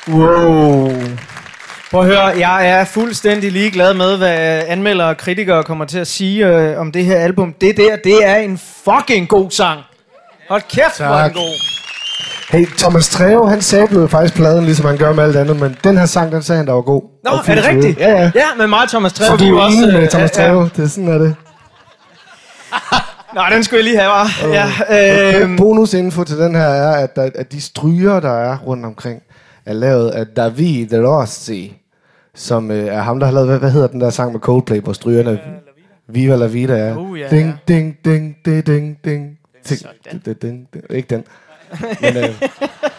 Wow. 0.08 0.92
Prøv 1.90 2.00
at 2.00 2.06
høre, 2.06 2.24
jeg 2.24 2.68
er 2.68 2.84
fuldstændig 2.84 3.52
ligeglad 3.52 3.94
med, 3.94 4.16
hvad 4.16 4.62
anmeldere 4.66 5.08
og 5.08 5.16
kritikere 5.16 5.64
kommer 5.64 5.84
til 5.84 5.98
at 5.98 6.06
sige 6.06 6.46
øh, 6.46 6.80
om 6.80 6.92
det 6.92 7.04
her 7.04 7.16
album. 7.16 7.54
Det 7.60 7.76
der, 7.76 7.96
det 8.04 8.26
er 8.26 8.36
en 8.36 8.60
fucking 8.84 9.28
god 9.28 9.50
sang. 9.50 9.80
Hold 10.48 10.62
kæft, 10.70 10.96
hvor 10.96 11.06
er 11.06 11.24
den 11.24 11.32
god. 11.34 11.76
Hey, 12.50 12.66
Thomas 12.78 13.08
Treve, 13.08 13.50
han 13.50 13.62
sablede 13.62 14.08
faktisk 14.08 14.34
pladen, 14.34 14.64
ligesom 14.64 14.86
han 14.86 14.96
gør 14.96 15.12
med 15.12 15.24
alt 15.24 15.36
andet, 15.36 15.60
men 15.60 15.76
den 15.84 15.98
her 15.98 16.06
sang, 16.06 16.32
den 16.32 16.42
sagde 16.42 16.56
han, 16.56 16.66
der 16.66 16.72
var 16.72 16.80
god. 16.80 17.02
Nå, 17.24 17.30
er 17.46 17.54
det 17.54 17.64
rigtigt? 17.68 17.98
Ja, 17.98 18.10
ja. 18.10 18.30
Ja, 18.34 18.46
men 18.58 18.70
meget 18.70 18.88
Thomas 18.88 19.12
Treve. 19.12 19.28
Så 19.28 19.36
du 19.36 19.44
vi 19.44 19.50
er 19.50 19.66
enig 19.66 19.94
med 19.94 20.02
øh, 20.02 20.08
Thomas 20.08 20.30
ja, 20.36 20.42
ja. 20.42 20.48
Treve? 20.48 20.70
Det 20.76 20.84
er 20.84 20.88
sådan, 20.88 21.08
er 21.08 21.18
det. 21.18 21.34
Nå, 23.34 23.42
den 23.52 23.64
skulle 23.64 23.78
jeg 23.78 23.84
lige 23.84 23.98
have, 23.98 24.10
var. 24.10 24.28
Ja, 24.88 25.42
øh, 25.42 25.56
Bonusinfo 25.56 26.24
til 26.24 26.38
den 26.38 26.54
her 26.54 26.66
er, 26.68 26.96
at, 26.96 27.16
der, 27.16 27.30
at 27.34 27.52
de 27.52 27.60
stryger, 27.60 28.20
der 28.20 28.32
er 28.32 28.58
rundt 28.58 28.86
omkring, 28.86 29.22
er 29.66 29.72
lavet 29.72 30.10
af 30.10 30.26
David 30.26 30.92
Rossi, 30.92 31.76
som 32.34 32.70
øh, 32.70 32.86
er 32.86 33.00
ham, 33.00 33.18
der 33.18 33.26
har 33.26 33.32
lavet, 33.32 33.48
hvad, 33.48 33.58
hvad 33.58 33.70
hedder 33.70 33.86
den 33.86 34.00
der 34.00 34.10
sang 34.10 34.32
med 34.32 34.40
Coldplay 34.40 34.82
på 34.82 34.92
strygerne? 34.92 35.40
Viva 36.08 36.36
la 36.36 36.46
Vida, 36.46 36.76
ja. 36.76 36.96
Uh, 36.96 37.20
ja, 37.20 37.28
ding, 37.28 37.48
ja. 37.48 37.74
ding, 37.74 37.98
ding, 38.04 38.36
ding, 38.44 38.66
ding, 38.66 38.98
ding. 39.04 39.38
Ding, 39.68 40.24
ding, 40.24 40.42
ding, 40.42 40.42
ding. 40.42 40.84
Ikke 40.90 41.08
den. 41.08 41.24
Men, 42.00 42.16
øh, 42.16 42.40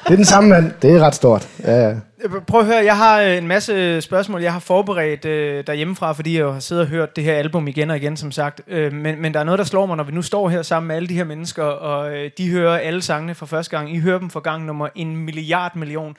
det 0.03 0.11
er 0.11 0.15
den 0.15 0.25
samme 0.25 0.49
mand. 0.49 0.71
Det 0.81 0.95
er 0.95 0.99
ret 0.99 1.15
stort. 1.15 1.49
Ja, 1.63 1.87
ja. 1.87 1.95
Prøv 2.47 2.59
at 2.59 2.65
høre, 2.65 2.85
jeg 2.85 2.97
har 2.97 3.21
øh, 3.21 3.37
en 3.37 3.47
masse 3.47 4.01
spørgsmål, 4.01 4.41
jeg 4.41 4.53
har 4.53 4.59
forberedt 4.59 5.25
øh, 5.25 5.67
derhjemmefra, 5.67 6.11
fordi 6.11 6.33
jeg 6.33 6.41
jo 6.41 6.51
har 6.51 6.59
siddet 6.59 6.83
og 6.83 6.89
hørt 6.89 7.15
det 7.15 7.23
her 7.23 7.33
album 7.33 7.67
igen 7.67 7.89
og 7.89 7.97
igen, 7.97 8.17
som 8.17 8.31
sagt. 8.31 8.61
Øh, 8.67 8.93
men, 8.93 9.21
men 9.21 9.33
der 9.33 9.39
er 9.39 9.43
noget, 9.43 9.59
der 9.59 9.65
slår 9.65 9.85
mig, 9.85 9.97
når 9.97 10.03
vi 10.03 10.11
nu 10.11 10.21
står 10.21 10.49
her 10.49 10.61
sammen 10.61 10.87
med 10.87 10.95
alle 10.95 11.07
de 11.07 11.13
her 11.13 11.23
mennesker, 11.23 11.63
og 11.63 12.15
øh, 12.15 12.31
de 12.37 12.49
hører 12.49 12.77
alle 12.77 13.01
sangene 13.01 13.35
for 13.35 13.45
første 13.45 13.77
gang. 13.77 13.95
I 13.95 13.99
hører 13.99 14.19
dem 14.19 14.29
for 14.29 14.39
gang 14.39 14.65
nummer 14.65 14.87
en 14.95 15.17
milliard 15.17 15.75
million. 15.75 16.15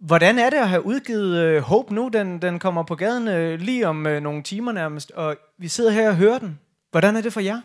Hvordan 0.00 0.38
er 0.38 0.50
det 0.50 0.56
at 0.56 0.68
have 0.68 0.86
udgivet 0.86 1.36
øh, 1.36 1.62
Hope 1.62 1.94
nu? 1.94 2.10
Den, 2.12 2.42
den 2.42 2.58
kommer 2.58 2.82
på 2.82 2.94
gaden 2.94 3.28
øh, 3.28 3.60
lige 3.60 3.88
om 3.88 4.06
øh, 4.06 4.22
nogle 4.22 4.42
timer 4.42 4.72
nærmest, 4.72 5.10
og 5.10 5.36
vi 5.58 5.68
sidder 5.68 5.90
her 5.90 6.08
og 6.08 6.16
hører 6.16 6.38
den. 6.38 6.58
Hvordan 6.90 7.16
er 7.16 7.20
det 7.20 7.32
for 7.32 7.40
jer? 7.40 7.60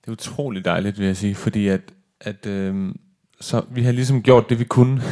Det 0.00 0.08
er 0.08 0.12
utrolig 0.12 0.64
dejligt, 0.64 0.98
vil 0.98 1.06
jeg 1.06 1.16
sige, 1.16 1.34
fordi 1.34 1.68
at, 1.68 1.80
at 2.20 2.46
øh, 2.46 2.94
så 3.40 3.62
vi 3.70 3.82
har 3.82 3.92
ligesom 3.92 4.22
gjort 4.22 4.50
det, 4.50 4.58
vi 4.58 4.64
kunne. 4.64 5.02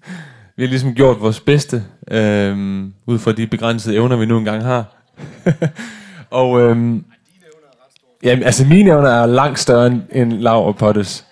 vi 0.56 0.62
har 0.62 0.68
ligesom 0.68 0.94
gjort 0.94 1.20
vores 1.20 1.40
bedste, 1.40 1.84
øh, 2.10 2.84
ud 3.06 3.18
fra 3.18 3.32
de 3.32 3.46
begrænsede 3.46 3.94
evner, 3.94 4.16
vi 4.16 4.26
nu 4.26 4.38
engang 4.38 4.62
har. 4.62 4.84
og 6.30 6.60
Øh, 6.60 7.02
jamen, 8.22 8.44
altså 8.44 8.66
mine 8.66 8.90
evner 8.90 9.08
er 9.08 9.26
langt 9.26 9.58
større 9.58 9.86
end, 9.86 10.02
end 10.12 10.32
Lav 10.32 10.66
og 10.66 10.76
Pottes. 10.76 11.26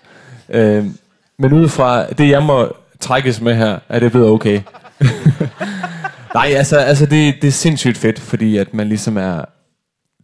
Øh, 0.48 0.86
men 1.38 1.53
ud 1.53 1.68
fra 1.68 2.07
det, 2.07 2.28
jeg 2.28 2.42
må 2.42 2.72
trækkes 3.01 3.40
med 3.40 3.55
her, 3.55 3.78
er 3.88 3.98
det 4.01 4.12
blevet 4.12 4.28
okay. 4.28 4.62
Nej, 6.34 6.46
altså, 6.57 6.76
altså 6.76 7.07
det, 7.07 7.34
det 7.42 7.48
er 7.48 7.53
sindssygt 7.53 7.96
fedt, 7.98 8.18
fordi 8.18 8.57
at 8.57 8.74
man 8.74 8.88
ligesom 8.88 9.16
er, 9.16 9.44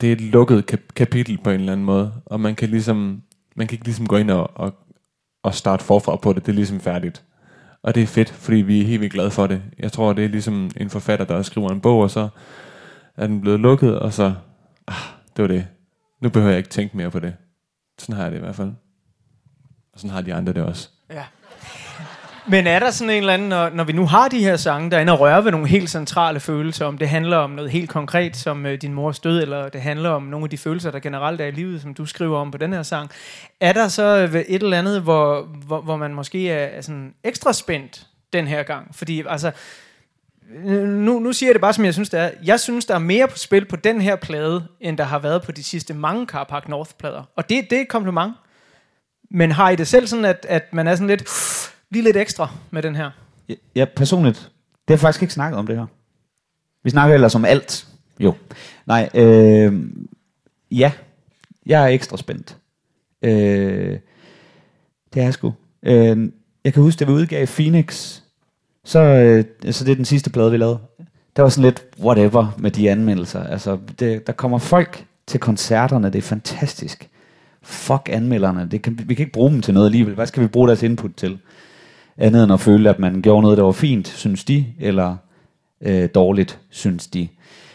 det 0.01 0.09
er 0.09 0.13
et 0.13 0.21
lukket 0.21 0.73
kap- 0.73 0.95
kapitel 0.97 1.39
på 1.39 1.51
en 1.51 1.61
eller 1.61 1.73
anden 1.73 1.87
måde, 1.87 2.13
og 2.27 2.41
man 2.41 2.55
kan 2.55 2.69
ligesom, 2.69 3.23
man 3.57 3.67
kan 3.67 3.75
ikke 3.75 3.85
ligesom 3.85 4.07
gå 4.07 4.17
ind 4.17 4.31
og, 4.31 4.51
og, 4.55 4.75
og 5.43 5.55
starte 5.55 5.85
forfra 5.85 6.17
på 6.17 6.33
det, 6.33 6.47
det 6.47 6.53
er 6.53 6.57
ligesom 6.57 6.81
færdigt. 6.81 7.23
Og 7.83 7.95
det 7.95 8.03
er 8.03 8.07
fedt, 8.07 8.31
fordi 8.31 8.57
vi 8.57 8.81
er 8.81 8.87
helt 8.87 9.01
vildt 9.01 9.13
glade 9.13 9.31
for 9.31 9.47
det. 9.47 9.63
Jeg 9.79 9.93
tror, 9.93 10.13
det 10.13 10.25
er 10.25 10.29
ligesom 10.29 10.71
en 10.77 10.91
forfatter, 10.91 11.25
der 11.25 11.43
skriver 11.43 11.71
en 11.71 11.81
bog, 11.81 12.01
og 12.01 12.11
så 12.11 12.29
er 13.17 13.27
den 13.27 13.41
blevet 13.41 13.61
lukket, 13.61 13.99
og 13.99 14.13
så, 14.13 14.35
ah, 14.89 14.95
det 15.37 15.43
var 15.43 15.49
det. 15.49 15.67
Nu 16.23 16.29
behøver 16.29 16.51
jeg 16.51 16.59
ikke 16.59 16.71
tænke 16.71 16.97
mere 16.97 17.11
på 17.11 17.19
det. 17.19 17.35
Sådan 17.99 18.15
har 18.15 18.23
jeg 18.23 18.33
det 18.33 18.39
i 18.39 18.41
hvert 18.41 18.57
fald. 18.57 18.73
Og 19.93 20.01
sådan 20.01 20.11
har 20.11 20.21
de 20.21 20.35
andre 20.35 20.53
det 20.53 20.63
også. 20.63 20.89
Ja. 21.11 21.25
Men 22.49 22.67
er 22.67 22.79
der 22.79 22.91
sådan 22.91 23.11
en 23.11 23.17
eller 23.17 23.35
anden, 23.35 23.49
når, 23.49 23.71
når 23.71 23.85
vi 23.85 23.93
nu 23.93 24.07
har 24.07 24.29
de 24.29 24.39
her 24.39 24.57
sange, 24.57 24.91
der 24.91 24.99
ender 24.99 25.13
og 25.13 25.45
ved 25.45 25.53
nogle 25.53 25.69
helt 25.69 25.91
centrale 25.91 26.41
følelser, 26.41 26.87
om 26.87 26.99
det 26.99 27.09
handler 27.09 27.37
om 27.37 27.51
noget 27.51 27.71
helt 27.71 27.91
konkret, 27.91 28.37
som 28.37 28.67
øh, 28.67 28.83
din 28.83 28.93
mors 28.93 29.21
død, 29.21 29.43
eller 29.43 29.69
det 29.69 29.81
handler 29.81 30.11
om 30.11 30.23
nogle 30.23 30.45
af 30.45 30.51
de 30.51 30.59
følelser, 30.59 30.91
der 30.91 30.99
generelt 30.99 31.41
er 31.41 31.47
i 31.47 31.51
livet, 31.51 31.83
som 31.83 31.95
du 31.95 32.07
skriver 32.07 32.39
om 32.39 32.51
på 32.51 32.59
den 32.59 32.73
her 32.73 32.83
sang, 32.83 33.11
er 33.61 33.73
der 33.73 33.89
så 33.89 34.29
øh, 34.33 34.35
et 34.35 34.63
eller 34.63 34.79
andet, 34.79 35.03
hvor, 35.03 35.43
hvor, 35.43 35.81
hvor 35.81 35.97
man 35.97 36.15
måske 36.15 36.51
er, 36.51 36.65
er 36.65 36.81
sådan 36.81 37.15
ekstra 37.25 37.53
spændt 37.53 38.07
den 38.33 38.47
her 38.47 38.63
gang? 38.63 38.95
Fordi 38.95 39.23
altså, 39.29 39.51
nu, 40.85 41.19
nu 41.19 41.33
siger 41.33 41.49
jeg 41.49 41.55
det 41.55 41.61
bare, 41.61 41.73
som 41.73 41.85
jeg 41.85 41.95
synes, 41.95 42.11
det 42.11 42.21
er. 42.21 42.31
Jeg 42.45 42.61
synes, 42.61 42.85
der 42.85 42.95
er 42.95 42.99
mere 42.99 43.29
på 43.29 43.37
spil 43.37 43.65
på 43.65 43.77
den 43.77 44.01
her 44.01 44.17
plade, 44.17 44.67
end 44.81 44.99
der 44.99 45.05
har 45.05 45.19
været 45.19 45.43
på 45.43 45.53
de 45.53 45.65
sidste 45.65 45.95
mange 45.95 46.27
Carpark 46.27 46.69
North-plader. 46.69 47.23
Og 47.37 47.49
det, 47.49 47.71
det 47.71 47.79
er 47.79 47.83
et 47.83 47.89
kompliment. 47.89 48.33
Men 49.31 49.53
har 49.53 49.71
I 49.71 49.77
det 49.77 49.89
selv 49.89 50.07
sådan, 50.07 50.25
at, 50.25 50.47
at 50.49 50.73
man 50.73 50.87
er 50.87 50.95
sådan 50.95 51.07
lidt, 51.07 51.29
lige 51.91 52.05
lidt 52.05 52.17
ekstra 52.17 52.49
med 52.71 52.83
den 52.83 52.95
her? 52.97 53.11
Ja, 53.49 53.55
ja, 53.75 53.85
personligt. 53.97 54.37
Det 54.39 54.89
har 54.89 54.95
jeg 54.95 55.01
faktisk 55.01 55.23
ikke 55.23 55.35
snakket 55.35 55.59
om 55.59 55.67
det 55.67 55.77
her. 55.77 55.87
Vi 56.85 56.91
snakker 56.91 57.15
ellers 57.15 57.35
om 57.35 57.45
alt. 57.45 57.87
Jo. 58.21 58.35
Nej, 58.87 59.09
øh, 59.15 59.83
ja. 60.71 60.93
Jeg 61.67 61.83
er 61.83 61.87
ekstra 61.87 62.17
spændt. 62.17 62.57
Øh, 63.23 63.99
det 65.15 65.21
er 65.21 65.25
jeg 65.25 65.35
sgu. 65.35 65.55
Øh, 65.83 66.31
jeg 66.65 66.73
kan 66.73 66.83
huske, 66.83 66.99
da 66.99 67.05
vi 67.05 67.13
udgav 67.13 67.47
Phoenix, 67.47 68.21
så, 68.85 68.99
øh, 68.99 69.73
så 69.73 69.85
det 69.85 69.93
er 69.93 69.97
den 69.97 70.05
sidste 70.05 70.31
plade, 70.31 70.51
vi 70.51 70.57
lavede. 70.57 70.79
Der 71.37 71.43
var 71.43 71.49
sådan 71.49 71.65
lidt 71.65 71.85
whatever 72.01 72.55
med 72.59 72.71
de 72.71 72.91
anmeldelser. 72.91 73.43
Altså, 73.43 73.79
det, 73.99 74.27
der 74.27 74.33
kommer 74.33 74.59
folk 74.59 75.05
til 75.27 75.41
koncerterne, 75.41 76.07
det 76.07 76.19
er 76.19 76.23
fantastisk. 76.23 77.09
Fuck 77.63 78.09
anmelderne, 78.13 78.69
det 78.71 78.83
kan, 78.83 78.99
vi 79.07 79.15
kan 79.15 79.23
ikke 79.23 79.33
bruge 79.33 79.51
dem 79.51 79.63
til 79.63 79.75
noget 79.75 79.87
alligevel. 79.87 80.15
Hvad 80.15 80.27
skal 80.27 80.43
vi 80.43 80.49
bruge 80.49 80.69
deres 80.69 80.83
input 80.83 81.11
til? 81.17 81.39
Andet 82.19 82.45
end 82.45 82.53
at 82.53 82.61
føle, 82.61 82.91
at 82.91 82.99
man 82.99 83.23
gjorde 83.23 83.43
noget, 83.43 83.59
der 83.59 83.65
var 83.65 83.73
fint, 83.73 84.09
synes 84.09 84.45
de, 84.45 84.67
eller 84.79 85.17
øh, 85.81 86.09
dårligt, 86.15 86.61
synes 86.71 87.07
de. 87.07 87.29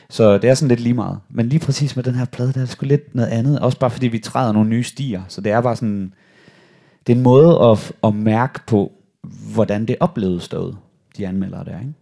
Så 0.09 0.37
det 0.37 0.49
er 0.49 0.53
sådan 0.53 0.67
lidt 0.67 0.79
lige 0.79 0.93
meget. 0.93 1.19
Men 1.29 1.49
lige 1.49 1.59
præcis 1.59 1.95
med 1.95 2.03
den 2.03 2.15
her 2.15 2.25
plade, 2.25 2.53
der 2.53 2.61
er 2.61 2.65
sgu 2.65 2.85
lidt 2.85 3.15
noget 3.15 3.27
andet. 3.29 3.59
Også 3.59 3.79
bare 3.79 3.91
fordi 3.91 4.07
vi 4.07 4.19
træder 4.19 4.51
nogle 4.51 4.69
nye 4.69 4.83
stier. 4.83 5.21
Så 5.27 5.41
det 5.41 5.51
er 5.51 5.61
bare 5.61 5.75
sådan... 5.75 6.13
Det 7.07 7.13
er 7.13 7.17
en 7.17 7.23
måde 7.23 7.63
at, 7.63 7.91
at 8.03 8.15
mærke 8.15 8.59
på, 8.67 8.91
hvordan 9.53 9.85
det 9.85 9.95
opleves 9.99 10.47
derude, 10.47 10.77
de 11.17 11.27
anmeldere 11.27 11.65
der, 11.65 11.79
ikke? 11.79 11.93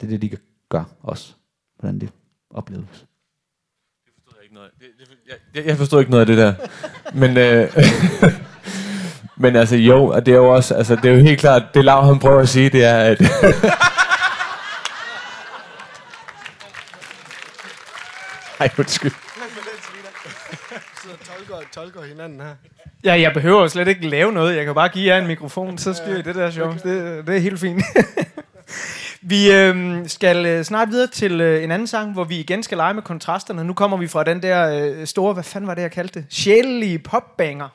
Det 0.00 0.06
er 0.06 0.18
det, 0.18 0.22
de 0.22 0.36
gør 0.68 0.84
også. 1.02 1.34
Hvordan 1.78 1.98
det 1.98 2.08
opleves. 2.50 3.06
ikke 4.42 4.54
noget. 4.54 4.70
Det, 4.78 4.86
det, 4.98 5.36
jeg, 5.54 5.66
jeg 5.66 5.76
forstod 5.76 6.00
ikke 6.00 6.10
noget 6.10 6.20
af 6.20 6.26
det 6.26 6.36
der. 6.38 6.54
Men, 7.14 7.36
øh, 7.36 7.70
men 9.40 9.56
altså 9.56 9.76
jo, 9.76 10.06
og 10.06 10.26
det 10.26 10.32
er 10.32 10.38
jo 10.38 10.48
også, 10.48 10.74
altså 10.74 10.96
det 10.96 11.04
er 11.04 11.14
jo 11.14 11.20
helt 11.20 11.40
klart, 11.40 11.62
det 11.74 11.84
Lav 11.84 12.04
han 12.04 12.18
prøver 12.18 12.40
at 12.40 12.48
sige, 12.48 12.70
det 12.70 12.84
er, 12.84 12.98
at... 12.98 13.20
Ej, 18.60 18.70
undskyld. 18.78 19.12
tolker, 21.24 21.56
tolker 21.74 22.02
hinanden 22.02 22.40
her. 22.40 22.54
Ja, 23.04 23.20
jeg 23.20 23.32
behøver 23.32 23.60
jo 23.60 23.68
slet 23.68 23.88
ikke 23.88 24.08
lave 24.08 24.32
noget. 24.32 24.56
Jeg 24.56 24.64
kan 24.64 24.74
bare 24.74 24.88
give 24.88 25.14
jer 25.14 25.20
en 25.20 25.26
mikrofon, 25.26 25.78
så 25.78 25.94
styrer 25.94 26.18
I 26.18 26.22
det 26.22 26.34
der 26.34 26.50
show. 26.50 26.72
Det, 26.72 27.26
det 27.26 27.36
er 27.36 27.38
helt 27.38 27.60
fint. 27.60 27.82
vi 29.32 29.52
øh, 29.52 30.08
skal 30.08 30.46
øh, 30.46 30.64
snart 30.64 30.88
videre 30.88 31.06
til 31.06 31.40
øh, 31.40 31.64
en 31.64 31.70
anden 31.70 31.86
sang, 31.86 32.12
hvor 32.12 32.24
vi 32.24 32.38
igen 32.38 32.62
skal 32.62 32.76
lege 32.76 32.94
med 32.94 33.02
kontrasterne. 33.02 33.64
Nu 33.64 33.72
kommer 33.72 33.96
vi 33.96 34.08
fra 34.08 34.24
den 34.24 34.42
der 34.42 34.84
øh, 34.84 35.06
store, 35.06 35.32
hvad 35.34 35.44
fanden 35.44 35.68
var 35.68 35.74
det, 35.74 35.82
jeg 35.82 35.90
kaldte 35.90 36.20
det? 36.20 36.26
Sjælelige 36.30 36.98
popbanger. 36.98 37.68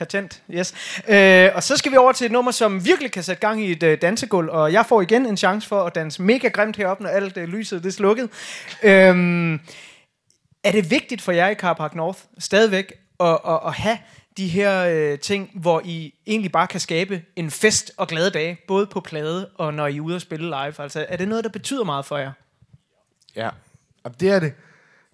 Patent, 0.00 0.42
yes. 0.50 0.74
Øh, 1.08 1.50
og 1.54 1.62
så 1.62 1.76
skal 1.76 1.92
vi 1.92 1.96
over 1.96 2.12
til 2.12 2.24
et 2.24 2.32
nummer, 2.32 2.50
som 2.50 2.84
virkelig 2.84 3.12
kan 3.12 3.22
sætte 3.22 3.40
gang 3.40 3.64
i 3.64 3.70
et 3.70 3.82
øh, 3.82 4.02
dansegulv, 4.02 4.48
og 4.48 4.72
jeg 4.72 4.86
får 4.86 5.02
igen 5.02 5.26
en 5.26 5.36
chance 5.36 5.68
for 5.68 5.82
at 5.82 5.94
danse 5.94 6.22
mega 6.22 6.48
grimt 6.48 6.76
heroppe, 6.76 7.02
når 7.02 7.10
alt 7.10 7.36
øh, 7.36 7.48
lyset 7.48 7.82
det 7.82 7.88
er 7.88 7.92
slukket. 7.92 8.28
Øhm, 8.82 9.54
er 10.64 10.72
det 10.72 10.90
vigtigt 10.90 11.22
for 11.22 11.32
jer 11.32 11.48
i 11.48 11.54
Carpark 11.54 11.94
North 11.94 12.18
stadigvæk 12.38 12.92
at, 13.20 13.38
at, 13.48 13.60
at 13.66 13.72
have 13.72 13.98
de 14.36 14.48
her 14.48 14.84
øh, 14.84 15.18
ting, 15.18 15.50
hvor 15.54 15.82
I 15.84 16.14
egentlig 16.26 16.52
bare 16.52 16.66
kan 16.66 16.80
skabe 16.80 17.22
en 17.36 17.50
fest 17.50 17.92
og 17.96 18.08
glade 18.08 18.30
dage, 18.30 18.58
både 18.68 18.86
på 18.86 19.00
plade 19.00 19.48
og 19.54 19.74
når 19.74 19.86
I 19.86 19.96
er 19.96 20.00
ude 20.00 20.14
og 20.14 20.20
spille 20.20 20.46
live? 20.46 20.80
Altså, 20.80 21.06
er 21.08 21.16
det 21.16 21.28
noget, 21.28 21.44
der 21.44 21.50
betyder 21.50 21.84
meget 21.84 22.04
for 22.04 22.18
jer? 22.18 22.32
Ja, 23.36 23.48
Jamen, 24.04 24.16
det 24.20 24.30
er 24.30 24.40
det. 24.40 24.52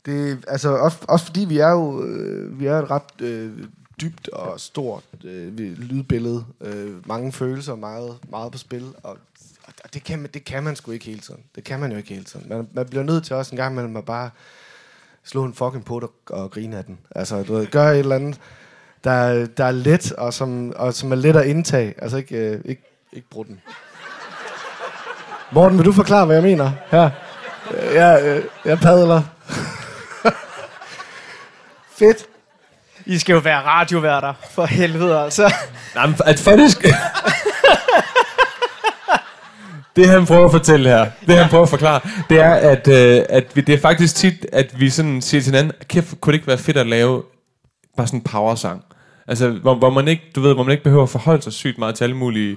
det 0.07 0.45
altså, 0.49 0.69
også, 0.69 0.99
også 1.09 1.27
fordi 1.27 1.45
vi 1.45 1.59
er 1.59 1.71
jo 1.71 2.05
øh, 2.05 2.61
vi 2.61 2.67
er 2.67 2.79
et 2.79 2.91
ret 2.91 3.21
øh, 3.21 3.53
dybt 4.01 4.29
og 4.29 4.61
stort 4.61 5.03
øh, 5.25 5.59
lydbillede. 5.59 6.45
Øh, 6.61 7.09
mange 7.09 7.33
følelser, 7.33 7.75
meget, 7.75 8.19
meget 8.31 8.53
på 8.53 8.59
spil. 8.59 8.93
Og, 9.03 9.19
og 9.85 9.95
det, 9.95 10.05
kan 10.05 10.19
man, 10.19 10.31
det 10.35 10.45
kan 10.45 10.63
man 10.63 10.77
sgu 10.77 10.91
ikke 10.91 11.05
hele 11.05 11.21
tiden. 11.21 11.41
Det 11.55 11.65
kan 11.65 11.81
man 11.81 11.91
jo 11.91 11.97
ikke 11.97 12.09
hele 12.09 12.25
tiden. 12.25 12.49
Man, 12.49 12.69
man 12.73 12.87
bliver 12.87 13.03
nødt 13.05 13.25
til 13.25 13.37
også 13.37 13.53
en 13.53 13.57
gang 13.57 13.73
imellem 13.73 13.97
at 13.97 14.05
bare 14.05 14.31
slå 15.25 15.45
en 15.45 15.55
fucking 15.55 15.85
på 15.85 16.01
og, 16.01 16.13
og 16.31 16.51
grine 16.51 16.77
af 16.79 16.85
den. 16.85 16.99
Altså, 17.11 17.43
du 17.43 17.55
ved, 17.55 17.67
gør 17.67 17.91
et 17.91 17.99
eller 17.99 18.15
andet, 18.17 18.41
der, 19.05 19.47
der 19.47 19.65
er 19.65 19.71
let, 19.71 20.13
og 20.13 20.35
som, 20.35 20.73
og 20.77 20.95
som 20.95 21.13
er 21.13 21.17
let 21.17 21.37
at 21.37 21.47
indtage. 21.47 21.95
Altså, 22.03 22.17
ikke, 22.17 22.37
øh, 22.37 22.61
ikke, 22.65 22.83
ikke 23.13 23.29
brug 23.31 23.47
den. 23.47 23.61
Morten, 25.53 25.79
vil 25.79 25.87
du 25.87 25.93
forklare, 25.93 26.27
hvad 26.27 26.37
jeg 26.37 26.43
mener 26.43 26.73
her? 26.87 27.11
Øh, 27.75 27.95
Jeg, 27.95 28.21
øh, 28.25 28.45
jeg 28.65 28.79
padler. 28.79 29.23
Fedt. 31.99 32.27
I 33.07 33.19
skal 33.19 33.33
jo 33.33 33.39
være 33.39 33.61
radioværter, 33.61 34.33
for 34.51 34.67
helvede 34.67 35.19
altså. 35.19 35.55
Nej, 35.95 36.07
men 36.07 36.17
at 36.25 36.41
for 36.41 36.51
det 39.97 40.09
han 40.09 40.27
prøver 40.27 40.45
at 40.45 40.51
fortælle 40.51 40.89
her, 40.89 41.11
det 41.27 41.37
han 41.37 41.49
prøver 41.49 41.63
at 41.63 41.69
forklare, 41.69 42.01
det 42.31 42.41
er, 42.41 42.55
at, 42.55 42.89
øh, 42.89 43.25
at 43.29 43.57
vi, 43.57 43.61
det 43.61 43.75
er 43.75 43.79
faktisk 43.79 44.15
tit, 44.15 44.47
at 44.53 44.81
vi 44.81 44.91
sådan 44.91 45.23
siger 45.23 45.43
til 45.43 45.53
hinanden, 45.53 45.73
kæft, 45.89 46.21
kunne 46.21 46.33
det 46.33 46.37
ikke 46.37 46.47
være 46.47 46.59
fedt 46.59 46.77
at 46.77 46.87
lave 46.87 47.23
bare 47.97 48.07
sådan 48.07 48.21
en 48.21 48.25
powersang? 48.25 48.85
Altså, 49.29 49.51
hvor, 49.51 49.75
hvor, 49.75 49.91
man 49.91 50.09
ikke, 50.09 50.23
du 50.35 50.41
ved, 50.41 50.55
hvor 50.55 50.63
man 50.63 50.73
ikke 50.73 50.85
behøver 50.85 51.03
at 51.03 51.09
forholde 51.09 51.43
sig 51.43 51.53
sygt 51.53 51.79
meget 51.79 51.95
til 51.95 52.05
alle 52.05 52.17
mulige 52.17 52.57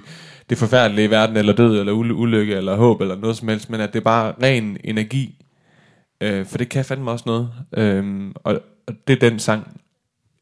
det 0.50 0.58
forfærdelige 0.58 1.04
i 1.04 1.10
verden, 1.10 1.36
eller 1.36 1.52
død, 1.52 1.80
eller 1.80 1.92
ulykke, 1.92 2.54
eller 2.54 2.76
håb, 2.76 3.00
eller 3.00 3.16
noget 3.16 3.36
som 3.36 3.48
helst, 3.48 3.70
men 3.70 3.80
at 3.80 3.92
det 3.92 3.98
er 4.00 4.04
bare 4.04 4.34
ren 4.42 4.76
energi. 4.84 5.44
Øh, 6.20 6.46
for 6.46 6.58
det 6.58 6.68
kan 6.68 6.84
fandme 6.84 7.10
også 7.10 7.24
noget. 7.26 7.50
Øh, 7.76 8.30
og, 8.34 8.60
og 8.86 8.94
det 9.08 9.22
er 9.22 9.30
den 9.30 9.38
sang, 9.38 9.79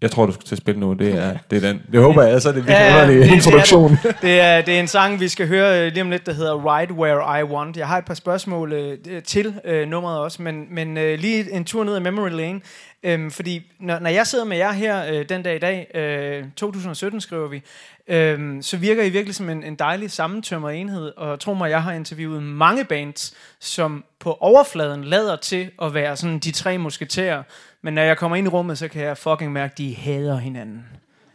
jeg 0.02 0.10
tror, 0.10 0.26
du 0.26 0.32
skal 0.32 0.44
til 0.46 0.54
at 0.54 0.58
spille 0.58 0.80
nu. 0.80 0.92
Det 0.92 1.14
er, 1.14 1.36
det 1.50 1.64
er 1.64 1.68
den. 1.72 1.82
Det 1.92 2.00
håber 2.00 2.22
jeg, 2.22 2.42
så 2.42 2.48
er 2.48 2.52
det 2.52 2.66
virkelig 2.66 2.76
ja, 2.78 3.06
det- 3.06 3.32
introduktion. 3.34 3.90
Det 4.02 4.04
er, 4.10 4.12
det, 4.22 4.40
er, 4.40 4.60
det 4.62 4.76
er 4.76 4.80
en 4.80 4.88
sang, 4.88 5.20
vi 5.20 5.28
skal 5.28 5.48
høre 5.48 5.86
øh, 5.86 5.92
lige 5.92 6.02
om 6.02 6.10
lidt, 6.10 6.26
der 6.26 6.32
hedder 6.32 6.76
Right 6.76 6.90
Where 6.92 7.40
I 7.40 7.42
Want. 7.42 7.76
Jeg 7.76 7.86
har 7.88 7.98
et 7.98 8.04
par 8.04 8.14
spørgsmål 8.14 8.72
øh, 8.72 8.98
til 9.26 9.54
øh, 9.64 9.88
nummeret 9.88 10.18
også, 10.18 10.42
men, 10.42 10.66
men 10.74 10.96
øh, 10.96 11.18
lige 11.18 11.52
en 11.52 11.64
tur 11.64 11.84
ned 11.84 11.94
ad 11.94 12.00
Memory 12.00 12.30
Lane. 12.30 12.60
Øhm, 13.02 13.30
fordi 13.30 13.62
når, 13.80 13.98
når 13.98 14.10
jeg 14.10 14.26
sidder 14.26 14.44
med 14.44 14.56
jer 14.56 14.72
her 14.72 15.12
øh, 15.12 15.24
den 15.28 15.42
dag 15.42 15.56
i 15.56 15.58
dag, 15.58 15.90
øh, 15.94 16.44
2017 16.56 17.20
skriver 17.20 17.48
vi, 17.48 17.62
øh, 18.08 18.62
så 18.62 18.76
virker 18.76 19.02
I 19.02 19.08
virkelig 19.10 19.34
som 19.34 19.48
en, 19.50 19.64
en 19.64 19.74
dejlig 19.74 20.10
sammentømret 20.10 20.76
enhed, 20.80 21.12
og 21.16 21.40
tro 21.40 21.54
mig, 21.54 21.70
jeg 21.70 21.82
har 21.82 21.92
interviewet 21.92 22.42
mange 22.42 22.84
bands, 22.84 23.34
som 23.60 24.04
på 24.20 24.36
overfladen 24.40 25.04
lader 25.04 25.36
til 25.36 25.70
at 25.82 25.94
være 25.94 26.16
sådan 26.16 26.38
de 26.38 26.50
tre 26.50 26.78
musketerer, 26.78 27.42
men 27.82 27.94
når 27.94 28.02
jeg 28.02 28.16
kommer 28.16 28.36
ind 28.36 28.46
i 28.46 28.50
rummet, 28.50 28.78
så 28.78 28.88
kan 28.88 29.02
jeg 29.02 29.18
fucking 29.18 29.52
mærke, 29.52 29.72
at 29.72 29.78
de 29.78 29.94
hader 29.94 30.36
hinanden 30.36 30.86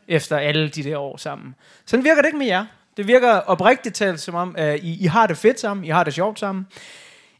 efter 0.07 0.37
alle 0.37 0.69
de 0.69 0.83
der 0.83 0.97
år 0.97 1.17
sammen. 1.17 1.55
Sådan 1.85 2.03
virker 2.03 2.21
det 2.21 2.27
ikke 2.27 2.37
med 2.37 2.47
jer. 2.47 2.65
Det 2.97 3.07
virker 3.07 3.29
oprigtigt 3.29 3.95
talt 3.95 4.19
som 4.19 4.35
om, 4.35 4.55
uh, 4.59 4.75
I, 4.75 5.03
I 5.03 5.05
har 5.05 5.27
det 5.27 5.37
fedt 5.37 5.59
sammen, 5.59 5.85
I 5.85 5.89
har 5.89 6.03
det 6.03 6.13
sjovt 6.13 6.39
sammen. 6.39 6.67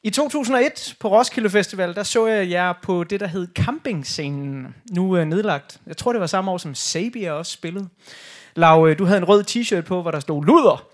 I 0.05 0.09
2001 0.09 0.95
på 0.99 1.07
Roskilde 1.07 1.49
Festival, 1.49 1.95
der 1.95 2.03
så 2.03 2.27
jeg 2.27 2.49
jer 2.49 2.73
på 2.81 3.03
det, 3.03 3.19
der 3.19 3.27
hed 3.27 3.47
campingscenen, 3.55 4.75
nu 4.91 5.17
øh, 5.17 5.25
nedlagt. 5.25 5.79
Jeg 5.87 5.97
tror, 5.97 6.11
det 6.11 6.21
var 6.21 6.27
samme 6.27 6.51
år, 6.51 6.57
som 6.57 6.75
Sabia 6.75 7.31
også 7.31 7.51
spillede. 7.51 7.87
Lav, 8.55 8.87
øh, 8.89 8.99
du 8.99 9.05
havde 9.05 9.17
en 9.17 9.27
rød 9.27 9.43
t-shirt 9.43 9.81
på, 9.81 10.01
hvor 10.01 10.11
der 10.11 10.19
stod 10.19 10.45
luder 10.45 10.85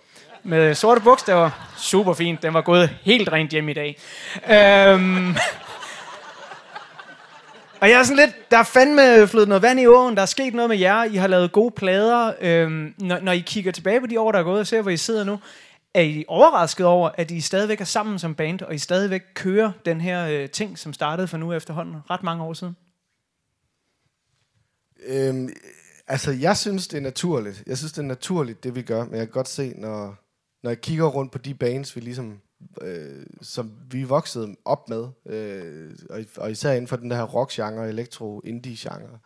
med 0.44 0.76
sorte 0.76 1.02
bogstaver. 1.02 1.50
Super 1.78 2.14
fint, 2.14 2.42
den 2.42 2.54
var 2.54 2.62
gået 2.62 2.90
helt 3.02 3.32
rent 3.32 3.52
hjem 3.52 3.70
i 3.70 3.74
dag. 3.74 3.98
Øhm, 4.50 5.36
og 7.82 7.90
jeg 7.90 8.00
er 8.00 8.04
sådan 8.04 8.18
lidt, 8.18 8.52
der 8.52 8.58
er 8.58 8.64
fandme 8.64 9.28
flyttet 9.28 9.48
noget 9.48 9.62
vand 9.62 9.80
i 9.80 9.88
åen, 9.88 10.16
der 10.16 10.22
er 10.22 10.26
sket 10.26 10.54
noget 10.54 10.70
med 10.70 10.78
jer, 10.78 11.04
I 11.04 11.16
har 11.16 11.28
lavet 11.28 11.52
gode 11.52 11.72
plader. 11.72 12.34
Øhm, 12.42 12.94
når, 12.98 13.20
når 13.20 13.32
I 13.32 13.40
kigger 13.40 13.72
tilbage 13.72 14.02
på 14.02 14.08
de 14.08 14.20
år, 14.20 14.32
der 14.32 14.40
er 14.40 14.44
gået, 14.44 14.60
og 14.60 14.68
ser, 14.68 14.82
hvor 14.82 14.92
I 14.92 14.98
sidder 14.98 15.24
nu, 15.24 15.40
er 15.94 16.02
I 16.02 16.26
overrasket 16.28 16.86
over, 16.86 17.10
at 17.18 17.32
I 17.32 17.42
stadigvæk 17.42 17.82
er 17.82 17.86
sammen 17.86 18.20
som 18.20 18.36
band, 18.36 18.62
og 18.62 18.76
I 18.76 18.78
stadigvæk 18.78 19.22
kører 19.34 19.72
den 19.86 20.02
her 20.02 20.28
øh, 20.28 20.50
ting, 20.50 20.78
som 20.78 20.94
startede 20.94 21.28
for 21.28 21.38
nu 21.38 21.54
efterhånden 21.54 21.96
ret 22.10 22.24
mange 22.24 22.44
år 22.44 22.54
siden? 22.54 22.76
Øhm, 25.06 25.50
altså, 26.08 26.32
jeg 26.32 26.58
synes, 26.58 26.88
det 26.88 26.98
er 26.98 27.02
naturligt. 27.02 27.64
Jeg 27.68 27.78
synes, 27.78 27.92
det 27.92 28.02
er 28.02 28.06
naturligt, 28.08 28.64
det 28.64 28.76
vi 28.76 28.82
gør. 28.82 29.06
Men 29.06 29.16
jeg 29.16 29.28
kan 29.28 29.34
godt 29.34 29.48
se, 29.48 29.74
når, 29.78 30.16
når 30.64 30.70
jeg 30.70 30.82
kigger 30.82 31.06
rundt 31.06 31.32
på 31.32 31.38
de 31.38 31.54
bands, 31.54 31.96
vi 31.96 32.02
ligesom, 32.02 32.42
øh, 32.82 33.26
som 33.42 33.72
vi 33.92 34.04
voksede 34.04 34.56
op 34.66 34.90
med, 34.90 35.08
øh, 35.26 35.96
og, 36.10 36.20
og 36.38 36.52
især 36.52 36.72
inden 36.72 36.88
for 36.88 36.96
den 36.96 37.12
der 37.12 37.24
rock-genre, 37.24 37.90
elektro-indie-genre, 37.90 39.20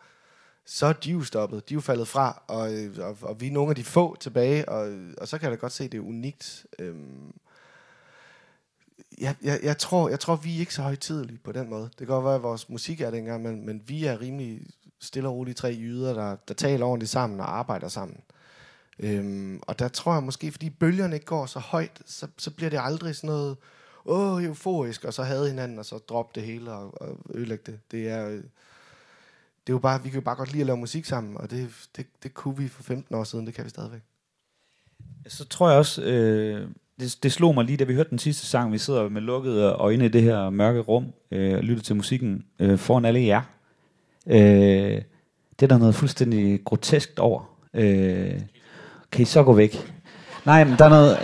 så 0.66 0.86
er 0.86 0.92
de 0.92 1.10
jo 1.10 1.22
stoppet. 1.22 1.68
De 1.68 1.74
er 1.74 1.76
jo 1.76 1.80
faldet 1.80 2.08
fra, 2.08 2.42
og, 2.46 2.74
øh, 2.74 2.98
og, 2.98 3.16
og 3.22 3.40
vi 3.40 3.46
er 3.46 3.52
nogle 3.52 3.70
af 3.70 3.76
de 3.76 3.84
få 3.84 4.16
tilbage, 4.16 4.68
og, 4.68 4.98
og 5.18 5.28
så 5.28 5.38
kan 5.38 5.50
jeg 5.50 5.58
da 5.58 5.60
godt 5.60 5.72
se, 5.72 5.84
at 5.84 5.92
det 5.92 5.98
er 5.98 6.02
unikt. 6.02 6.66
Øhm, 6.78 7.34
jeg, 9.20 9.36
jeg, 9.42 9.60
jeg, 9.62 9.78
tror, 9.78 10.08
jeg 10.08 10.20
tror, 10.20 10.36
vi 10.36 10.56
er 10.56 10.60
ikke 10.60 10.74
så 10.74 10.82
højtidelige 10.82 11.38
på 11.44 11.52
den 11.52 11.70
måde. 11.70 11.82
Det 11.82 11.96
kan 11.96 12.06
godt 12.06 12.24
være, 12.24 12.34
at 12.34 12.42
vores 12.42 12.68
musik 12.68 13.00
er 13.00 13.10
det 13.10 13.18
engang, 13.18 13.42
men, 13.42 13.66
men 13.66 13.82
vi 13.86 14.04
er 14.04 14.20
rimelig 14.20 14.66
stille 15.00 15.28
og 15.28 15.34
roligt 15.34 15.56
tre 15.56 15.76
jyder, 15.78 16.14
der, 16.14 16.36
der 16.48 16.54
taler 16.54 16.86
ordentligt 16.86 17.10
sammen 17.10 17.40
og 17.40 17.58
arbejder 17.58 17.88
sammen. 17.88 18.20
Øhm, 18.98 19.60
og 19.62 19.78
der 19.78 19.88
tror 19.88 20.14
jeg 20.14 20.22
måske, 20.22 20.52
fordi 20.52 20.70
bølgerne 20.70 21.14
ikke 21.14 21.26
går 21.26 21.46
så 21.46 21.58
højt, 21.58 22.02
så, 22.06 22.26
så 22.38 22.50
bliver 22.50 22.70
det 22.70 22.80
aldrig 22.82 23.16
sådan 23.16 23.28
noget, 23.28 23.56
åh, 24.04 24.44
euforisk, 24.44 25.04
og 25.04 25.14
så 25.14 25.22
havde 25.22 25.48
hinanden, 25.48 25.78
og 25.78 25.84
så 25.84 25.98
droppe 25.98 26.40
det 26.40 26.48
hele 26.48 26.72
og, 26.72 27.02
og 27.02 27.18
ødelægge 27.34 27.72
det. 27.72 27.80
Det 27.90 28.08
er, 28.08 28.28
øh, 28.28 28.42
det 29.66 29.72
er 29.72 29.74
jo 29.74 29.78
bare, 29.78 30.02
vi 30.02 30.08
kan 30.08 30.20
jo 30.20 30.24
bare 30.24 30.36
godt 30.36 30.52
lide 30.52 30.60
at 30.60 30.66
lave 30.66 30.76
musik 30.76 31.04
sammen, 31.04 31.36
og 31.36 31.50
det, 31.50 31.88
det, 31.96 32.06
det 32.22 32.34
kunne 32.34 32.56
vi 32.56 32.68
for 32.68 32.82
15 32.82 33.14
år 33.14 33.24
siden, 33.24 33.46
det 33.46 33.54
kan 33.54 33.64
vi 33.64 33.70
stadigvæk. 33.70 34.00
Så 35.26 35.44
tror 35.44 35.68
jeg 35.68 35.78
også, 35.78 36.02
øh, 36.02 36.68
det, 37.00 37.18
det 37.22 37.32
slog 37.32 37.54
mig 37.54 37.64
lige, 37.64 37.76
da 37.76 37.84
vi 37.84 37.94
hørte 37.94 38.10
den 38.10 38.18
sidste 38.18 38.46
sang, 38.46 38.72
vi 38.72 38.78
sidder 38.78 39.08
med 39.08 39.22
lukkede 39.22 39.62
øjne 39.64 40.04
i 40.04 40.08
det 40.08 40.22
her 40.22 40.50
mørke 40.50 40.80
rum, 40.80 41.12
øh, 41.30 41.58
og 41.58 41.64
lytter 41.64 41.82
til 41.82 41.96
musikken 41.96 42.44
øh, 42.58 42.78
foran 42.78 43.04
alle 43.04 43.20
jer. 43.20 43.42
Øh, 44.26 45.02
det 45.60 45.62
er 45.62 45.66
der 45.66 45.78
noget 45.78 45.94
fuldstændig 45.94 46.64
groteskt 46.64 47.18
over. 47.18 47.56
Øh, 47.74 48.40
kan 49.14 49.22
I 49.22 49.24
så 49.24 49.42
gå 49.42 49.52
væk? 49.52 49.92
Nej, 50.44 50.64
men 50.64 50.74
der 50.78 50.84
er 50.84 50.88
noget, 50.88 51.18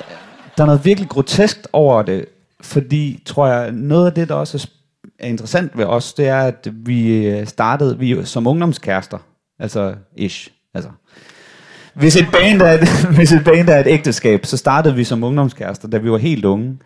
der 0.56 0.62
er 0.62 0.66
noget 0.66 0.84
virkelig 0.84 1.08
groteskt 1.08 1.68
over 1.72 2.02
det, 2.02 2.24
fordi, 2.60 3.22
tror 3.26 3.46
jeg, 3.46 3.72
noget 3.72 4.06
af 4.06 4.12
det, 4.12 4.28
der 4.28 4.34
også 4.34 4.58
er 4.58 4.80
er 5.20 5.28
interessant 5.28 5.78
ved 5.78 5.84
os, 5.84 6.12
det 6.12 6.28
er, 6.28 6.40
at 6.40 6.68
vi 6.72 7.26
øh, 7.26 7.46
startede 7.46 7.98
vi 7.98 8.24
som 8.24 8.46
ungdomskærester. 8.46 9.18
Altså, 9.58 9.94
ish. 10.16 10.50
Altså, 10.74 10.90
hvis 11.94 12.16
et, 12.16 12.26
band 12.32 12.62
er 12.62 12.72
et, 12.72 12.88
hvis 13.16 13.32
et 13.32 13.44
band 13.44 13.68
er 13.68 13.78
et 13.78 13.86
ægteskab, 13.86 14.46
så 14.46 14.56
startede 14.56 14.94
vi 14.94 15.04
som 15.04 15.24
ungdomskærester, 15.24 15.88
da 15.88 15.98
vi 15.98 16.10
var 16.10 16.18
helt 16.18 16.44
unge. 16.44 16.78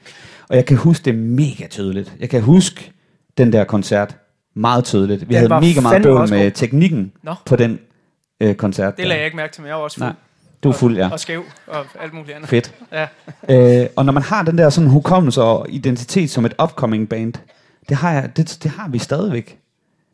Og 0.49 0.57
jeg 0.57 0.67
kan 0.67 0.77
huske 0.77 1.05
det 1.05 1.15
mega 1.15 1.67
tydeligt. 1.71 2.13
Jeg 2.21 2.31
kan 2.31 2.43
huske 2.43 2.93
den 3.39 3.53
der 3.53 3.65
koncert 3.65 4.17
meget 4.57 4.85
tydeligt. 4.85 5.29
Vi 5.29 5.35
Den 5.35 5.51
havde 5.51 5.67
mega 5.67 5.81
meget 5.81 6.03
bøvl 6.03 6.31
med 6.31 6.51
teknikken 6.51 7.13
Nå. 7.23 7.35
på 7.47 7.57
den 7.57 7.79
øh, 8.41 8.55
koncert. 8.55 8.97
Det 8.97 9.03
der. 9.03 9.09
lagde 9.09 9.21
jeg 9.21 9.27
ikke 9.27 9.37
mærke 9.37 9.53
til, 9.53 9.63
men 9.63 9.69
jeg 9.69 9.77
var 9.77 9.83
også 9.83 9.97
fuld. 9.97 10.07
Nej, 10.07 10.15
du 10.65 10.69
er 10.69 10.73
fuld, 10.73 10.97
ja. 10.97 11.09
Og 11.13 11.21
skæv 11.21 11.45
og 11.67 11.85
alt 12.01 12.15
muligt 12.15 12.37
andet. 12.37 12.49
Fedt. 12.49 12.75
Ja. 12.93 13.07
Øh, 13.83 13.89
og 13.97 14.05
når 14.05 14.13
man 14.13 14.23
har 14.23 14.43
den 14.43 14.59
der 14.59 14.71
sådan 14.71 14.91
hukommelse 14.91 15.43
og 15.43 15.67
identitet 15.69 16.31
som 16.31 16.45
et 16.45 16.55
upcoming 16.63 17.09
band, 17.09 17.33
det 17.89 17.97
har, 17.97 18.13
jeg, 18.13 18.37
det, 18.37 18.59
det 18.63 18.71
har 18.71 18.89
vi 18.89 18.99
stadigvæk. 18.99 19.59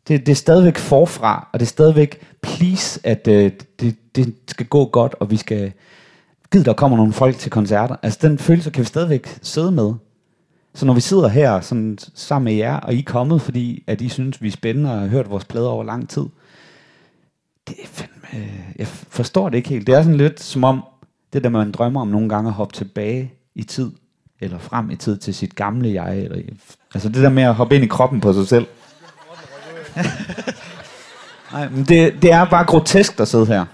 Det, 0.07 0.25
det 0.25 0.31
er 0.31 0.35
stadigvæk 0.35 0.77
forfra, 0.77 1.47
og 1.53 1.59
det 1.59 1.65
er 1.65 1.69
stadigvæk 1.69 2.21
please, 2.41 2.99
at 3.03 3.27
øh, 3.27 3.51
det, 3.79 3.95
det 4.15 4.35
skal 4.47 4.65
gå 4.65 4.85
godt, 4.85 5.15
og 5.19 5.31
vi 5.31 5.37
skal... 5.37 5.71
Gid, 6.51 6.63
der 6.63 6.73
kommer 6.73 6.97
nogle 6.97 7.13
folk 7.13 7.37
til 7.37 7.51
koncerter. 7.51 7.95
Altså, 8.03 8.19
den 8.21 8.37
følelse 8.37 8.69
kan 8.69 8.81
vi 8.81 8.85
stadigvæk 8.85 9.39
sidde 9.41 9.71
med. 9.71 9.93
Så 10.75 10.85
når 10.85 10.93
vi 10.93 11.01
sidder 11.01 11.27
her 11.27 11.61
sådan, 11.61 11.97
sammen 12.15 12.43
med 12.43 12.53
jer, 12.53 12.75
og 12.75 12.93
I 12.93 12.99
er 12.99 13.03
kommet, 13.05 13.41
fordi 13.41 13.83
at 13.87 14.01
I 14.01 14.09
synes, 14.09 14.41
vi 14.41 14.47
er 14.47 14.51
spændende 14.51 14.93
og 14.93 14.99
har 14.99 15.07
hørt 15.07 15.29
vores 15.29 15.45
plader 15.45 15.67
over 15.67 15.83
lang 15.83 16.09
tid, 16.09 16.25
det 17.77 17.83
er 17.83 17.87
fandme... 17.87 18.47
Jeg 18.75 18.87
forstår 18.87 19.49
det 19.49 19.57
ikke 19.57 19.69
helt. 19.69 19.87
Det 19.87 19.95
er 19.95 20.01
sådan 20.01 20.17
lidt 20.17 20.39
som 20.39 20.63
om, 20.63 20.83
det 21.33 21.43
der 21.43 21.49
man 21.49 21.71
drømmer 21.71 22.01
om 22.01 22.07
nogle 22.07 22.29
gange 22.29 22.47
at 22.47 22.53
hoppe 22.53 22.73
tilbage 22.73 23.33
i 23.55 23.63
tid, 23.63 23.91
eller 24.39 24.59
frem 24.59 24.91
i 24.91 24.95
tid 24.95 25.17
til 25.17 25.33
sit 25.33 25.55
gamle 25.55 26.03
jeg. 26.03 26.19
Eller, 26.19 26.41
altså 26.93 27.09
det 27.09 27.23
der 27.23 27.29
med 27.29 27.43
at 27.43 27.55
hoppe 27.55 27.75
ind 27.75 27.83
i 27.83 27.87
kroppen 27.87 28.21
på 28.21 28.33
sig 28.33 28.47
selv. 28.47 28.67
Nej, 31.53 31.69
men 31.69 31.83
det, 31.83 32.21
det 32.21 32.31
er 32.31 32.45
bare 32.45 32.65
grotesk 32.65 33.19
at 33.19 33.27
sidde 33.27 33.45
her. 33.45 33.65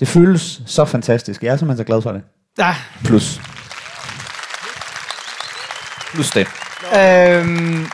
Det 0.00 0.08
føles 0.08 0.62
så 0.66 0.84
fantastisk. 0.84 1.42
Jeg 1.42 1.52
er 1.52 1.56
simpelthen 1.56 1.84
så 1.84 1.86
glad 1.86 2.02
for 2.02 2.12
det. 2.12 2.22
Ja. 2.58 2.74
Plus. 3.04 3.40
Plus 6.14 6.30
det. 6.30 6.46
Øhm, 6.96 7.86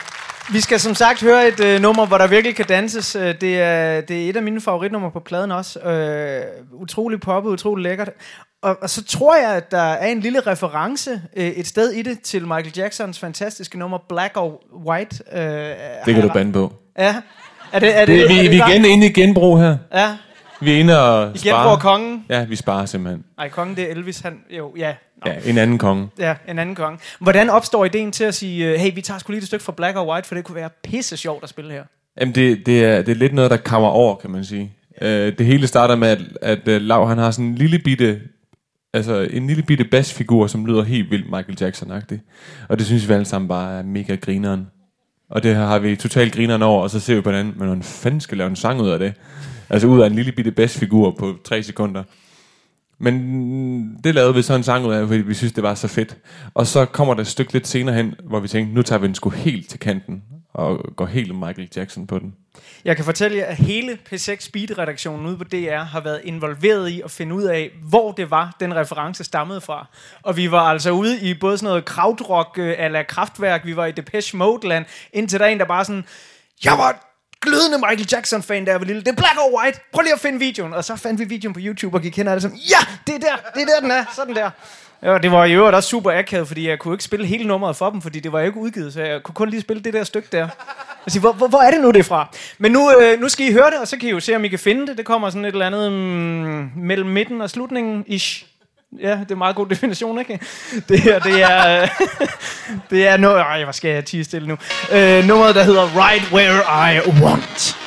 vi 0.52 0.60
skal 0.60 0.80
som 0.80 0.94
sagt 0.94 1.22
høre 1.22 1.48
et 1.48 1.60
øh, 1.60 1.80
nummer, 1.80 2.06
hvor 2.06 2.18
der 2.18 2.26
virkelig 2.26 2.56
kan 2.56 2.64
danses. 2.66 3.16
Øh, 3.16 3.34
Det 3.40 3.60
er, 3.60 4.00
det 4.00 4.24
er 4.24 4.30
et 4.30 4.36
af 4.36 4.42
mine 4.42 4.60
favoritnumre 4.60 5.10
på 5.10 5.20
pladen 5.20 5.52
også. 5.52 5.80
Øh, 5.80 6.42
utrolig 6.72 7.20
poppet, 7.20 7.50
utrolig 7.50 7.82
lækkert. 7.82 8.10
Og, 8.62 8.76
og 8.82 8.90
så 8.90 9.04
tror 9.04 9.36
jeg, 9.36 9.50
at 9.56 9.70
der 9.70 9.78
er 9.82 10.06
en 10.06 10.20
lille 10.20 10.40
reference 10.40 11.22
øh, 11.36 11.46
et 11.46 11.66
sted 11.66 11.90
i 11.92 12.02
det 12.02 12.20
til 12.20 12.42
Michael 12.42 12.72
Jacksons 12.76 13.18
fantastiske 13.18 13.78
nummer 13.78 13.98
Black 14.08 14.32
or 14.36 14.60
White. 14.86 15.22
Øh, 15.32 15.42
Det 16.06 16.14
kan 16.14 16.22
du 16.22 16.28
bande 16.28 16.52
på. 16.52 16.72
Ja. 16.98 17.16
Er 17.72 17.78
det, 17.78 17.96
er 18.00 18.04
det, 18.04 18.08
Det, 18.20 18.28
vi, 18.28 18.38
er 18.38 18.42
det 18.42 18.50
vi 18.50 18.58
er 18.58 18.68
igen 18.68 18.84
inde 18.84 19.06
i 19.06 19.12
genbrug 19.12 19.58
her. 19.60 19.76
Ja. 19.94 20.16
Vi 20.60 20.72
er 20.74 20.78
inde 20.80 21.00
og 21.00 21.28
Igen 21.28 21.38
spare. 21.38 21.64
bruger 21.64 21.76
kongen. 21.78 22.24
Ja, 22.28 22.44
vi 22.44 22.56
sparer 22.56 22.86
simpelthen. 22.86 23.24
Nej, 23.36 23.48
kongen 23.48 23.76
det 23.76 23.84
er 23.84 23.90
Elvis. 23.90 24.20
Han, 24.20 24.40
jo, 24.50 24.72
ja. 24.76 24.94
Ja, 25.26 25.34
en 25.46 25.58
anden 25.58 25.78
konge. 25.78 26.08
Ja, 26.18 26.34
en 26.48 26.58
anden 26.58 26.74
konge. 26.74 26.98
Hvordan 27.20 27.50
opstår 27.50 27.84
ideen 27.84 28.12
til 28.12 28.24
at 28.24 28.34
sige, 28.34 28.68
øh, 28.68 28.74
hey, 28.80 28.94
vi 28.94 29.00
tager 29.00 29.18
sgu 29.18 29.32
lige 29.32 29.40
et 29.40 29.46
stykke 29.46 29.64
fra 29.64 29.72
Black 29.72 29.96
or 29.96 30.12
White, 30.12 30.28
for 30.28 30.34
det 30.34 30.44
kunne 30.44 30.56
være 30.56 30.70
pisse 30.84 31.16
sjovt 31.16 31.42
at 31.42 31.48
spille 31.48 31.72
her? 31.72 31.84
Jamen, 32.20 32.34
det, 32.34 32.66
det, 32.66 32.84
er, 32.84 33.02
det 33.02 33.12
er 33.12 33.16
lidt 33.16 33.34
noget, 33.34 33.50
der 33.50 33.56
kommer 33.56 33.88
over, 33.88 34.16
kan 34.16 34.30
man 34.30 34.44
sige. 34.44 34.72
Øh, 35.02 35.38
det 35.38 35.46
hele 35.46 35.66
starter 35.66 35.96
med, 35.96 36.08
at, 36.08 36.20
at 36.42 36.68
uh, 36.68 36.82
Lav, 36.82 37.08
han 37.08 37.18
har 37.18 37.30
sådan 37.30 37.44
en 37.44 37.54
lille 37.54 37.78
bitte, 37.78 38.20
altså 38.94 39.28
en 39.30 39.46
lille 39.46 39.62
bitte 39.62 39.84
bassfigur, 39.84 40.46
som 40.46 40.66
lyder 40.66 40.82
helt 40.82 41.10
vildt 41.10 41.26
Michael 41.30 41.62
Jackson-agtig. 41.62 42.18
Og 42.68 42.78
det 42.78 42.86
synes 42.86 43.08
vi 43.08 43.12
alle 43.12 43.24
sammen 43.24 43.48
bare 43.48 43.78
er 43.78 43.82
mega 43.82 44.14
grineren. 44.14 44.66
Og 45.30 45.42
det 45.42 45.56
her 45.56 45.66
har 45.66 45.78
vi 45.78 45.96
totalt 45.96 46.34
grineren 46.34 46.62
over, 46.62 46.82
og 46.82 46.90
så 46.90 47.00
ser 47.00 47.14
vi 47.14 47.20
på 47.20 47.30
hinanden, 47.30 47.54
men 47.56 47.66
hvordan 47.66 47.82
fanden 47.82 48.20
skal 48.20 48.38
lave 48.38 48.50
en 48.50 48.56
sang 48.56 48.80
ud 48.80 48.88
af 48.88 48.98
det? 48.98 49.14
Altså 49.70 49.88
ud 49.88 50.00
af 50.00 50.06
en 50.06 50.14
lille 50.14 50.32
bitte 50.32 50.50
bassfigur 50.50 51.10
på 51.18 51.36
tre 51.44 51.62
sekunder. 51.62 52.02
Men 53.02 53.96
det 54.04 54.14
lavede 54.14 54.34
vi 54.34 54.42
så 54.42 54.54
en 54.54 54.62
sang 54.62 54.86
ud 54.86 54.94
af, 54.94 55.06
fordi 55.06 55.20
vi 55.20 55.34
synes, 55.34 55.52
det 55.52 55.62
var 55.62 55.74
så 55.74 55.88
fedt. 55.88 56.16
Og 56.54 56.66
så 56.66 56.84
kommer 56.84 57.14
der 57.14 57.20
et 57.20 57.26
stykke 57.26 57.52
lidt 57.52 57.66
senere 57.66 57.94
hen, 57.94 58.14
hvor 58.24 58.40
vi 58.40 58.48
tænkte, 58.48 58.74
nu 58.74 58.82
tager 58.82 58.98
vi 58.98 59.06
den 59.06 59.14
sgu 59.14 59.30
helt 59.30 59.68
til 59.68 59.80
kanten, 59.80 60.22
og 60.54 60.96
går 60.96 61.06
helt 61.06 61.34
Michael 61.34 61.68
Jackson 61.76 62.06
på 62.06 62.18
den. 62.18 62.34
Jeg 62.84 62.96
kan 62.96 63.04
fortælle 63.04 63.36
jer, 63.36 63.46
at 63.46 63.56
hele 63.56 63.98
P6 64.12 64.36
Speed-redaktionen 64.40 65.26
ude 65.26 65.36
på 65.36 65.44
DR 65.44 65.76
har 65.76 66.00
været 66.00 66.20
involveret 66.24 66.88
i 66.88 67.00
at 67.00 67.10
finde 67.10 67.34
ud 67.34 67.42
af, 67.42 67.70
hvor 67.82 68.12
det 68.12 68.30
var, 68.30 68.56
den 68.60 68.76
reference 68.76 69.24
stammede 69.24 69.60
fra. 69.60 69.86
Og 70.22 70.36
vi 70.36 70.50
var 70.50 70.62
altså 70.62 70.90
ude 70.90 71.20
i 71.20 71.34
både 71.34 71.58
sådan 71.58 71.68
noget 71.68 71.84
krautrock 71.84 72.58
øh, 72.58 72.74
eller 72.78 73.02
kraftværk, 73.02 73.66
vi 73.66 73.76
var 73.76 73.86
i 73.86 73.92
Depeche 73.92 74.38
Mode-land, 74.38 74.84
indtil 75.12 75.38
der 75.38 75.46
er 75.46 75.50
en, 75.50 75.58
der 75.58 75.64
bare 75.64 75.84
sådan, 75.84 76.04
jeg 76.64 76.72
var 76.72 77.11
glødende 77.42 77.78
Michael 77.78 78.08
Jackson-fan, 78.12 78.66
der 78.66 78.78
var 78.78 78.84
lille. 78.84 79.02
Det 79.02 79.08
er 79.08 79.16
Black 79.16 79.38
or 79.38 79.60
White. 79.60 79.80
Prøv 79.92 80.02
lige 80.02 80.14
at 80.14 80.20
finde 80.20 80.38
videoen. 80.38 80.74
Og 80.74 80.84
så 80.84 80.96
fandt 80.96 81.20
vi 81.20 81.24
videoen 81.24 81.54
på 81.54 81.60
YouTube 81.62 81.96
og 81.96 82.02
gik 82.02 82.16
hen 82.16 82.26
og 82.26 82.32
alle 82.32 82.42
sammen, 82.42 82.60
ja, 82.70 82.86
det 83.06 83.14
er 83.14 83.18
der, 83.18 83.36
det 83.54 83.62
er 83.62 83.66
der, 83.66 83.80
den 83.80 83.90
er. 83.90 84.04
Sådan 84.14 84.34
der. 84.34 84.50
Ja, 85.02 85.18
det 85.18 85.32
var 85.32 85.44
i 85.44 85.52
øvrigt 85.52 85.76
også 85.76 85.88
super 85.88 86.18
akavet, 86.18 86.48
fordi 86.48 86.68
jeg 86.68 86.78
kunne 86.78 86.94
ikke 86.94 87.04
spille 87.04 87.26
hele 87.26 87.44
nummeret 87.44 87.76
for 87.76 87.90
dem, 87.90 88.02
fordi 88.02 88.20
det 88.20 88.32
var 88.32 88.40
ikke 88.40 88.58
udgivet, 88.58 88.92
så 88.92 89.02
jeg 89.02 89.22
kunne 89.22 89.34
kun 89.34 89.48
lige 89.48 89.60
spille 89.60 89.82
det 89.82 89.92
der 89.92 90.04
stykke 90.04 90.28
der. 90.32 90.48
Altså, 91.06 91.20
hvor, 91.20 91.32
hvor, 91.32 91.48
hvor 91.48 91.58
er 91.58 91.70
det 91.70 91.80
nu 91.80 91.90
det 91.90 91.98
er 91.98 92.02
fra? 92.02 92.28
Men 92.58 92.72
nu, 92.72 92.90
øh, 93.00 93.20
nu 93.20 93.28
skal 93.28 93.46
I 93.46 93.52
høre 93.52 93.70
det, 93.70 93.78
og 93.78 93.88
så 93.88 93.96
kan 93.96 94.08
I 94.08 94.10
jo 94.10 94.20
se, 94.20 94.36
om 94.36 94.44
I 94.44 94.48
kan 94.48 94.58
finde 94.58 94.86
det. 94.86 94.98
Det 94.98 95.06
kommer 95.06 95.30
sådan 95.30 95.44
et 95.44 95.52
eller 95.52 95.66
andet 95.66 95.92
mm, 95.92 96.70
mellem 96.76 97.08
midten 97.08 97.40
og 97.40 97.50
slutningen, 97.50 98.04
ish. 98.06 98.46
Ja, 99.00 99.10
det 99.10 99.30
er 99.30 99.34
en 99.34 99.38
meget 99.38 99.56
god 99.56 99.66
definition, 99.66 100.18
ikke? 100.18 100.40
Det 100.88 101.00
her, 101.00 101.18
det 101.18 101.42
er... 101.42 101.86
Det 102.90 103.06
er 103.06 103.16
noget... 103.16 103.38
Ej, 103.40 103.62
hvor 103.62 103.72
skal 103.72 103.90
jeg 103.90 104.04
tige 104.04 104.24
stille 104.24 104.48
nu? 104.48 104.56
Øh, 104.92 105.24
nummeret, 105.24 105.54
der 105.54 105.62
hedder 105.64 105.82
Right 105.82 106.32
Where 106.32 106.92
I 106.94 107.22
Want. 107.22 107.81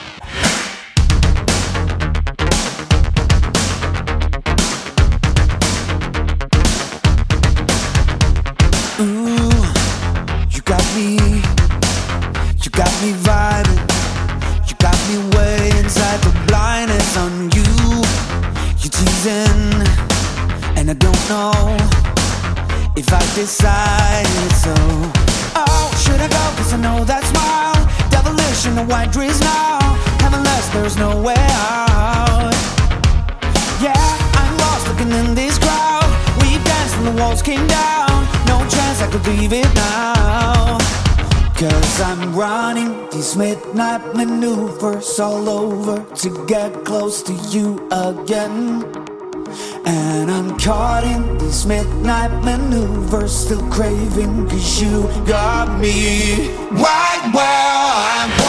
Don't 20.95 21.29
know 21.29 21.77
if 22.95 23.11
I 23.11 23.21
decided 23.35 24.51
so. 24.55 24.73
Oh, 25.55 25.85
should 26.03 26.19
I 26.19 26.27
go? 26.27 26.43
Cause 26.57 26.73
I 26.73 26.77
know 26.77 27.03
that 27.03 27.23
smile, 27.23 27.79
devilish 28.09 28.65
in 28.65 28.75
the 28.75 28.83
white 28.83 29.11
dress 29.11 29.39
now. 29.41 29.79
Heavenless, 30.19 30.67
there's 30.69 30.97
no 30.97 31.21
way 31.21 31.35
out. 31.37 32.53
Yeah, 33.81 34.07
I'm 34.39 34.57
lost 34.57 34.87
looking 34.87 35.11
in 35.11 35.35
this 35.35 35.57
crowd. 35.59 36.09
We 36.41 36.57
danced 36.63 36.95
and 36.97 37.07
the 37.07 37.21
walls 37.21 37.41
came 37.41 37.65
down. 37.67 38.25
No 38.47 38.59
chance 38.69 39.01
I 39.01 39.07
could 39.11 39.25
leave 39.27 39.53
it 39.53 39.71
now. 39.75 40.77
Cause 41.55 42.01
I'm 42.01 42.35
running 42.35 43.09
these 43.11 43.35
midnight 43.37 44.15
maneuvers 44.15 45.19
all 45.19 45.47
over 45.47 46.03
to 46.15 46.45
get 46.47 46.83
close 46.83 47.23
to 47.23 47.33
you 47.49 47.87
again. 47.91 49.04
And 49.85 50.31
I'm 50.31 50.57
caught 50.57 51.03
in 51.03 51.37
these 51.37 51.65
midnight 51.65 52.43
maneuvers, 52.43 53.31
still 53.31 53.61
craving 53.69 54.49
cause 54.49 54.81
you 54.81 55.03
got 55.27 55.79
me. 55.79 56.49
Right 56.71 57.31
where 57.33 57.45
I 57.45 58.44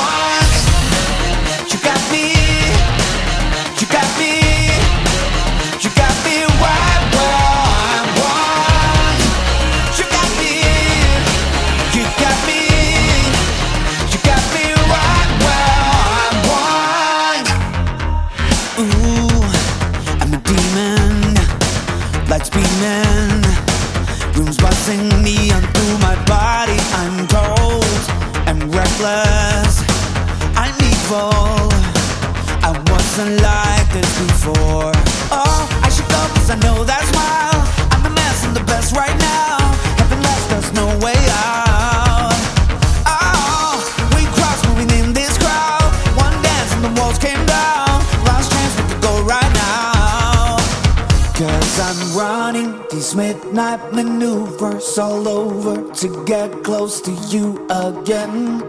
all 54.99 55.29
over 55.29 55.93
to 55.93 56.25
get 56.25 56.65
close 56.65 57.01
to 57.01 57.13
you 57.29 57.67
again. 57.69 58.63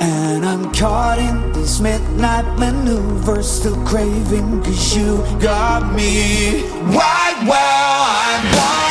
And 0.00 0.44
I'm 0.44 0.72
caught 0.72 1.18
in 1.18 1.52
these 1.52 1.80
midnight 1.80 2.58
maneuvers, 2.58 3.48
still 3.48 3.82
craving 3.86 4.62
cause 4.62 4.96
you 4.96 5.18
got 5.40 5.94
me 5.94 6.62
right 6.98 7.38
where 7.46 7.58
I 7.58 8.52
want. 8.56 8.81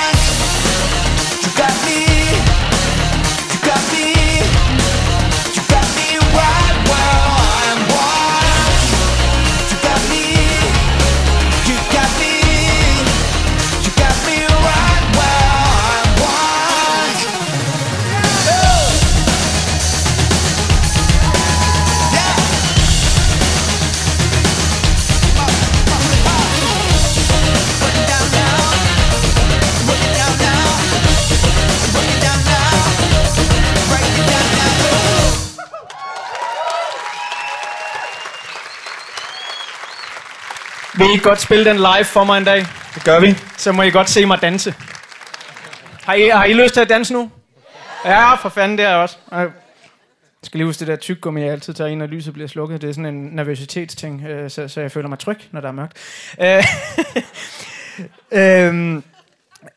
Vil 41.01 41.15
I 41.15 41.17
godt 41.17 41.41
spille 41.41 41.65
den 41.65 41.77
live 41.77 42.03
for 42.03 42.23
mig 42.23 42.37
en 42.37 42.43
dag? 42.43 42.65
Det 42.95 43.03
gør 43.03 43.19
vi. 43.19 43.35
Så 43.57 43.71
må 43.71 43.81
I 43.81 43.89
godt 43.89 44.09
se 44.09 44.25
mig 44.25 44.41
danse. 44.41 44.73
Har 46.03 46.13
I, 46.13 46.29
har 46.29 46.45
I 46.45 46.53
lyst 46.53 46.73
til 46.73 46.81
at 46.81 46.89
danse 46.89 47.13
nu? 47.13 47.31
Ja, 48.05 48.35
for 48.35 48.49
fanden, 48.49 48.77
det 48.77 48.85
er 48.85 48.95
også. 48.95 49.17
Jeg 49.31 49.49
skal 50.43 50.57
lige 50.57 50.65
huske 50.65 50.79
det 50.79 50.87
der 50.87 50.95
tyggegummi, 50.95 51.41
jeg 51.41 51.51
altid 51.51 51.73
tager 51.73 51.87
ind, 51.87 51.99
når 51.99 52.05
lyset 52.05 52.33
bliver 52.33 52.47
slukket. 52.47 52.81
Det 52.81 52.89
er 52.89 52.93
sådan 52.93 53.15
en 53.15 53.23
nervøsitetsting, 53.23 54.25
øh, 54.25 54.49
så, 54.49 54.67
så 54.67 54.81
jeg 54.81 54.91
føler 54.91 55.09
mig 55.09 55.19
tryg, 55.19 55.37
når 55.51 55.61
der 55.61 55.67
er 55.67 55.71
mørkt. 55.71 55.97
Øh, 56.41 56.63
øhm, 58.67 59.03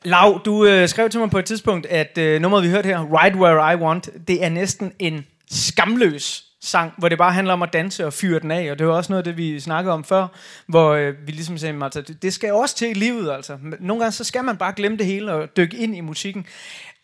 Lav, 0.02 0.40
du 0.44 0.64
øh, 0.64 0.88
skrev 0.88 1.10
til 1.10 1.20
mig 1.20 1.30
på 1.30 1.38
et 1.38 1.44
tidspunkt, 1.44 1.86
at 1.86 2.18
øh, 2.18 2.40
nummeret, 2.40 2.64
vi 2.64 2.68
hørte 2.68 2.86
her, 2.86 3.22
Right 3.22 3.36
Where 3.36 3.72
I 3.72 3.76
Want, 3.76 4.08
det 4.28 4.44
er 4.44 4.48
næsten 4.48 4.92
en 4.98 5.26
skamløs 5.50 6.44
sang, 6.64 6.92
hvor 6.98 7.08
det 7.08 7.18
bare 7.18 7.32
handler 7.32 7.52
om 7.52 7.62
at 7.62 7.72
danse 7.72 8.06
og 8.06 8.12
fyre 8.12 8.40
den 8.40 8.50
af, 8.50 8.70
og 8.70 8.78
det 8.78 8.86
var 8.86 8.92
også 8.92 9.12
noget 9.12 9.18
af 9.18 9.24
det, 9.24 9.36
vi 9.36 9.60
snakkede 9.60 9.92
om 9.94 10.04
før, 10.04 10.26
hvor 10.66 10.90
øh, 10.92 11.26
vi 11.26 11.32
ligesom 11.32 11.58
sagde, 11.58 11.84
altså, 11.84 12.02
det- 12.02 12.22
det 12.22 12.32
skal 12.32 12.52
også 12.52 12.76
til 12.76 12.90
i 12.90 12.94
livet, 12.94 13.32
altså. 13.32 13.58
Nogle 13.80 14.02
gange, 14.02 14.12
så 14.12 14.24
skal 14.24 14.44
man 14.44 14.56
bare 14.56 14.72
glemme 14.76 14.98
det 14.98 15.06
hele 15.06 15.32
og 15.32 15.56
dykke 15.56 15.76
ind 15.76 15.96
i 15.96 16.00
musikken. 16.00 16.46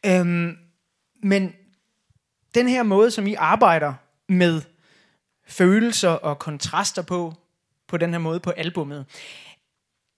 Øhm, 0.06 0.56
men 1.22 1.52
den 2.54 2.68
her 2.68 2.82
måde, 2.82 3.11
som 3.11 3.26
I 3.26 3.34
arbejder 3.34 3.92
med 4.28 4.62
følelser 5.48 6.08
og 6.11 6.38
kontraster 6.38 7.02
på, 7.02 7.34
på 7.88 7.96
den 7.96 8.11
her 8.11 8.18
måde 8.18 8.40
på 8.40 8.50
albummet, 8.50 9.06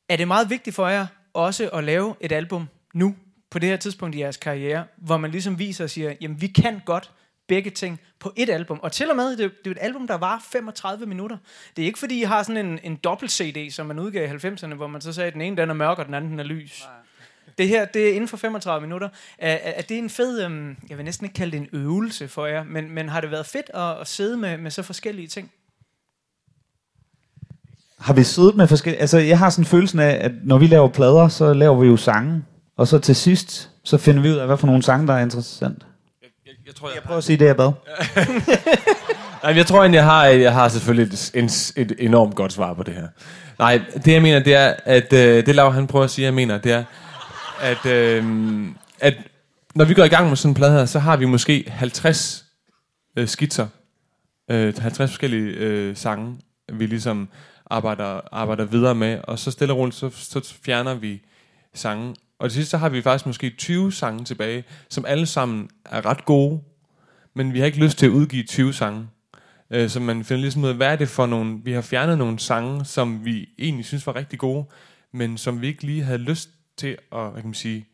er 0.09 0.17
det 0.17 0.29
meget 0.29 0.51
vigtigt 0.51 0.77
for 0.77 0.89
jer 0.89 1.07
også 1.35 1.69
at 1.69 1.85
lave 1.85 2.15
et 2.21 2.33
album 2.33 2.69
nu, 2.95 3.15
på 3.51 3.59
det 3.59 3.69
her 3.69 3.77
tidspunkt 3.77 4.17
i 4.17 4.21
jeres 4.21 4.37
karriere, 4.37 4.85
hvor 4.97 5.17
man 5.17 5.31
ligesom 5.31 5.59
viser 5.59 5.85
og 5.85 5.91
siger, 5.91 6.15
jamen 6.21 6.41
vi 6.41 6.47
kan 6.47 6.81
godt 6.87 7.11
begge 7.55 7.71
ting 7.71 8.01
på 8.21 8.33
et 8.37 8.51
album. 8.51 8.81
Og 8.83 8.93
til 8.93 9.11
og 9.11 9.17
med, 9.17 9.37
det, 9.37 9.45
er- 9.45 9.49
det 9.65 9.67
er 9.67 9.71
et 9.71 9.79
album, 9.81 10.07
der 10.07 10.15
var 10.15 10.45
35 10.53 11.07
minutter. 11.07 11.37
Det 11.77 11.83
er 11.83 11.87
ikke 11.87 11.99
fordi, 11.99 12.21
I 12.21 12.23
har 12.23 12.43
sådan 12.43 12.67
en, 12.67 12.79
en 12.83 12.97
dobbelt-CD, 12.97 13.71
som 13.73 13.87
man 13.87 13.99
udgav 13.99 14.25
i 14.25 14.29
90'erne, 14.47 14.75
hvor 14.75 14.87
man 14.87 15.01
så 15.01 15.13
sagde, 15.13 15.27
at 15.29 15.33
den 15.35 15.41
ene 15.43 15.57
den 15.57 15.71
er 15.71 15.75
mørk, 15.75 15.99
og 15.99 16.07
den 16.07 16.15
anden 16.15 16.31
den 16.31 16.41
er 16.41 16.45
lys. 16.45 16.83
Det 17.59 17.69
her, 17.69 17.85
det 17.85 18.09
er 18.09 18.13
inden 18.13 18.29
for 18.29 18.37
35 18.37 18.81
minutter. 18.87 19.09
Er, 19.39 19.53
er 19.53 19.59
er 19.77 19.83
det 19.83 19.99
en 19.99 20.11
fed, 20.11 20.45
øhm, 20.45 20.77
jeg 20.91 20.97
vil 20.99 21.05
næsten 21.05 21.25
ikke 21.25 21.35
kalde 21.35 21.53
det 21.53 21.61
en 21.61 21.69
øvelse 21.73 22.29
for 22.29 22.47
jer, 22.47 22.65
men, 22.65 22.91
men 22.91 23.09
har 23.09 23.21
det 23.21 23.31
været 23.31 23.47
fedt 23.47 23.71
at, 23.75 24.01
at 24.01 24.09
sidde 24.09 24.37
med, 24.37 24.59
med 24.59 24.71
så 24.71 24.83
forskellige 24.83 25.29
ting? 25.29 25.51
Har 27.99 28.15
vi 28.15 28.23
siddet 28.23 28.57
med 28.57 28.67
forskellige... 28.67 29.01
Altså, 29.01 29.19
jeg 29.19 29.39
har 29.39 29.51
sådan 29.51 29.63
en 29.63 29.67
følelse 29.67 30.03
af, 30.03 30.25
at 30.25 30.33
når 30.45 30.59
vi 30.59 30.67
laver 30.67 30.89
plader, 30.89 31.29
så 31.29 31.53
laver 31.55 31.81
vi 31.81 31.87
jo 31.87 31.97
sange. 31.97 32.45
Og 32.77 32.89
så 32.89 32.99
til 32.99 33.17
sidst, 33.17 33.71
så 33.85 33.99
finder 33.99 34.23
vi 34.23 34.31
ud 34.31 34.37
af, 34.37 34.47
hvad 34.47 34.57
for 34.57 34.67
nogle 34.67 34.83
sange, 34.83 35.07
der 35.07 35.15
er 35.15 35.23
interessant. 35.23 35.87
Jeg, 36.67 36.75
tror, 36.75 36.89
jeg, 36.89 36.95
Jeg 36.95 37.03
prøver 37.03 37.19
at 37.19 37.25
sige 37.25 37.37
det, 37.37 37.45
jeg 37.47 37.57
bad. 37.57 37.73
Nej, 39.43 39.57
jeg 39.57 39.67
tror 39.67 39.81
egentlig, 39.81 39.97
jeg 39.97 40.05
har, 40.05 40.27
jeg 40.27 40.53
har 40.53 40.69
selvfølgelig 40.69 41.13
et, 41.13 41.31
en, 41.35 41.45
et 41.83 41.93
enormt 41.99 42.35
godt 42.35 42.53
svar 42.53 42.75
på 42.75 42.83
det 42.83 42.95
her. 42.95 43.09
Nej, 43.59 43.81
det 44.05 44.13
jeg 44.13 44.23
mener, 44.23 44.39
det 44.39 44.55
er, 44.55 44.75
at 44.85 45.13
øh, 45.13 45.47
det 45.47 45.55
Lav 45.55 45.73
han 45.73 45.87
prøver 45.87 46.05
at 46.05 46.11
sige, 46.11 46.25
jeg 46.25 46.35
mener, 46.35 46.59
det 46.59 46.73
er, 46.73 46.85
at, 47.61 47.87
øh, 47.87 48.25
at 49.01 49.15
når 49.75 49.85
vi 49.85 49.95
går 49.95 50.05
i 50.05 50.09
gang 50.09 50.29
med 50.29 50.37
sådan 50.37 50.51
en 50.51 50.55
plade 50.55 50.73
her, 50.73 50.87
så 50.87 50.99
har 50.99 51.17
vi 51.17 51.25
måske 51.25 51.65
50 51.69 52.45
øh, 53.17 53.29
skitser, 53.29 53.67
øh, 54.51 54.75
50 54.79 55.11
forskellige 55.11 55.53
øh, 55.53 55.97
sange, 55.97 56.39
vi 56.73 56.87
ligesom 56.87 57.29
arbejder, 57.71 58.21
arbejder 58.33 58.65
videre 58.65 58.95
med, 58.95 59.19
og 59.25 59.39
så 59.39 59.51
stille 59.51 59.75
og 59.75 59.79
roligt, 59.79 59.97
så, 59.97 60.11
så 60.15 60.55
fjerner 60.65 60.95
vi 60.95 61.23
sange. 61.75 62.15
Og 62.43 62.51
til 62.51 62.57
sidst, 62.57 62.71
så 62.71 62.77
har 62.79 62.89
vi 62.89 63.03
faktisk 63.03 63.27
måske 63.27 63.51
20 63.51 63.93
sange 63.93 64.25
tilbage, 64.25 64.65
som 64.89 65.05
alle 65.07 65.27
sammen 65.27 65.71
er 65.85 66.07
ret 66.07 66.25
gode, 66.25 66.61
men 67.35 67.55
vi 67.55 67.59
har 67.59 67.67
ikke 67.67 67.79
lyst 67.79 67.99
til 67.99 68.07
at 68.07 68.11
udgive 68.11 68.43
20 68.43 68.73
sange. 68.73 69.09
Øh, 69.71 69.89
så 69.89 70.01
man 70.01 70.25
finder 70.25 70.41
ligesom 70.41 70.65
ud 70.65 70.69
af, 70.69 70.75
hvad 70.75 70.87
er 70.87 70.97
det 70.97 71.09
for 71.09 71.27
nogle... 71.27 71.61
Vi 71.65 71.73
har 71.73 71.81
fjernet 71.81 72.19
nogle 72.19 72.39
sange, 72.39 72.85
som 72.85 73.25
vi 73.25 73.49
egentlig 73.59 73.85
synes 73.85 74.07
var 74.07 74.17
rigtig 74.17 74.39
gode, 74.39 74.65
men 75.13 75.39
som 75.39 75.61
vi 75.61 75.67
ikke 75.67 75.83
lige 75.83 76.03
havde 76.03 76.19
lyst 76.19 76.51
til 76.77 76.97
at, 77.13 77.31
hvad 77.31 77.43
kan 77.43 77.45
man 77.45 77.55
sige... 77.55 77.87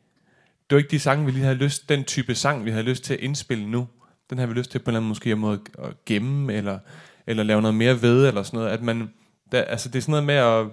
Det 0.71 0.77
var 0.77 0.79
ikke 0.79 0.91
de 0.91 1.01
sange, 1.01 1.25
vi 1.25 1.31
lige 1.31 1.45
havde 1.45 1.57
lyst... 1.57 1.89
Den 1.89 2.05
type 2.05 2.35
sang, 2.35 2.65
vi 2.65 2.71
havde 2.71 2.85
lyst 2.85 3.05
til 3.05 3.15
at 3.15 3.21
indspille 3.21 3.71
nu. 3.71 3.89
Den 4.31 4.39
har 4.39 4.47
vi 4.47 4.55
lyst 4.55 4.71
til 4.71 4.79
på 4.79 4.85
en 4.85 4.89
eller 4.91 5.01
anden 5.01 5.09
måske 5.09 5.37
måde 5.37 5.61
at 5.79 6.05
gemme, 6.07 6.53
eller, 6.53 6.79
eller 7.27 7.43
lave 7.43 7.63
noget 7.63 7.75
mere 7.75 8.03
ved, 8.03 8.27
eller 8.27 8.43
sådan 8.43 8.59
noget. 8.59 8.71
At 8.73 8.83
man... 8.83 9.11
Der, 9.53 9.63
altså, 9.63 9.89
det 9.89 9.99
er 9.99 10.03
sådan 10.03 10.11
noget 10.13 10.27
med 10.27 10.35
at 10.35 10.67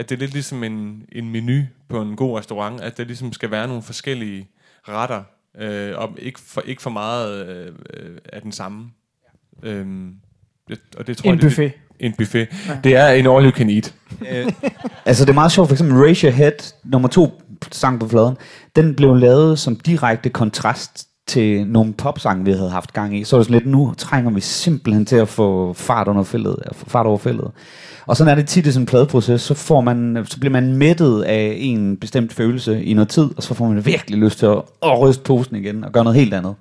at 0.00 0.08
det 0.08 0.14
er 0.16 0.20
lidt 0.20 0.32
ligesom 0.32 0.64
en, 0.64 1.02
en 1.12 1.30
menu 1.30 1.62
på 1.88 2.02
en 2.02 2.16
god 2.16 2.38
restaurant, 2.38 2.80
at 2.80 2.96
der 2.96 3.04
ligesom 3.04 3.32
skal 3.32 3.50
være 3.50 3.66
nogle 3.68 3.82
forskellige 3.82 4.48
retter, 4.88 5.22
øh, 5.58 5.92
og 5.98 6.10
ikke 6.18 6.40
for, 6.40 6.60
ikke 6.60 6.82
for 6.82 6.90
meget 6.90 7.46
øh, 7.48 7.72
øh, 7.94 8.16
af 8.32 8.42
den 8.42 8.52
samme. 8.52 8.90
Øhm, 9.62 10.14
det, 10.68 10.80
og 10.96 11.06
det 11.06 11.16
tror 11.16 11.28
En 11.30 11.34
jeg, 11.34 11.42
det- 11.42 11.50
buffet. 11.50 11.72
en 12.00 12.12
buffet. 12.18 12.48
Ja. 12.68 12.78
Det 12.84 12.96
er 12.96 13.08
en 13.08 13.26
all 13.26 13.44
you 13.46 13.50
can 13.50 13.70
eat. 13.70 13.94
Altså, 15.06 15.24
det 15.24 15.30
er 15.30 15.34
meget 15.34 15.52
sjovt. 15.52 15.68
For 15.68 15.74
eksempel 15.74 15.96
Raise 15.98 16.26
Your 16.26 16.34
Head, 16.34 16.72
nummer 16.84 17.08
to 17.08 17.42
sang 17.72 18.00
på 18.00 18.08
fladen, 18.08 18.36
den 18.76 18.94
blev 18.94 19.14
lavet 19.16 19.58
som 19.58 19.76
direkte 19.76 20.30
kontrast 20.30 21.08
til 21.30 21.66
nogle 21.66 21.92
popsange, 21.92 22.44
vi 22.44 22.52
havde 22.52 22.70
haft 22.70 22.92
gang 22.92 23.18
i. 23.18 23.24
Så 23.24 23.36
var 23.36 23.38
det 23.38 23.46
sådan 23.46 23.62
lidt, 23.62 23.72
nu 23.72 23.94
trænger 23.98 24.30
vi 24.30 24.40
simpelthen 24.40 25.06
til 25.06 25.16
at 25.16 25.28
få 25.28 25.72
fart 25.72 26.08
under 26.08 26.22
fældet, 26.22 26.56
få 26.72 26.90
fart 26.90 27.06
over 27.06 27.18
fældet. 27.18 27.50
Og 28.06 28.16
sådan 28.16 28.30
er 28.30 28.34
det 28.34 28.48
tit 28.48 28.66
i 28.66 28.72
sådan 28.72 28.82
en 28.82 28.86
pladeproces, 28.86 29.40
så, 29.42 29.54
får 29.54 29.80
man, 29.80 30.24
så 30.28 30.40
bliver 30.40 30.52
man 30.52 30.76
mættet 30.76 31.22
af 31.22 31.56
en 31.58 31.96
bestemt 31.96 32.32
følelse 32.32 32.84
i 32.84 32.94
noget 32.94 33.08
tid, 33.08 33.28
og 33.36 33.42
så 33.42 33.54
får 33.54 33.68
man 33.68 33.86
virkelig 33.86 34.18
lyst 34.18 34.38
til 34.38 34.46
at, 34.46 34.62
at 34.82 35.00
ryste 35.00 35.22
posen 35.22 35.56
igen 35.56 35.84
og 35.84 35.92
gøre 35.92 36.04
noget 36.04 36.18
helt 36.18 36.34
andet. 36.34 36.54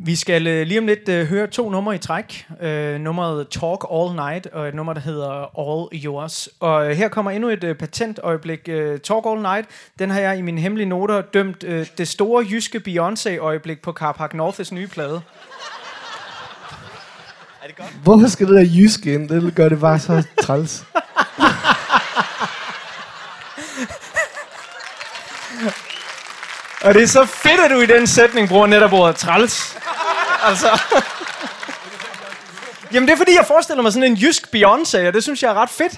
Vi 0.00 0.16
skal 0.16 0.46
øh, 0.46 0.66
lige 0.66 0.80
om 0.80 0.86
lidt 0.86 1.08
øh, 1.08 1.26
høre 1.26 1.46
to 1.46 1.70
numre 1.70 1.94
i 1.94 1.98
træk. 1.98 2.46
Øh, 2.62 3.00
nummeret 3.00 3.48
Talk 3.48 3.84
All 3.92 4.14
Night 4.14 4.46
og 4.46 4.68
et 4.68 4.74
nummer, 4.74 4.92
der 4.92 5.00
hedder 5.00 5.58
All 5.58 6.04
Yours. 6.04 6.48
Og 6.60 6.90
øh, 6.90 6.96
her 6.96 7.08
kommer 7.08 7.30
endnu 7.30 7.48
et 7.48 7.64
øh, 7.64 7.76
patentøjeblik. 7.76 8.68
Øh, 8.68 9.00
Talk 9.00 9.24
All 9.26 9.42
Night, 9.42 9.68
den 9.98 10.10
har 10.10 10.20
jeg 10.20 10.38
i 10.38 10.42
mine 10.42 10.60
hemmelige 10.60 10.88
noter 10.88 11.20
dømt 11.20 11.64
øh, 11.64 11.86
det 11.98 12.08
store 12.08 12.46
jyske 12.50 12.80
Beyoncé-øjeblik 12.88 13.82
på 13.82 13.92
Carpark 13.92 14.34
North's 14.34 14.74
nye 14.74 14.86
plade. 14.86 15.20
Hvorfor 18.02 18.28
skal 18.28 18.46
det 18.46 18.54
der 18.54 18.66
jyske 18.76 19.14
ind? 19.14 19.28
Det 19.28 19.54
gør 19.54 19.68
det 19.68 19.80
bare 19.80 19.98
så 19.98 20.26
træls. 20.42 20.84
Og 26.82 26.94
det 26.94 27.02
er 27.02 27.06
så 27.06 27.26
fedt, 27.26 27.60
at 27.60 27.70
du 27.70 27.80
i 27.80 27.86
den 27.86 28.06
sætning 28.06 28.48
bruger 28.48 28.66
netop 28.66 28.92
ordet 28.92 29.16
træls. 29.16 29.78
Altså. 30.44 30.80
Jamen 32.92 33.08
det 33.08 33.12
er 33.12 33.16
fordi, 33.16 33.34
jeg 33.36 33.44
forestiller 33.46 33.82
mig 33.82 33.92
sådan 33.92 34.10
en 34.12 34.14
jysk 34.16 34.46
Beyoncé, 34.56 35.06
og 35.06 35.12
det 35.14 35.22
synes 35.22 35.42
jeg 35.42 35.50
er 35.50 35.54
ret 35.54 35.70
fedt. 35.70 35.92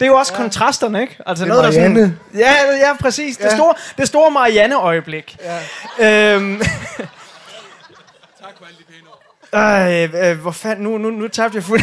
Det 0.00 0.06
er 0.06 0.10
jo 0.10 0.14
også 0.16 0.32
ja. 0.32 0.40
kontrasterne, 0.42 1.00
ikke? 1.00 1.18
Altså 1.26 1.44
Det 1.44 1.50
er 1.52 1.62
Marianne. 1.62 2.18
ja, 2.34 2.52
ja, 2.76 2.96
præcis. 3.00 3.36
Det 3.36 3.44
Ja. 3.44 3.56
store, 3.56 3.74
det 3.98 4.08
store 4.08 4.30
Marianne-øjeblik. 4.30 5.36
Ja. 5.98 6.34
Øhm, 6.34 6.58
Tak 6.58 6.68
for 8.58 8.64
alle 8.66 8.78
de 8.78 8.84
pæne 8.92 10.12
ord. 10.12 10.24
øh, 10.24 10.30
øh, 10.30 10.38
hvor 10.40 10.50
fanden, 10.50 10.84
nu, 10.84 10.98
nu, 10.98 11.10
nu 11.10 11.28
tabte 11.28 11.56
jeg 11.56 11.64
fuld. 11.64 11.82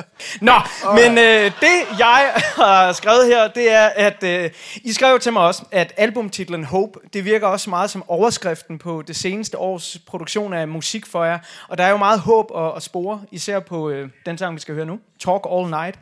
Nå, 0.40 0.52
men 0.94 1.18
øh, 1.18 1.44
det 1.60 1.98
jeg 1.98 2.32
har 2.60 2.92
skrevet 2.92 3.26
her, 3.26 3.48
det 3.48 3.70
er, 3.70 3.86
at 3.86 4.24
øh, 4.24 4.50
I 4.84 4.92
skrev 4.92 5.18
til 5.18 5.32
mig 5.32 5.42
også, 5.42 5.64
at 5.70 5.92
albumtitlen 5.96 6.64
Hope, 6.64 6.98
det 7.12 7.24
virker 7.24 7.46
også 7.46 7.70
meget 7.70 7.90
som 7.90 8.04
overskriften 8.08 8.78
på 8.78 9.02
det 9.02 9.16
seneste 9.16 9.58
års 9.58 9.98
produktion 10.06 10.52
af 10.52 10.68
musik 10.68 11.06
for 11.06 11.24
jer. 11.24 11.38
Og 11.68 11.78
der 11.78 11.84
er 11.84 11.90
jo 11.90 11.96
meget 11.96 12.20
håb 12.20 12.50
at, 12.56 12.76
at 12.76 12.82
spore, 12.82 13.22
især 13.30 13.60
på 13.60 13.90
øh, 13.90 14.08
den 14.26 14.38
sang, 14.38 14.54
vi 14.54 14.60
skal 14.60 14.74
høre 14.74 14.86
nu, 14.86 15.00
Talk 15.20 15.46
All 15.52 15.70
Night. 15.70 15.98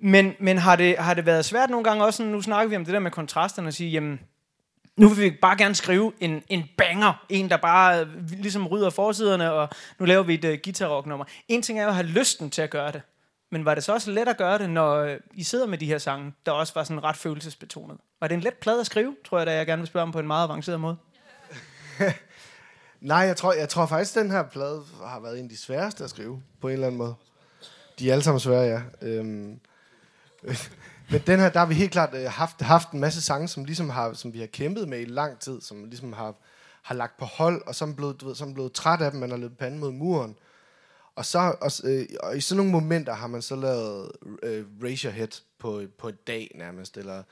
Men, 0.00 0.34
men 0.38 0.58
har, 0.58 0.76
det, 0.76 0.98
har 0.98 1.14
det 1.14 1.26
været 1.26 1.44
svært 1.44 1.70
nogle 1.70 1.84
gange 1.84 2.04
også, 2.04 2.22
nu 2.22 2.42
snakker 2.42 2.68
vi 2.68 2.76
om 2.76 2.84
det 2.84 2.94
der 2.94 3.00
med 3.00 3.10
kontrasterne, 3.10 3.68
at 3.68 3.74
sige, 3.74 3.90
jamen, 3.90 4.20
nu 4.98 5.08
vil 5.08 5.24
vi 5.24 5.30
bare 5.30 5.56
gerne 5.56 5.74
skrive 5.74 6.12
en, 6.20 6.42
en 6.48 6.64
banger, 6.76 7.24
en 7.28 7.50
der 7.50 7.56
bare 7.56 8.00
øh, 8.00 8.06
ligesom 8.30 8.66
rydder 8.66 8.90
forsiderne, 8.90 9.52
og 9.52 9.68
nu 9.98 10.06
laver 10.06 10.22
vi 10.22 10.34
et 10.34 10.44
uh, 10.44 10.54
guitarrock-nummer. 10.64 11.24
En 11.48 11.62
ting 11.62 11.78
er 11.78 11.82
jo 11.82 11.88
at 11.88 11.94
have 11.94 12.06
lysten 12.06 12.50
til 12.50 12.62
at 12.62 12.70
gøre 12.70 12.92
det, 12.92 13.02
men 13.50 13.64
var 13.64 13.74
det 13.74 13.84
så 13.84 13.92
også 13.92 14.10
let 14.10 14.28
at 14.28 14.36
gøre 14.36 14.58
det, 14.58 14.70
når 14.70 15.16
I 15.34 15.42
sidder 15.42 15.66
med 15.66 15.78
de 15.78 15.86
her 15.86 15.98
sange, 15.98 16.34
der 16.46 16.52
også 16.52 16.74
var 16.74 16.84
sådan 16.84 17.04
ret 17.04 17.16
følelsesbetonet? 17.16 17.98
Var 18.20 18.28
det 18.28 18.34
en 18.34 18.40
let 18.40 18.54
plade 18.54 18.80
at 18.80 18.86
skrive, 18.86 19.16
tror 19.24 19.38
jeg, 19.38 19.46
da 19.46 19.54
jeg 19.54 19.66
gerne 19.66 19.80
vil 19.80 19.86
spørge 19.86 20.02
om 20.02 20.12
på 20.12 20.18
en 20.18 20.26
meget 20.26 20.44
avanceret 20.44 20.80
måde? 20.80 20.96
Nej, 23.00 23.18
jeg 23.18 23.36
tror, 23.36 23.52
jeg 23.52 23.68
tror 23.68 23.86
faktisk, 23.86 24.16
at 24.16 24.22
den 24.22 24.30
her 24.30 24.42
plade 24.42 24.82
har 25.04 25.20
været 25.20 25.38
en 25.38 25.44
af 25.44 25.50
de 25.50 25.56
sværeste 25.56 26.04
at 26.04 26.10
skrive, 26.10 26.42
på 26.60 26.68
en 26.68 26.72
eller 26.72 26.86
anden 26.86 26.98
måde. 26.98 27.14
De 27.98 28.08
er 28.08 28.12
alle 28.12 28.24
sammen 28.24 28.40
svære, 28.40 28.62
ja. 28.62 29.08
Øhm, 29.08 29.60
men 31.10 31.20
den 31.26 31.40
her, 31.40 31.48
der 31.48 31.58
har 31.58 31.66
vi 31.66 31.74
helt 31.74 31.92
klart 31.92 32.14
øh, 32.14 32.30
haft, 32.30 32.62
haft 32.62 32.90
en 32.90 33.00
masse 33.00 33.22
sange, 33.22 33.48
som, 33.48 33.64
ligesom 33.64 33.90
har, 33.90 34.12
som 34.12 34.32
vi 34.32 34.38
har 34.38 34.46
kæmpet 34.46 34.88
med 34.88 35.00
i 35.00 35.04
lang 35.04 35.38
tid, 35.38 35.60
som 35.60 35.84
ligesom 35.84 36.12
har, 36.12 36.34
har 36.82 36.94
lagt 36.94 37.18
på 37.18 37.24
hold, 37.24 37.62
og 37.66 37.74
som 37.74 37.90
er 37.90 37.94
blevet, 37.94 38.20
du 38.20 38.26
ved, 38.26 38.34
som 38.34 38.50
er 38.50 38.54
blevet 38.54 38.72
træt 38.72 39.00
af 39.00 39.10
dem, 39.10 39.20
man 39.20 39.30
har 39.30 39.36
løbet 39.36 39.58
panden 39.58 39.80
mod 39.80 39.92
muren. 39.92 40.36
Og, 41.18 41.24
så, 41.26 41.54
og, 41.60 41.70
øh, 41.84 42.06
og 42.20 42.36
i 42.36 42.40
sådan 42.40 42.56
nogle 42.56 42.72
momenter 42.72 43.12
har 43.14 43.26
man 43.26 43.42
så 43.42 43.56
lavet 43.56 44.10
øh, 44.42 44.64
Raise 44.82 45.08
Your 45.08 45.12
Head 45.14 45.28
på, 45.58 45.82
på 45.98 46.08
et 46.08 46.26
dag 46.26 46.50
nærmest, 46.54 46.96
eller 46.96 47.22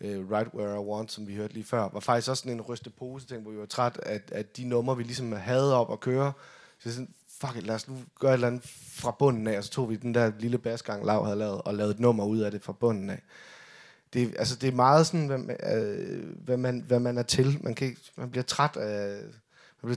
øh, 0.00 0.30
Right 0.30 0.54
Where 0.54 0.74
I 0.74 0.78
Want, 0.78 1.12
som 1.12 1.26
vi 1.28 1.34
hørte 1.34 1.54
lige 1.54 1.64
før, 1.64 1.88
var 1.92 2.00
faktisk 2.00 2.30
også 2.30 2.40
sådan 2.40 2.52
en 2.52 2.60
ryste 2.60 2.90
pose 2.90 3.26
ting, 3.26 3.42
hvor 3.42 3.50
vi 3.50 3.58
var 3.58 3.66
træt 3.66 4.00
at, 4.02 4.22
at 4.32 4.56
de 4.56 4.64
numre, 4.64 4.96
vi 4.96 5.02
ligesom 5.02 5.32
havde 5.32 5.76
op 5.76 5.92
at 5.92 6.00
køre. 6.00 6.32
Så 6.78 6.92
sådan, 6.92 7.14
fuck 7.40 7.56
it, 7.56 7.66
lad 7.66 7.74
os 7.74 7.88
nu 7.88 7.96
gøre 8.20 8.30
et 8.30 8.34
eller 8.34 8.46
andet 8.46 8.62
fra 8.94 9.16
bunden 9.18 9.46
af, 9.46 9.58
og 9.58 9.64
så 9.64 9.70
tog 9.70 9.90
vi 9.90 9.96
den 9.96 10.14
der 10.14 10.32
lille 10.38 10.58
basgang, 10.58 11.06
Lav 11.06 11.24
havde 11.24 11.38
lavet, 11.38 11.62
og 11.62 11.74
lavet 11.74 11.90
et 11.90 12.00
nummer 12.00 12.24
ud 12.24 12.38
af 12.38 12.50
det 12.50 12.62
fra 12.62 12.72
bunden 12.72 13.10
af. 13.10 13.22
Det, 14.12 14.34
altså, 14.38 14.56
det 14.56 14.68
er 14.68 14.72
meget 14.72 15.06
sådan, 15.06 15.26
hvad, 15.26 15.38
man- 15.38 15.74
øh, 15.74 16.36
hvad, 16.44 16.56
man, 16.56 16.80
hvad 16.86 17.00
man 17.00 17.18
er 17.18 17.22
til. 17.22 17.58
Man, 17.60 17.74
kan 17.74 17.86
ikke, 17.88 18.00
man 18.16 18.30
bliver 18.30 18.44
træt 18.44 18.76
af, 18.76 19.20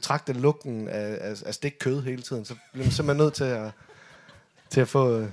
træt 0.02 0.22
af 0.28 0.42
lugten 0.42 0.88
af, 0.88 1.18
af, 1.22 1.34
af 1.46 1.54
stik 1.54 1.74
kød 1.80 2.04
hele 2.04 2.22
tiden, 2.22 2.46
så 2.46 2.56
bliver 2.72 2.86
man 2.86 2.92
simpelthen 2.92 3.24
nødt 3.26 3.34
til 3.34 3.44
at, 3.44 3.72
til 4.70 4.82
at 4.82 4.88
få, 4.88 5.20
øh, 5.20 5.28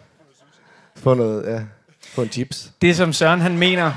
få 0.97 1.15
noget, 1.15 1.47
ja, 1.47 1.63
få 2.09 2.23
en 2.23 2.29
chips. 2.29 2.73
Det, 2.83 2.97
som 2.97 3.13
Søren 3.13 3.41
han 3.41 3.59
mener, 3.59 3.93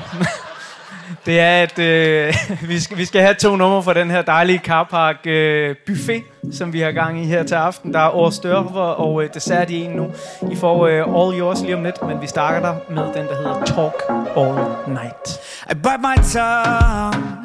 det 1.25 1.39
er, 1.39 1.63
at 1.63 1.79
øh, 1.79 2.33
vi, 2.69 2.79
skal, 2.79 2.97
vi 2.97 3.05
skal 3.05 3.21
have 3.21 3.33
to 3.33 3.55
numre 3.55 3.83
fra 3.83 3.93
den 3.93 4.11
her 4.11 4.21
dejlige 4.21 4.59
carpark 4.59 5.27
øh, 5.27 5.75
buffet, 5.87 6.23
som 6.51 6.73
vi 6.73 6.79
har 6.79 6.91
gang 6.91 7.21
i 7.21 7.25
her 7.25 7.43
til 7.43 7.55
aften. 7.55 7.93
Der 7.93 7.99
er 7.99 8.15
Års 8.15 8.39
Dørver 8.39 8.81
og 8.81 9.23
øh, 9.23 9.33
dessert 9.33 9.69
i 9.69 9.81
en 9.81 9.91
nu. 9.91 10.11
I 10.51 10.55
får 10.55 10.87
øh, 10.87 10.93
All 10.93 11.39
Yours 11.39 11.61
lige 11.61 11.75
om 11.75 11.83
lidt, 11.83 12.01
men 12.07 12.21
vi 12.21 12.27
starter 12.27 12.59
der 12.59 12.75
med 12.89 13.03
den, 13.03 13.27
der 13.27 13.35
hedder 13.35 13.65
Talk 13.65 13.93
All 14.37 14.93
Night. 14.93 15.39
I 15.71 15.73
bite 15.73 15.99
my 15.99 16.23
tongue. 16.23 17.43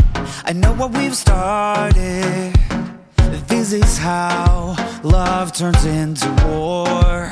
I 0.51 0.53
know 0.53 0.73
what 0.73 0.91
we've 0.91 1.15
started. 1.15 2.48
Is 3.59 3.99
how 3.99 4.77
love 5.03 5.53
turns 5.53 5.85
into 5.85 6.29
war. 6.47 7.29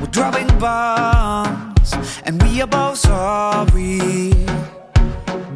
We're 0.00 0.10
dropping 0.10 0.48
bombs, 0.58 1.94
and 2.24 2.42
we 2.42 2.60
are 2.60 2.66
both 2.66 2.98
sorry. 2.98 4.34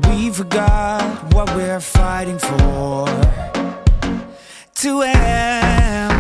We 0.09 0.31
forgot 0.31 1.35
what 1.35 1.55
we're 1.57 1.81
fighting 1.81 2.39
for. 2.39 3.09
2 4.77 5.03
a.m. 5.03 6.13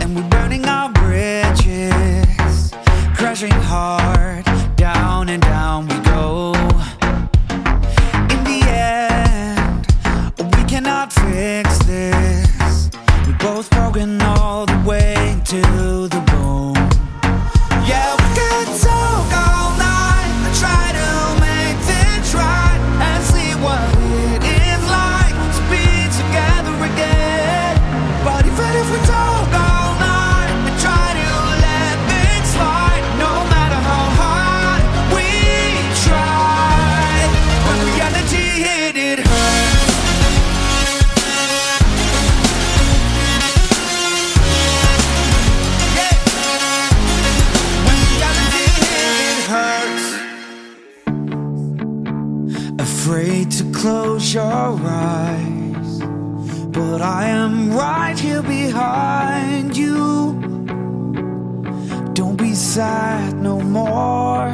and 0.00 0.14
we're 0.14 0.28
burning 0.28 0.66
our 0.66 0.90
bridges, 0.92 2.74
crashing 3.16 3.50
hard, 3.50 4.44
down 4.76 5.30
and 5.30 5.42
down 5.42 5.88
we 5.88 5.98
go. 6.00 6.52
In 8.30 8.44
the 8.44 8.60
end, 8.68 9.86
we 10.54 10.62
cannot 10.64 11.12
fix 11.12 11.73
both 13.54 13.70
broken 13.70 14.20
all 14.20 14.66
the 14.66 14.82
way 14.84 15.14
to 15.44 15.60
the 16.08 16.13
your 54.32 54.80
eyes, 54.80 55.98
but 56.70 57.02
I 57.02 57.26
am 57.26 57.72
right 57.72 58.18
here 58.18 58.42
behind 58.42 59.76
you. 59.76 60.32
Don't 62.14 62.36
be 62.36 62.54
sad 62.54 63.34
no 63.34 63.60
more. 63.60 64.48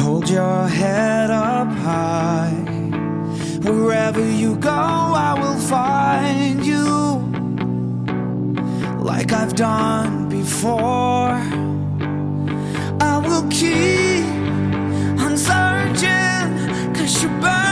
Hold 0.00 0.28
your 0.28 0.68
head 0.68 1.30
up 1.30 1.68
high. 1.68 2.52
Wherever 3.62 4.24
you 4.30 4.56
go, 4.56 4.70
I 4.70 5.34
will 5.40 5.58
find 5.58 6.64
you 6.64 6.86
like 9.02 9.32
I've 9.32 9.56
done 9.56 10.28
before. 10.28 11.40
I 13.00 13.18
will 13.24 13.48
keep 13.50 14.11
uncertain, 15.32 16.92
cause 16.94 17.22
you 17.22 17.28
burn. 17.40 17.71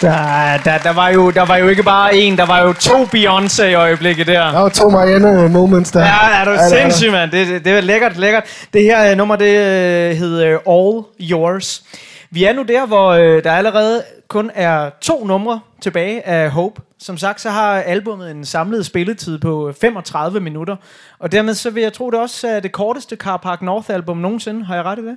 Der, 0.00 0.56
der, 0.64 0.78
der, 0.78 0.92
var 0.92 1.08
jo, 1.08 1.30
der 1.30 1.46
var 1.46 1.56
jo 1.56 1.68
ikke 1.68 1.82
bare 1.82 2.16
en, 2.16 2.38
der 2.38 2.46
var 2.46 2.62
jo 2.62 2.72
to 2.72 3.04
Beyoncé 3.04 3.62
i 3.62 3.74
øjeblikket 3.74 4.26
der. 4.26 4.50
Der 4.50 4.58
var 4.58 4.68
to 4.68 4.88
Marianne 4.88 5.48
moments 5.48 5.90
der. 5.90 6.00
Ja, 6.00 6.40
er 6.40 6.44
du 6.44 6.50
Ja, 6.50 6.56
er 6.56 6.68
sindssyg, 6.68 7.10
mand. 7.10 7.30
Det, 7.30 7.64
det, 7.64 7.72
er 7.72 7.80
lækkert, 7.80 8.16
lækkert. 8.16 8.66
Det 8.72 8.82
her 8.82 9.10
øh, 9.10 9.16
nummer, 9.16 9.36
det 9.36 9.46
øh, 9.46 10.16
hedder 10.16 10.58
All 10.68 11.04
Yours. 11.30 11.84
Vi 12.30 12.44
er 12.44 12.52
nu 12.52 12.62
der, 12.62 12.86
hvor 12.86 13.08
øh, 13.08 13.44
der 13.44 13.52
allerede 13.52 14.02
kun 14.28 14.50
er 14.54 14.90
to 15.00 15.24
numre 15.26 15.60
tilbage 15.80 16.26
af 16.26 16.50
Hope. 16.50 16.82
Som 16.98 17.18
sagt, 17.18 17.40
så 17.40 17.50
har 17.50 17.80
albummet 17.80 18.30
en 18.30 18.44
samlet 18.44 18.86
spilletid 18.86 19.38
på 19.38 19.72
35 19.80 20.40
minutter. 20.40 20.76
Og 21.18 21.32
dermed 21.32 21.54
så 21.54 21.70
vil 21.70 21.82
jeg 21.82 21.92
tro, 21.92 22.10
det 22.10 22.20
også 22.20 22.48
er 22.48 22.60
det 22.60 22.72
korteste 22.72 23.16
Car 23.16 23.36
Park 23.36 23.62
North 23.62 23.90
album 23.90 24.16
nogensinde. 24.16 24.64
Har 24.64 24.74
jeg 24.74 24.84
ret 24.84 24.98
i 24.98 25.02
det? 25.02 25.16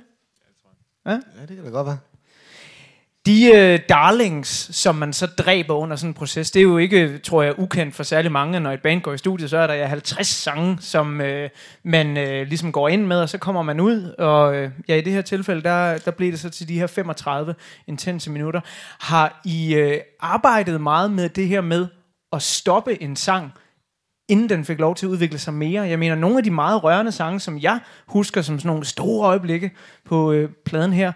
Ja, 1.06 1.12
det 1.48 1.56
kan 1.56 1.64
da 1.64 1.70
godt 1.70 1.86
være. 1.86 1.98
De 3.26 3.52
øh, 3.54 3.78
darlings, 3.88 4.76
som 4.76 4.94
man 4.94 5.12
så 5.12 5.26
dræber 5.26 5.74
under 5.74 5.96
sådan 5.96 6.10
en 6.10 6.14
proces, 6.14 6.50
det 6.50 6.60
er 6.60 6.64
jo 6.64 6.78
ikke, 6.78 7.18
tror 7.18 7.42
jeg, 7.42 7.58
ukendt 7.58 7.94
for 7.94 8.02
særlig 8.02 8.32
mange. 8.32 8.60
Når 8.60 8.72
et 8.72 8.82
band 8.82 9.00
går 9.00 9.12
i 9.12 9.18
studiet, 9.18 9.50
så 9.50 9.58
er 9.58 9.66
der 9.66 9.74
ja 9.74 9.86
50 9.86 10.26
sange, 10.26 10.78
som 10.80 11.20
øh, 11.20 11.50
man 11.82 12.16
øh, 12.16 12.46
ligesom 12.46 12.72
går 12.72 12.88
ind 12.88 13.06
med, 13.06 13.20
og 13.20 13.28
så 13.28 13.38
kommer 13.38 13.62
man 13.62 13.80
ud. 13.80 14.14
Og 14.18 14.56
øh, 14.56 14.70
ja, 14.88 14.96
i 14.96 15.00
det 15.00 15.12
her 15.12 15.22
tilfælde, 15.22 15.62
der, 15.62 15.98
der 15.98 16.10
blev 16.10 16.32
det 16.32 16.40
så 16.40 16.50
til 16.50 16.68
de 16.68 16.78
her 16.78 16.86
35 16.86 17.54
intense 17.86 18.30
minutter. 18.30 18.60
Har 19.00 19.40
I 19.44 19.74
øh, 19.74 20.00
arbejdet 20.20 20.80
meget 20.80 21.10
med 21.10 21.28
det 21.28 21.48
her 21.48 21.60
med 21.60 21.86
at 22.32 22.42
stoppe 22.42 23.02
en 23.02 23.16
sang, 23.16 23.52
inden 24.28 24.48
den 24.48 24.64
fik 24.64 24.78
lov 24.78 24.94
til 24.94 25.06
at 25.06 25.10
udvikle 25.10 25.38
sig 25.38 25.54
mere. 25.54 25.82
Jeg 25.82 25.98
mener, 25.98 26.14
nogle 26.14 26.36
af 26.36 26.44
de 26.44 26.50
meget 26.50 26.84
rørende 26.84 27.12
sange, 27.12 27.40
som 27.40 27.58
jeg 27.58 27.80
husker 28.06 28.42
som 28.42 28.58
sådan 28.58 28.68
nogle 28.68 28.84
store 28.84 29.26
øjeblikke 29.28 29.70
på 30.04 30.32
øh, 30.32 30.50
pladen 30.64 30.92
her, 30.92 31.12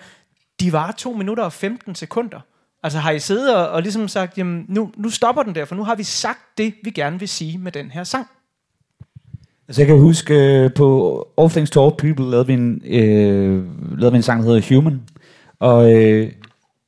de 0.60 0.72
var 0.72 0.92
2 0.92 1.12
minutter 1.12 1.44
og 1.44 1.52
15 1.52 1.94
sekunder. 1.94 2.40
Altså 2.82 2.98
har 2.98 3.10
I 3.10 3.18
siddet 3.18 3.56
og, 3.56 3.68
og 3.68 3.82
ligesom 3.82 4.08
sagt, 4.08 4.38
jamen 4.38 4.64
nu, 4.68 4.90
nu 4.96 5.10
stopper 5.10 5.42
den 5.42 5.54
der, 5.54 5.64
for 5.64 5.74
nu 5.74 5.84
har 5.84 5.94
vi 5.94 6.02
sagt 6.02 6.38
det, 6.58 6.74
vi 6.84 6.90
gerne 6.90 7.18
vil 7.18 7.28
sige 7.28 7.58
med 7.58 7.72
den 7.72 7.90
her 7.90 8.04
sang. 8.04 8.26
Altså 9.68 9.82
jeg 9.82 9.86
kan 9.86 9.98
huske, 9.98 10.34
øh, 10.34 10.70
på 10.74 11.28
All 11.38 11.50
Things 11.50 11.70
to 11.70 11.84
All 11.84 11.94
People 11.98 12.30
lavede 12.30 12.46
vi 12.46 12.52
en, 12.52 12.82
øh, 12.86 13.64
lavede 13.98 14.12
vi 14.12 14.16
en 14.16 14.22
sang, 14.22 14.42
der 14.42 14.48
hedder 14.48 14.74
Human. 14.74 15.02
Og 15.60 15.92
øh, 15.92 16.32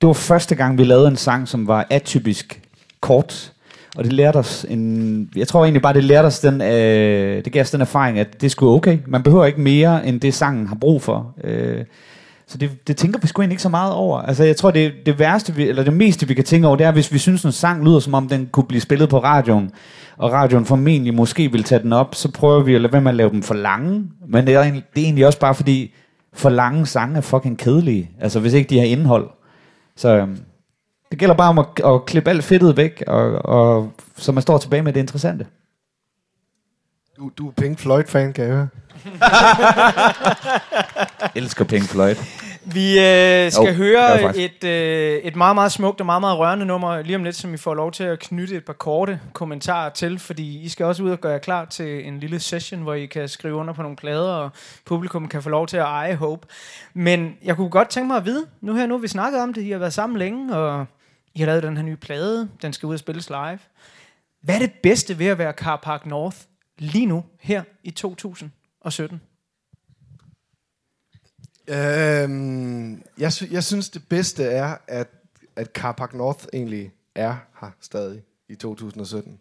det 0.00 0.06
var 0.06 0.12
første 0.12 0.54
gang, 0.54 0.78
vi 0.78 0.84
lavede 0.84 1.08
en 1.08 1.16
sang, 1.16 1.48
som 1.48 1.66
var 1.66 1.86
atypisk 1.90 2.62
kort. 3.00 3.52
Og 3.96 4.04
det 4.04 4.12
lærte 4.12 4.36
os 4.36 4.66
en, 4.68 5.30
jeg 5.36 5.48
tror 5.48 5.64
egentlig 5.64 5.82
bare, 5.82 5.94
det 5.94 6.04
lærte 6.04 6.26
os 6.26 6.40
den, 6.40 6.60
øh, 6.60 7.44
det 7.44 7.52
gav 7.52 7.62
os 7.62 7.70
den 7.70 7.80
erfaring, 7.80 8.18
at 8.18 8.40
det 8.40 8.50
skulle 8.50 8.72
okay. 8.72 8.98
Man 9.06 9.22
behøver 9.22 9.46
ikke 9.46 9.60
mere, 9.60 10.06
end 10.06 10.20
det 10.20 10.34
sangen 10.34 10.66
har 10.66 10.74
brug 10.74 11.02
for. 11.02 11.34
Øh, 11.44 11.84
så 12.50 12.58
det, 12.58 12.88
det 12.88 12.96
tænker 12.96 13.18
vi 13.20 13.26
sgu 13.26 13.42
egentlig 13.42 13.54
ikke 13.54 13.62
så 13.62 13.68
meget 13.68 13.92
over. 13.92 14.22
Altså 14.22 14.44
jeg 14.44 14.56
tror, 14.56 14.70
det, 14.70 14.92
det 15.06 15.18
værste, 15.18 15.54
vi, 15.54 15.68
eller 15.68 15.84
det 15.84 15.92
meste, 15.92 16.28
vi 16.28 16.34
kan 16.34 16.44
tænke 16.44 16.66
over, 16.66 16.76
det 16.76 16.86
er, 16.86 16.90
hvis 16.92 17.12
vi 17.12 17.18
synes, 17.18 17.44
en 17.44 17.52
sang 17.52 17.84
lyder, 17.84 18.00
som 18.00 18.14
om 18.14 18.28
den 18.28 18.48
kunne 18.52 18.66
blive 18.66 18.80
spillet 18.80 19.08
på 19.08 19.18
radioen, 19.18 19.70
og 20.16 20.32
radioen 20.32 20.66
formentlig 20.66 21.14
måske 21.14 21.52
vil 21.52 21.64
tage 21.64 21.82
den 21.82 21.92
op, 21.92 22.14
så 22.14 22.30
prøver 22.32 22.62
vi 22.62 22.74
at 22.74 22.80
lade 22.80 22.92
være 22.92 23.02
med 23.02 23.10
at 23.10 23.14
lave 23.16 23.30
dem 23.30 23.42
for 23.42 23.54
lange. 23.54 24.04
Men 24.28 24.46
det 24.46 24.54
er, 24.54 24.60
egentlig- 24.62 24.84
det 24.94 25.00
er 25.00 25.04
egentlig 25.04 25.26
også 25.26 25.38
bare 25.38 25.54
fordi, 25.54 25.94
for 26.32 26.50
lange 26.50 26.86
sange 26.86 27.16
er 27.16 27.20
fucking 27.20 27.58
kedelige. 27.58 28.10
Altså 28.20 28.40
hvis 28.40 28.52
ikke 28.52 28.70
de 28.70 28.78
har 28.78 28.86
indhold. 28.86 29.30
Så 29.96 30.16
øhm, 30.16 30.38
det 31.10 31.18
gælder 31.18 31.34
bare 31.34 31.48
om 31.48 31.58
at, 31.58 31.66
at 31.84 32.04
klippe 32.06 32.30
alt 32.30 32.44
fedtet 32.44 32.76
væk, 32.76 33.02
og, 33.06 33.32
og, 33.44 33.92
så 34.16 34.32
man 34.32 34.42
står 34.42 34.58
tilbage 34.58 34.82
med 34.82 34.92
det 34.92 35.00
interessante. 35.00 35.46
Du, 37.18 37.30
du 37.38 37.48
er 37.48 37.52
Pink 37.52 37.78
Floyd-fan, 37.78 38.32
kan 38.32 38.44
jeg 38.44 38.52
høre. 38.54 38.68
Elsker 41.34 41.64
Pink 41.64 41.84
Floyd. 41.84 42.14
Vi 42.72 42.98
øh, 42.98 43.52
skal 43.52 43.66
Jo, 43.66 43.72
høre 43.72 44.36
et, 44.36 44.64
øh, 44.64 45.18
et 45.22 45.36
meget, 45.36 45.54
meget 45.54 45.72
smukt 45.72 46.00
og 46.00 46.06
meget, 46.06 46.20
meget 46.20 46.38
rørende 46.38 46.66
nummer 46.66 47.02
lige 47.02 47.16
om 47.16 47.24
lidt, 47.24 47.36
som 47.36 47.54
I 47.54 47.56
får 47.56 47.74
lov 47.74 47.92
til 47.92 48.04
at 48.04 48.18
knytte 48.18 48.56
et 48.56 48.64
par 48.64 48.72
korte 48.72 49.20
kommentarer 49.32 49.90
til, 49.90 50.18
fordi 50.18 50.60
I 50.60 50.68
skal 50.68 50.86
også 50.86 51.02
ud 51.02 51.10
og 51.10 51.20
gøre 51.20 51.32
jer 51.32 51.38
klar 51.38 51.64
til 51.64 52.08
en 52.08 52.20
lille 52.20 52.40
session, 52.40 52.82
hvor 52.82 52.94
I 52.94 53.06
kan 53.06 53.28
skrive 53.28 53.54
under 53.54 53.74
på 53.74 53.82
nogle 53.82 53.96
plader, 53.96 54.32
og 54.32 54.50
publikum 54.84 55.28
kan 55.28 55.42
få 55.42 55.48
lov 55.48 55.66
til 55.66 55.76
at 55.76 55.82
eje 55.82 56.14
Hope. 56.14 56.46
Men 56.94 57.36
jeg 57.44 57.56
kunne 57.56 57.70
godt 57.70 57.88
tænke 57.88 58.06
mig 58.06 58.16
at 58.16 58.24
vide, 58.24 58.46
nu 58.60 58.74
her 58.74 58.86
nu 58.86 58.98
vi 58.98 59.08
snakket 59.08 59.40
om 59.40 59.54
det, 59.54 59.62
I 59.62 59.70
har 59.70 59.78
været 59.78 59.92
sammen 59.92 60.18
længe, 60.18 60.56
og 60.56 60.86
I 61.34 61.38
har 61.40 61.46
lavet 61.46 61.62
den 61.62 61.76
her 61.76 61.84
nye 61.84 61.96
plade, 61.96 62.48
den 62.62 62.72
skal 62.72 62.86
ud 62.86 62.94
og 62.94 62.98
spilles 62.98 63.28
live. 63.28 63.58
Hvad 64.42 64.54
er 64.54 64.58
det 64.58 64.72
bedste 64.82 65.18
ved 65.18 65.26
at 65.26 65.38
være 65.38 65.52
Car 65.52 65.76
Park 65.76 66.06
North 66.06 66.36
lige 66.78 67.06
nu, 67.06 67.24
her 67.40 67.62
i 67.84 67.90
2017? 67.90 69.20
Øhm, 71.68 73.02
jeg, 73.18 73.32
sy- 73.32 73.50
jeg 73.50 73.64
synes, 73.64 73.88
det 73.90 74.08
bedste 74.08 74.44
er, 74.44 74.76
at, 74.86 75.08
at 75.56 75.66
Car 75.74 75.92
Park 75.92 76.14
North 76.14 76.44
egentlig 76.52 76.92
er 77.14 77.36
her 77.60 77.70
stadig 77.80 78.22
i 78.48 78.54
2017. 78.54 79.38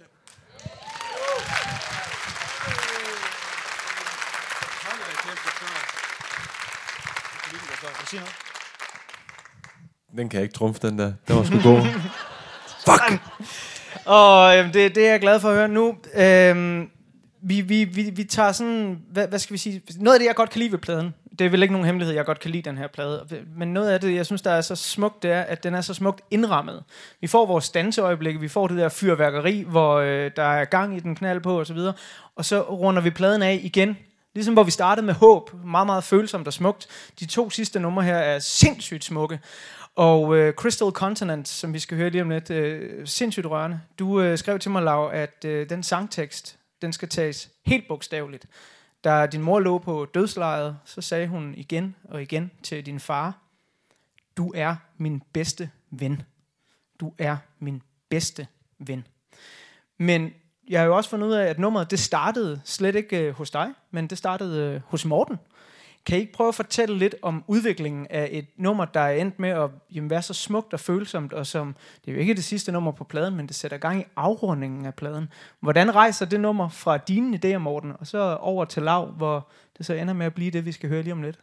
Den 10.17 10.29
kan 10.29 10.37
jeg 10.37 10.43
ikke 10.43 10.53
trumfe, 10.55 10.87
den 10.87 10.99
der. 10.99 11.13
Den 11.27 11.35
var 11.35 11.43
sgu 11.43 11.55
god. 11.63 11.81
Fuck! 12.89 13.21
Og 14.05 14.57
øhm, 14.57 14.71
det, 14.71 14.95
det 14.95 15.05
er 15.07 15.11
jeg 15.11 15.19
glad 15.19 15.39
for 15.39 15.49
at 15.49 15.55
høre 15.55 15.67
nu. 15.67 15.97
Øhm, 16.13 16.89
vi, 17.41 17.61
vi, 17.61 17.83
vi, 17.83 18.09
vi 18.09 18.23
tager 18.23 18.51
sådan, 18.51 18.99
hvad, 19.11 19.27
hvad 19.27 19.39
skal 19.39 19.53
vi 19.53 19.57
sige, 19.57 19.81
noget 19.97 20.15
af 20.15 20.19
det, 20.19 20.27
jeg 20.27 20.35
godt 20.35 20.49
kan 20.49 20.59
lide 20.59 20.71
ved 20.71 20.79
pladen, 20.79 21.13
det 21.39 21.45
er 21.45 21.49
vel 21.49 21.61
ikke 21.61 21.73
nogen 21.73 21.85
hemmelighed, 21.85 22.15
jeg 22.15 22.25
godt 22.25 22.39
kan 22.39 22.51
lide 22.51 22.69
den 22.69 22.77
her 22.77 22.87
plade, 22.87 23.45
men 23.55 23.73
noget 23.73 23.89
af 23.89 23.99
det, 23.99 24.15
jeg 24.15 24.25
synes, 24.25 24.41
der 24.41 24.51
er 24.51 24.61
så 24.61 24.75
smukt, 24.75 25.23
det 25.23 25.31
er, 25.31 25.41
at 25.41 25.63
den 25.63 25.75
er 25.75 25.81
så 25.81 25.93
smukt 25.93 26.21
indrammet. 26.31 26.83
Vi 27.21 27.27
får 27.27 27.45
vores 27.45 27.69
danseøjeblikke, 27.69 28.39
vi 28.39 28.47
får 28.47 28.67
det 28.67 28.77
der 28.77 28.89
fyrværkeri, 28.89 29.63
hvor 29.67 29.95
øh, 29.95 30.31
der 30.35 30.43
er 30.43 30.65
gang 30.65 30.97
i 30.97 30.99
den 30.99 31.15
knald 31.15 31.41
på, 31.41 31.59
og 31.59 31.67
så 31.67 31.73
videre, 31.73 31.93
og 32.35 32.45
så 32.45 32.61
runder 32.61 33.01
vi 33.01 33.09
pladen 33.09 33.41
af 33.41 33.59
igen, 33.63 33.97
Ligesom 34.35 34.53
hvor 34.53 34.63
vi 34.63 34.71
startede 34.71 35.05
med 35.05 35.13
håb, 35.13 35.51
meget, 35.65 35.85
meget 35.85 36.03
følsomt 36.03 36.47
og 36.47 36.53
smukt. 36.53 36.87
De 37.19 37.25
to 37.25 37.49
sidste 37.49 37.79
numre 37.79 38.03
her 38.03 38.15
er 38.15 38.39
sindssygt 38.39 39.03
smukke. 39.03 39.39
Og 39.95 40.37
øh, 40.37 40.53
Crystal 40.53 40.91
Continent, 40.91 41.47
som 41.47 41.73
vi 41.73 41.79
skal 41.79 41.97
høre 41.97 42.09
lige 42.09 42.21
om 42.21 42.29
lidt, 42.29 42.49
øh, 42.49 43.07
sindssygt 43.07 43.45
rørende. 43.45 43.79
Du 43.99 44.21
øh, 44.21 44.37
skrev 44.37 44.59
til 44.59 44.71
mig, 44.71 44.83
Lav, 44.83 45.09
at 45.13 45.45
øh, 45.45 45.69
den 45.69 45.83
sangtekst, 45.83 46.57
den 46.81 46.93
skal 46.93 47.09
tages 47.09 47.49
helt 47.65 47.87
bogstaveligt. 47.87 48.45
Da 49.03 49.25
din 49.25 49.41
mor 49.41 49.59
lå 49.59 49.77
på 49.77 50.05
dødslejet, 50.13 50.77
så 50.85 51.01
sagde 51.01 51.27
hun 51.27 51.53
igen 51.57 51.95
og 52.03 52.21
igen 52.21 52.51
til 52.63 52.85
din 52.85 52.99
far, 52.99 53.37
du 54.37 54.51
er 54.55 54.75
min 54.97 55.23
bedste 55.33 55.69
ven. 55.89 56.21
Du 56.99 57.13
er 57.17 57.37
min 57.59 57.81
bedste 58.09 58.47
ven. 58.79 59.07
Men 59.97 60.33
jeg 60.69 60.79
har 60.79 60.85
jo 60.85 60.97
også 60.97 61.09
fundet 61.09 61.27
ud 61.27 61.33
af, 61.33 61.45
at 61.45 61.59
nummeret 61.59 61.91
det 61.91 61.99
startede 61.99 62.61
slet 62.65 62.95
ikke 62.95 63.19
øh, 63.19 63.33
hos 63.33 63.51
dig, 63.51 63.73
men 63.91 64.07
det 64.07 64.17
startede 64.17 64.73
øh, 64.73 64.81
hos 64.85 65.05
Morten. 65.05 65.39
Kan 66.05 66.17
I 66.17 66.21
ikke 66.21 66.33
prøve 66.33 66.47
at 66.47 66.55
fortælle 66.55 66.97
lidt 66.97 67.15
om 67.21 67.43
udviklingen 67.47 68.07
af 68.09 68.29
et 68.31 68.45
nummer, 68.57 68.85
der 68.85 68.99
er 68.99 69.21
endt 69.21 69.39
med 69.39 69.49
at 69.49 69.69
jamen, 69.95 70.09
være 70.09 70.21
så 70.21 70.33
smukt 70.33 70.73
og 70.73 70.79
følsomt, 70.79 71.33
og 71.33 71.47
som, 71.47 71.75
det 72.05 72.11
er 72.11 72.15
jo 72.15 72.19
ikke 72.19 72.33
det 72.33 72.43
sidste 72.43 72.71
nummer 72.71 72.91
på 72.91 73.03
pladen, 73.03 73.35
men 73.35 73.47
det 73.47 73.55
sætter 73.55 73.77
gang 73.77 73.99
i 73.99 74.03
afrundingen 74.15 74.85
af 74.85 74.93
pladen. 74.93 75.29
Hvordan 75.59 75.95
rejser 75.95 76.25
det 76.25 76.39
nummer 76.39 76.69
fra 76.69 76.97
dine 76.97 77.39
idéer, 77.43 77.57
Morten, 77.57 77.91
og 77.99 78.07
så 78.07 78.37
over 78.41 78.65
til 78.65 78.83
Lav, 78.83 79.05
hvor 79.05 79.47
det 79.77 79.85
så 79.85 79.93
ender 79.93 80.13
med 80.13 80.25
at 80.25 80.33
blive 80.33 80.51
det, 80.51 80.65
vi 80.65 80.71
skal 80.71 80.89
høre 80.89 81.01
lige 81.01 81.13
om 81.13 81.21
lidt? 81.21 81.39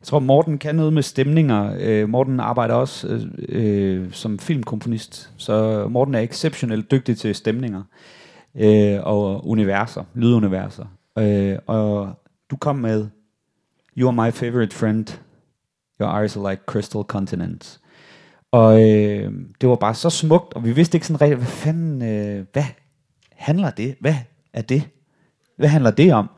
Jeg 0.00 0.06
tror, 0.06 0.18
Morten 0.18 0.58
kan 0.58 0.74
noget 0.74 0.92
med 0.92 1.02
stemninger. 1.02 1.76
Øh, 1.80 2.08
Morten 2.08 2.40
arbejder 2.40 2.74
også 2.74 3.08
øh, 3.08 3.22
øh, 3.48 4.12
som 4.12 4.38
filmkomponist, 4.38 5.30
så 5.36 5.86
Morten 5.88 6.14
er 6.14 6.20
exceptionelt 6.20 6.90
dygtig 6.90 7.18
til 7.18 7.34
stemninger 7.34 7.82
øh, 8.54 8.98
og 9.02 9.48
universer, 9.48 10.04
lyduniverser. 10.14 10.84
Øh, 11.18 11.58
og 11.66 12.12
du 12.50 12.56
kom 12.56 12.76
med 12.76 13.08
You 13.96 14.08
are 14.08 14.26
my 14.26 14.32
favorite 14.32 14.74
friend. 14.74 15.20
Your 16.00 16.22
eyes 16.22 16.36
are 16.36 16.50
like 16.50 16.62
crystal 16.66 17.02
continents. 17.02 17.80
Og 18.52 18.90
øh, 18.90 19.32
det 19.60 19.68
var 19.68 19.76
bare 19.76 19.94
så 19.94 20.10
smukt, 20.10 20.54
og 20.54 20.64
vi 20.64 20.72
vidste 20.72 20.96
ikke 20.96 21.06
sådan 21.06 21.20
rigtigt, 21.20 21.38
hvad 21.38 21.46
fanden, 21.46 22.02
øh, 22.02 22.46
hvad 22.52 22.64
handler 23.32 23.70
det? 23.70 23.96
Hvad 24.00 24.14
er 24.52 24.62
det? 24.62 24.88
Hvad 25.56 25.68
handler 25.68 25.90
det 25.90 26.14
om? 26.14 26.30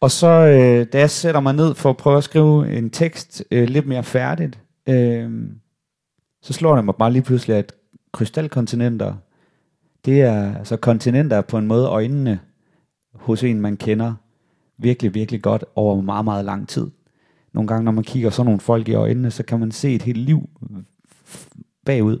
Og 0.00 0.10
så, 0.10 0.26
øh, 0.26 0.86
da 0.92 0.98
jeg 0.98 1.10
sætter 1.10 1.40
mig 1.40 1.54
ned 1.54 1.74
for 1.74 1.90
at 1.90 1.96
prøve 1.96 2.16
at 2.16 2.24
skrive 2.24 2.72
en 2.72 2.90
tekst 2.90 3.44
øh, 3.50 3.68
lidt 3.68 3.86
mere 3.86 4.02
færdigt, 4.02 4.60
øh, 4.88 5.30
så 6.42 6.52
slår 6.52 6.76
det 6.76 6.84
mig 6.84 6.94
bare 6.94 7.12
lige 7.12 7.22
pludselig, 7.22 7.56
at 7.56 7.72
krystalkontinenter, 8.12 9.14
det 10.04 10.22
er 10.22 10.58
altså 10.58 10.76
kontinenter 10.76 11.40
på 11.40 11.58
en 11.58 11.66
måde 11.66 11.86
øjnene 11.86 12.40
hos 13.14 13.42
en, 13.42 13.60
man 13.60 13.76
kender 13.76 14.14
virkelig, 14.78 15.14
virkelig 15.14 15.42
godt 15.42 15.64
over 15.74 16.00
meget, 16.00 16.24
meget 16.24 16.44
lang 16.44 16.68
tid. 16.68 16.90
Nogle 17.52 17.68
gange, 17.68 17.84
når 17.84 17.92
man 17.92 18.04
kigger 18.04 18.30
sådan 18.30 18.46
nogle 18.46 18.60
folk 18.60 18.88
i 18.88 18.94
øjnene, 18.94 19.30
så 19.30 19.42
kan 19.42 19.60
man 19.60 19.70
se 19.70 19.94
et 19.94 20.02
helt 20.02 20.18
liv 20.18 20.48
bagud. 21.84 22.18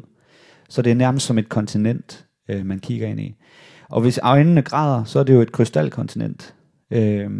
Så 0.68 0.82
det 0.82 0.90
er 0.90 0.94
nærmest 0.94 1.26
som 1.26 1.38
et 1.38 1.48
kontinent, 1.48 2.26
øh, 2.48 2.66
man 2.66 2.78
kigger 2.78 3.06
ind 3.06 3.20
i. 3.20 3.36
Og 3.88 4.00
hvis 4.00 4.20
øjnene 4.22 4.62
græder, 4.62 5.04
så 5.04 5.18
er 5.18 5.22
det 5.24 5.34
jo 5.34 5.40
et 5.40 5.52
krystalkontinent. 5.52 6.54
Øh, 6.90 7.30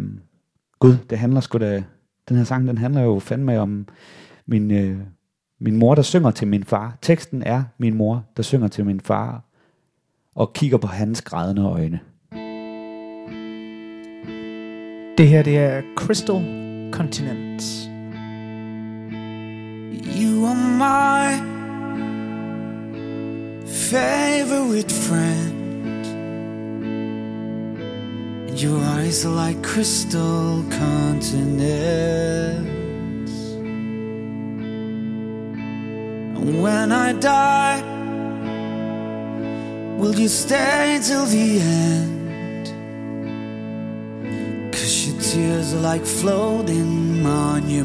Gud, 0.79 0.97
det 1.09 1.17
handler 1.17 1.41
sgu 1.41 1.57
da... 1.57 1.83
Den 2.29 2.37
her 2.37 2.43
sang, 2.43 2.67
den 2.67 2.77
handler 2.77 3.01
jo 3.01 3.19
fandme 3.19 3.59
om 3.59 3.87
min, 4.45 4.71
øh, 4.71 4.97
Min 5.59 5.75
mor, 5.75 5.95
der 5.95 6.01
synger 6.01 6.31
til 6.31 6.47
min 6.47 6.63
far. 6.63 6.97
Teksten 7.01 7.43
er 7.43 7.63
min 7.77 7.93
mor, 7.93 8.25
der 8.37 8.43
synger 8.43 8.67
til 8.67 8.85
min 8.85 8.99
far. 8.99 9.43
Og 10.35 10.53
kigger 10.53 10.77
på 10.77 10.87
hans 10.87 11.21
grædende 11.21 11.61
øjne. 11.61 11.99
Det 15.17 15.27
her, 15.27 15.43
det 15.43 15.57
er 15.57 15.81
Crystal 15.95 16.43
Continent. 16.93 17.63
You 20.21 20.45
are 20.45 20.55
my 20.55 21.33
favorite 23.67 24.91
friend. 24.91 26.05
And 28.47 28.63
your 28.63 28.79
eyes 28.79 29.25
are 29.25 29.47
like 29.47 29.63
crystal 29.63 30.63
continents. 30.71 31.73
And 36.35 36.61
when 36.61 36.91
I 36.91 37.13
die, 37.13 37.81
will 39.97 40.19
you 40.19 40.27
stay 40.27 40.99
till 41.01 41.25
the 41.25 41.59
end? 41.61 42.16
Tears 45.37 45.71
are 45.75 45.85
like 45.91 46.03
floating 46.03 47.21
monuments. 47.21 47.77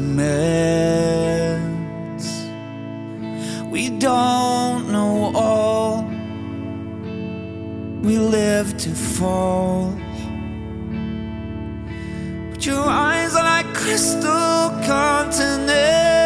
We 3.69 3.91
don't 3.91 4.91
know 4.91 5.31
all, 5.35 6.03
we 8.01 8.17
live 8.17 8.75
to 8.85 8.89
fall. 8.89 9.93
But 12.49 12.65
your 12.65 12.85
eyes 13.09 13.35
are 13.35 13.43
like 13.43 13.69
crystal 13.75 14.71
continents. 14.91 16.22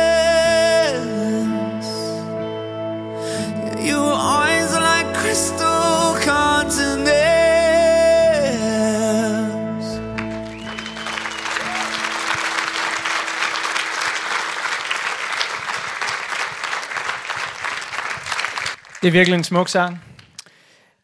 Det 19.08 19.12
er 19.12 19.20
virkelig 19.20 19.38
en 19.38 19.44
smuk 19.44 19.70
sang. 19.70 20.04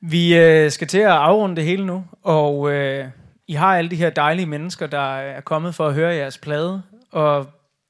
Vi 0.02 0.38
øh, 0.38 0.72
skal 0.72 0.88
til 0.88 0.98
at 0.98 1.10
afrunde 1.10 1.56
det 1.56 1.64
hele 1.64 1.86
nu, 1.86 2.06
og 2.24 2.72
øh, 2.72 3.06
I 3.48 3.54
har 3.54 3.78
alle 3.78 3.92
de 3.92 3.96
her 3.96 4.10
dejlige 4.10 4.46
mennesker, 4.46 4.88
der 4.88 5.12
øh, 5.12 5.26
er 5.26 5.42
kommet 5.42 5.76
for 5.76 5.88
at 5.88 5.94
høre 5.94 6.16
jeres 6.16 6.38
plade, 6.38 6.82
og 7.12 7.48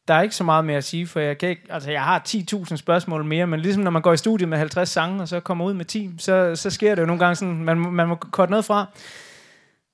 der 0.08 0.14
er 0.14 0.22
ikke 0.22 0.36
så 0.36 0.44
meget 0.44 0.66
mere 0.66 0.78
at 0.78 0.84
sige, 0.84 1.08
for 1.08 1.20
jeg, 1.20 1.38
kan 1.38 1.50
ikke, 1.50 1.62
altså 1.70 1.92
jeg 1.92 2.04
har 2.04 2.24
10.000 2.28 2.76
spørgsmål 2.76 3.26
mere, 3.26 3.48
men 3.48 3.60
ligesom 3.60 3.84
når 3.84 3.92
man 3.92 4.02
går 4.02 4.14
i 4.14 4.18
studiet 4.18 4.50
med 4.50 4.58
50 4.58 4.90
sange, 4.90 5.22
og 5.22 5.28
så 5.28 5.40
kommer 5.40 5.66
ud 5.66 5.74
med 5.74 5.86
10, 5.86 6.10
så, 6.18 6.56
så 6.56 6.70
sker 6.70 6.96
det 6.96 7.02
jo 7.02 7.08
nogle 7.08 7.20
gange 7.20 7.36
sådan, 7.36 7.64
man, 7.64 7.78
man 7.78 8.08
må 8.08 8.16
korte 8.16 8.50
noget 8.50 8.66
fra. 8.66 8.86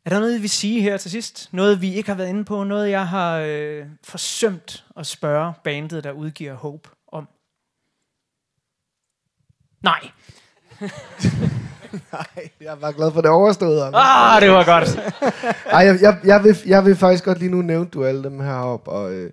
Er 0.06 0.10
der 0.10 0.20
noget, 0.20 0.36
vi 0.36 0.42
vil 0.42 0.50
sige 0.50 0.82
her 0.82 0.98
til 0.98 1.12
sidst? 1.12 1.50
Noget, 1.52 1.82
vi 1.82 1.94
ikke 1.94 2.10
har 2.10 2.18
været 2.18 2.30
inde 2.30 2.46
på? 2.46 2.64
Noget, 2.64 2.90
jeg 2.90 3.08
har 3.08 3.38
øh, 3.38 3.86
forsømt 4.04 4.86
at 4.98 5.08
spørge 5.08 5.54
bandet, 5.64 6.04
der 6.04 6.12
udgiver 6.12 6.54
Hope? 6.54 6.90
Nej. 9.82 10.10
Nej, 12.14 12.50
jeg 12.62 12.68
er 12.68 12.76
bare 12.76 12.94
glad 12.94 13.12
for 13.12 13.22
det 13.22 13.30
overstået. 13.30 13.92
Ah, 13.94 14.42
det 14.42 14.52
var 14.52 14.66
godt. 14.66 15.00
Ej, 15.76 15.80
jeg, 15.86 15.98
jeg, 16.02 16.20
jeg, 16.24 16.44
vil, 16.44 16.58
jeg 16.66 16.86
vil 16.86 16.96
faktisk 16.96 17.24
godt 17.24 17.40
lige 17.40 17.52
nu 17.52 17.62
nævne 17.62 17.90
du 17.90 18.06
alle 18.06 18.24
dem 18.24 18.40
heroppe, 18.40 18.92
og, 18.92 19.14
øh, 19.14 19.32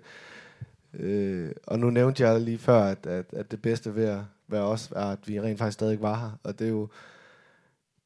øh, 0.99 1.51
og 1.67 1.79
nu 1.79 1.89
nævnte 1.89 2.23
jeg 2.23 2.41
lige 2.41 2.57
før, 2.57 2.83
at, 2.83 3.05
at, 3.05 3.25
at 3.33 3.51
det 3.51 3.61
bedste 3.61 3.95
ved 3.95 4.05
at 4.05 4.19
være 4.47 4.63
os, 4.63 4.89
er, 4.95 5.05
at 5.05 5.19
vi 5.25 5.41
rent 5.41 5.59
faktisk 5.59 5.73
stadig 5.73 6.01
var 6.01 6.15
her, 6.15 6.31
og 6.43 6.59
det 6.59 6.67
er 6.67 6.71
jo 6.71 6.87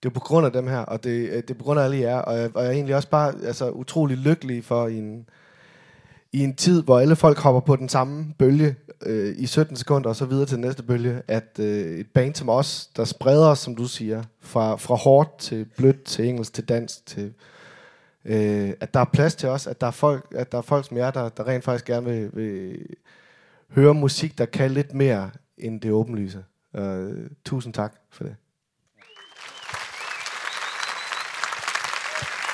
det 0.03 0.09
er 0.09 0.13
på 0.13 0.19
grund 0.19 0.45
af 0.45 0.51
dem 0.51 0.67
her, 0.67 0.79
og 0.79 1.03
det, 1.03 1.29
øh, 1.29 1.35
det 1.35 1.49
er 1.49 1.53
på 1.53 1.63
grund 1.63 1.79
af 1.79 1.83
alle 1.83 1.97
jer, 1.97 2.17
og 2.17 2.37
jeg, 2.37 2.49
og 2.53 2.63
jeg 2.63 2.69
er 2.69 2.73
egentlig 2.73 2.95
også 2.95 3.09
bare 3.09 3.33
altså, 3.43 3.69
utrolig 3.69 4.17
lykkelig 4.17 4.63
for 4.63 4.87
i 4.87 4.97
en, 4.97 5.29
i 6.33 6.43
en 6.43 6.55
tid, 6.55 6.83
hvor 6.83 6.99
alle 6.99 7.15
folk 7.15 7.37
hopper 7.37 7.61
på 7.61 7.75
den 7.75 7.89
samme 7.89 8.33
bølge 8.39 8.75
øh, 9.05 9.35
i 9.37 9.45
17 9.45 9.75
sekunder, 9.75 10.09
og 10.09 10.15
så 10.15 10.25
videre 10.25 10.45
til 10.45 10.55
den 10.55 10.65
næste 10.65 10.83
bølge, 10.83 11.21
at 11.27 11.59
øh, 11.59 11.99
et 11.99 12.07
band 12.13 12.35
som 12.35 12.49
os, 12.49 12.89
der 12.95 13.05
spreder 13.05 13.47
os, 13.47 13.59
som 13.59 13.75
du 13.75 13.87
siger, 13.87 14.23
fra, 14.41 14.75
fra 14.75 14.95
hårdt 14.95 15.37
til 15.39 15.65
blødt, 15.77 16.03
til 16.03 16.25
engelsk, 16.25 16.53
til 16.53 16.63
dansk, 16.63 17.05
til 17.05 17.33
øh, 18.25 18.73
at 18.79 18.93
der 18.93 18.99
er 18.99 19.05
plads 19.05 19.35
til 19.35 19.49
os, 19.49 19.67
at 19.67 19.81
der 19.81 19.87
er 19.87 19.91
folk, 19.91 20.25
at 20.35 20.51
der 20.51 20.57
er 20.57 20.61
folk 20.61 20.87
som 20.87 20.97
jer, 20.97 21.11
der, 21.11 21.29
der 21.29 21.47
rent 21.47 21.63
faktisk 21.63 21.85
gerne 21.85 22.05
vil, 22.05 22.29
vil 22.33 22.77
høre 23.69 23.93
musik, 23.93 24.37
der 24.37 24.45
kan 24.45 24.71
lidt 24.71 24.93
mere 24.93 25.31
end 25.57 25.81
det 25.81 25.91
åbenlyse. 25.91 26.43
Øh, 26.75 27.29
tusind 27.45 27.73
tak 27.73 27.93
for 28.11 28.23
det. 28.23 28.35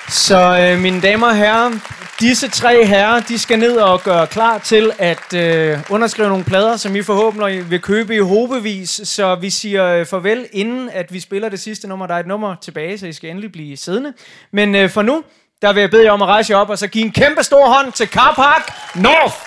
Så 0.09 0.59
øh, 0.61 0.81
mine 0.81 1.01
damer 1.01 1.27
og 1.27 1.37
herrer, 1.37 1.71
disse 2.19 2.47
tre 2.47 2.85
herrer, 2.85 3.19
de 3.19 3.39
skal 3.39 3.59
ned 3.59 3.77
og 3.77 4.03
gøre 4.03 4.27
klar 4.27 4.57
til 4.57 4.91
at 4.97 5.33
øh, 5.33 5.79
underskrive 5.89 6.29
nogle 6.29 6.43
plader, 6.43 6.77
som 6.77 6.95
I 6.95 7.01
forhåbentlig 7.01 7.71
vil 7.71 7.81
købe 7.81 8.15
i 8.15 8.19
hobevis. 8.19 9.01
Så 9.03 9.35
vi 9.35 9.49
siger 9.49 9.85
øh, 9.85 10.05
farvel, 10.05 10.47
inden 10.51 10.89
at 10.89 11.13
vi 11.13 11.19
spiller 11.19 11.49
det 11.49 11.59
sidste 11.59 11.87
nummer. 11.87 12.07
Der 12.07 12.13
er 12.13 12.19
et 12.19 12.27
nummer 12.27 12.55
tilbage, 12.61 12.97
så 12.97 13.07
I 13.07 13.13
skal 13.13 13.29
endelig 13.29 13.51
blive 13.51 13.77
siddende. 13.77 14.13
Men 14.51 14.75
øh, 14.75 14.89
for 14.89 15.01
nu, 15.01 15.23
der 15.61 15.73
vil 15.73 15.81
jeg 15.81 15.89
bede 15.89 16.03
jer 16.03 16.11
om 16.11 16.21
at 16.21 16.27
rejse 16.27 16.51
jer 16.53 16.57
op 16.57 16.69
og 16.69 16.77
så 16.77 16.87
give 16.87 17.05
en 17.05 17.11
kæmpe 17.11 17.43
stor 17.43 17.67
hånd 17.67 17.91
til 17.91 18.07
Carpark 18.07 18.73
North. 18.95 19.46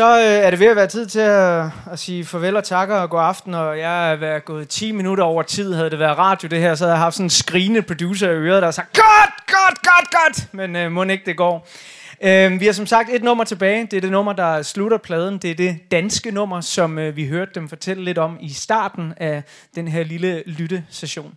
Så 0.00 0.18
øh, 0.18 0.24
er 0.24 0.50
det 0.50 0.60
ved 0.60 0.66
at 0.66 0.76
være 0.76 0.86
tid 0.86 1.06
til 1.06 1.20
at, 1.20 1.64
at 1.92 1.98
sige 1.98 2.24
farvel 2.24 2.56
og 2.56 2.64
takker 2.64 2.96
og 2.96 3.10
god 3.10 3.20
aften, 3.20 3.54
og 3.54 3.78
jeg 3.78 4.12
er 4.12 4.16
været 4.16 4.44
gået 4.44 4.68
10 4.68 4.92
minutter 4.92 5.24
over 5.24 5.42
tid. 5.42 5.74
Havde 5.74 5.90
det 5.90 5.98
været 5.98 6.18
radio 6.18 6.48
det 6.48 6.60
her, 6.60 6.74
så 6.74 6.84
havde 6.84 6.92
jeg 6.92 7.02
haft 7.02 7.14
sådan 7.14 7.26
en 7.26 7.30
skrigende 7.30 7.82
producer 7.82 8.30
i 8.30 8.34
øret, 8.34 8.62
der 8.62 8.66
har 8.66 8.72
sagt, 8.72 8.96
godt, 8.96 9.46
godt, 9.46 9.78
godt, 9.82 10.10
godt, 10.10 10.54
men 10.54 10.76
øh, 10.76 10.92
må 10.92 11.02
ikke 11.02 11.26
det 11.26 11.36
går. 11.36 11.68
Øh, 12.24 12.60
vi 12.60 12.66
har 12.66 12.72
som 12.72 12.86
sagt 12.86 13.10
et 13.12 13.22
nummer 13.22 13.44
tilbage. 13.44 13.88
Det 13.90 13.96
er 13.96 14.00
det 14.00 14.10
nummer, 14.10 14.32
der 14.32 14.62
slutter 14.62 14.98
pladen. 14.98 15.38
Det 15.38 15.50
er 15.50 15.54
det 15.54 15.78
danske 15.90 16.30
nummer, 16.30 16.60
som 16.60 16.98
øh, 16.98 17.16
vi 17.16 17.26
hørte 17.26 17.50
dem 17.54 17.68
fortælle 17.68 18.04
lidt 18.04 18.18
om 18.18 18.38
i 18.40 18.52
starten 18.52 19.14
af 19.16 19.42
den 19.74 19.88
her 19.88 20.02
lille 20.04 20.42
lyttesession. 20.46 21.34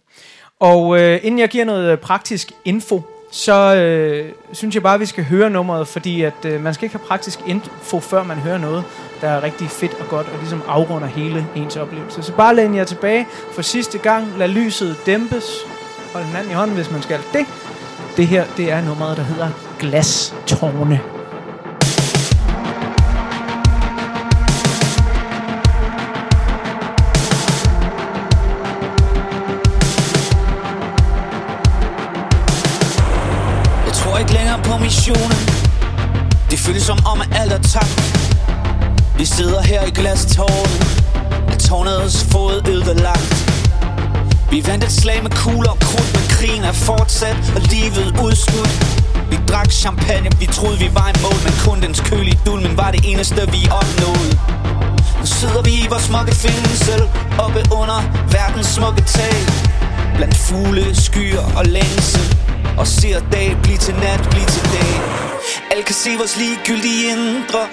Og 0.60 1.00
øh, 1.00 1.20
inden 1.24 1.40
jeg 1.40 1.50
giver 1.50 1.66
noget 1.66 1.92
øh, 1.92 1.98
praktisk 1.98 2.52
info, 2.66 3.02
så 3.36 3.76
øh, 3.76 4.32
synes 4.52 4.76
jeg 4.76 4.84
bare, 4.84 4.94
at 4.94 5.00
vi 5.00 5.06
skal 5.06 5.24
høre 5.24 5.50
nummeret, 5.50 5.88
fordi 5.88 6.22
at 6.22 6.46
øh, 6.46 6.64
man 6.64 6.74
skal 6.74 6.86
ikke 6.86 6.98
have 6.98 7.08
praktisk 7.08 7.40
info, 7.48 8.00
før 8.00 8.24
man 8.24 8.38
hører 8.38 8.58
noget, 8.58 8.84
der 9.22 9.28
er 9.30 9.44
rigtig 9.44 9.70
fedt 9.70 9.94
og 10.00 10.08
godt, 10.10 10.28
og 10.28 10.38
ligesom 10.40 10.64
afrunder 10.68 11.08
hele 11.08 11.48
ens 11.56 11.76
oplevelse. 11.76 12.24
Så 12.24 12.34
bare 12.34 12.56
læn 12.56 12.76
jer 12.76 12.84
tilbage 12.84 13.28
for 13.54 13.62
sidste 13.62 13.98
gang. 13.98 14.28
Lad 14.38 14.48
lyset 14.48 14.96
dæmpes. 15.06 15.60
Hold 16.14 16.24
hinanden 16.24 16.52
i 16.52 16.54
hånden, 16.54 16.76
hvis 16.76 16.92
man 16.92 17.02
skal 17.02 17.20
det. 17.34 17.46
Det 18.18 18.28
her, 18.28 18.46
det 18.58 18.72
er 18.72 18.82
nummeret, 18.82 19.18
der 19.18 19.24
hedder 19.24 19.50
Glastårne. 19.80 21.23
På 34.64 34.78
missionen. 34.78 35.42
Det 36.52 36.60
føles 36.60 36.84
som 36.84 37.00
om, 37.06 37.22
at 37.22 37.28
alt 37.42 37.54
er 37.54 37.62
tabt. 37.74 38.04
Vi 39.18 39.26
sidder 39.26 39.62
her 39.62 39.84
i 39.86 39.90
glastårnet 39.90 41.04
Er 41.52 41.58
tårnets 41.68 42.26
fod 42.32 42.68
ødelagt. 42.68 43.34
Vi 44.52 44.64
vandt 44.68 44.84
et 44.84 44.92
slag 44.92 45.24
med 45.24 45.32
kugler 45.32 45.70
og 45.70 45.80
krudt 45.80 46.14
Men 46.16 46.26
krigen 46.30 46.64
er 46.64 46.72
fortsat 46.72 47.38
og 47.56 47.62
livet 47.74 48.08
udskudt. 48.26 48.74
Vi 49.30 49.38
drak 49.50 49.72
champagne, 49.72 50.30
vi 50.40 50.46
troede 50.46 50.78
vi 50.80 50.90
var 50.94 51.10
i 51.14 51.18
mål 51.24 51.40
Men 51.46 51.54
kun 51.66 51.82
dens 51.82 52.00
kølige 52.00 52.40
dulmen 52.46 52.78
var 52.78 52.92
det 52.92 53.02
eneste 53.12 53.42
vi 53.52 53.62
opnåede. 53.80 54.32
Nu 55.20 55.26
sidder 55.26 55.62
vi 55.62 55.74
i 55.84 55.88
vores 55.90 56.04
smukke 56.04 56.36
fængsel 56.36 57.02
Oppe 57.40 57.62
under 57.80 58.00
verdens 58.32 58.68
smukke 58.68 59.02
tag. 59.02 59.36
Blandt 60.16 60.36
fugle, 60.36 60.96
skyer 60.96 61.46
og 61.58 61.66
længsel. 61.66 62.53
Og 62.78 62.88
ser 62.88 63.20
dag 63.32 63.58
blive 63.64 63.78
til 63.78 63.96
nat, 63.96 64.22
blive 64.32 64.46
til 64.46 64.66
dag. 64.78 64.94
Alle 65.72 65.84
kan 65.84 65.96
se 65.96 66.10
vores 66.18 66.38
ligegyldige 66.38 67.02
indre. 67.12 67.64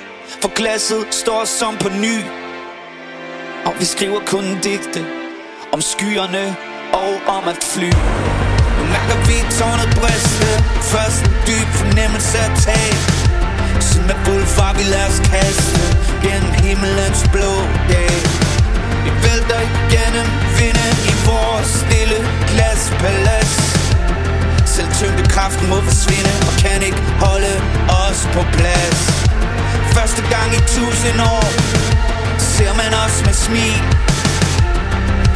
For 0.42 0.50
glasset 0.54 1.06
står 1.10 1.44
som 1.44 1.76
på 1.76 1.88
ny. 1.88 2.16
Og 3.66 3.72
vi 3.80 3.84
skriver 3.84 4.20
kun 4.26 4.44
digte 4.64 5.00
Om 5.72 5.80
skyerne 5.80 6.56
og 6.92 7.12
om 7.36 7.44
at 7.52 7.60
fly. 7.72 7.90
Nu 8.76 8.82
mærker 8.94 9.18
vi 9.28 9.36
tårnet 9.58 9.90
briste 10.00 10.50
Først 10.92 11.20
en 11.28 11.34
dyb 11.48 11.68
fornemmelse 11.80 12.38
at 12.46 12.52
tage. 12.66 12.94
Siden 13.86 14.06
med 14.10 14.18
fuld 14.24 14.46
far 14.56 14.72
vi 14.78 14.84
lader 14.92 15.10
os 15.12 15.20
kaste 15.30 15.82
Gennem 16.24 16.52
himmelens 16.64 17.22
blå 17.34 17.52
dag. 17.92 18.14
Vi 19.04 19.10
vælter 19.24 19.60
igennem 19.84 20.26
vinden 20.58 20.94
i 21.12 21.14
vores 21.28 21.70
stille 21.82 22.18
glaspalads 22.50 23.69
tyngdekraften 25.00 25.66
må 25.72 25.78
forsvinde 25.90 26.32
Og 26.48 26.54
kan 26.64 26.78
ikke 26.88 27.02
holde 27.24 27.54
os 28.06 28.20
på 28.34 28.42
plads. 28.56 29.00
Første 29.96 30.22
gang 30.34 30.48
i 30.58 30.60
tusind 30.76 31.18
år 31.34 31.46
Ser 32.54 32.72
man 32.82 32.90
os 33.04 33.16
med 33.26 33.34
smil. 33.46 33.80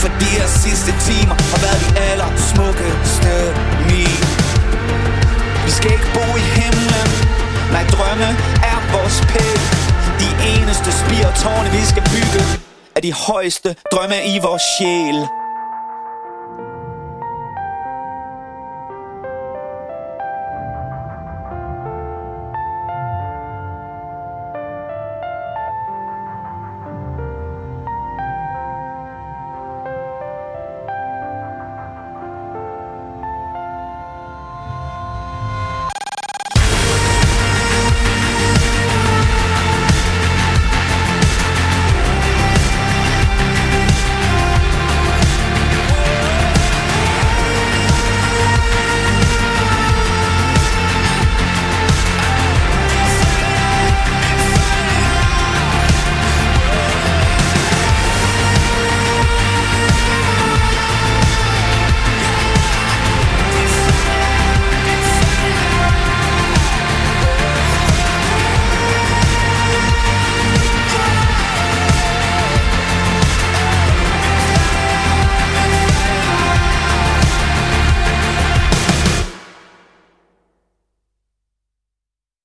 For 0.00 0.10
de 0.20 0.28
her 0.36 0.48
sidste 0.62 0.92
timer 1.08 1.36
Har 1.52 1.60
været 1.64 1.80
de 1.84 1.88
aller 2.08 2.30
smukkeste 2.50 3.32
mil. 3.90 4.18
Vi 5.66 5.70
skal 5.78 5.90
ikke 5.96 6.08
bo 6.16 6.24
i 6.42 6.44
himlen. 6.58 7.08
Nej, 7.74 7.84
drømme 7.96 8.30
er 8.72 8.78
vores 8.94 9.18
pæl. 9.32 9.60
De 10.22 10.28
eneste 10.52 10.90
spir 11.00 11.24
og 11.30 11.34
tårne 11.42 11.68
vi 11.76 11.82
skal 11.92 12.04
bygge 12.14 12.40
Er 12.96 13.00
de 13.00 13.12
højeste 13.28 13.68
drømme 13.92 14.18
i 14.34 14.38
vores 14.46 14.64
sjæl. 14.74 15.43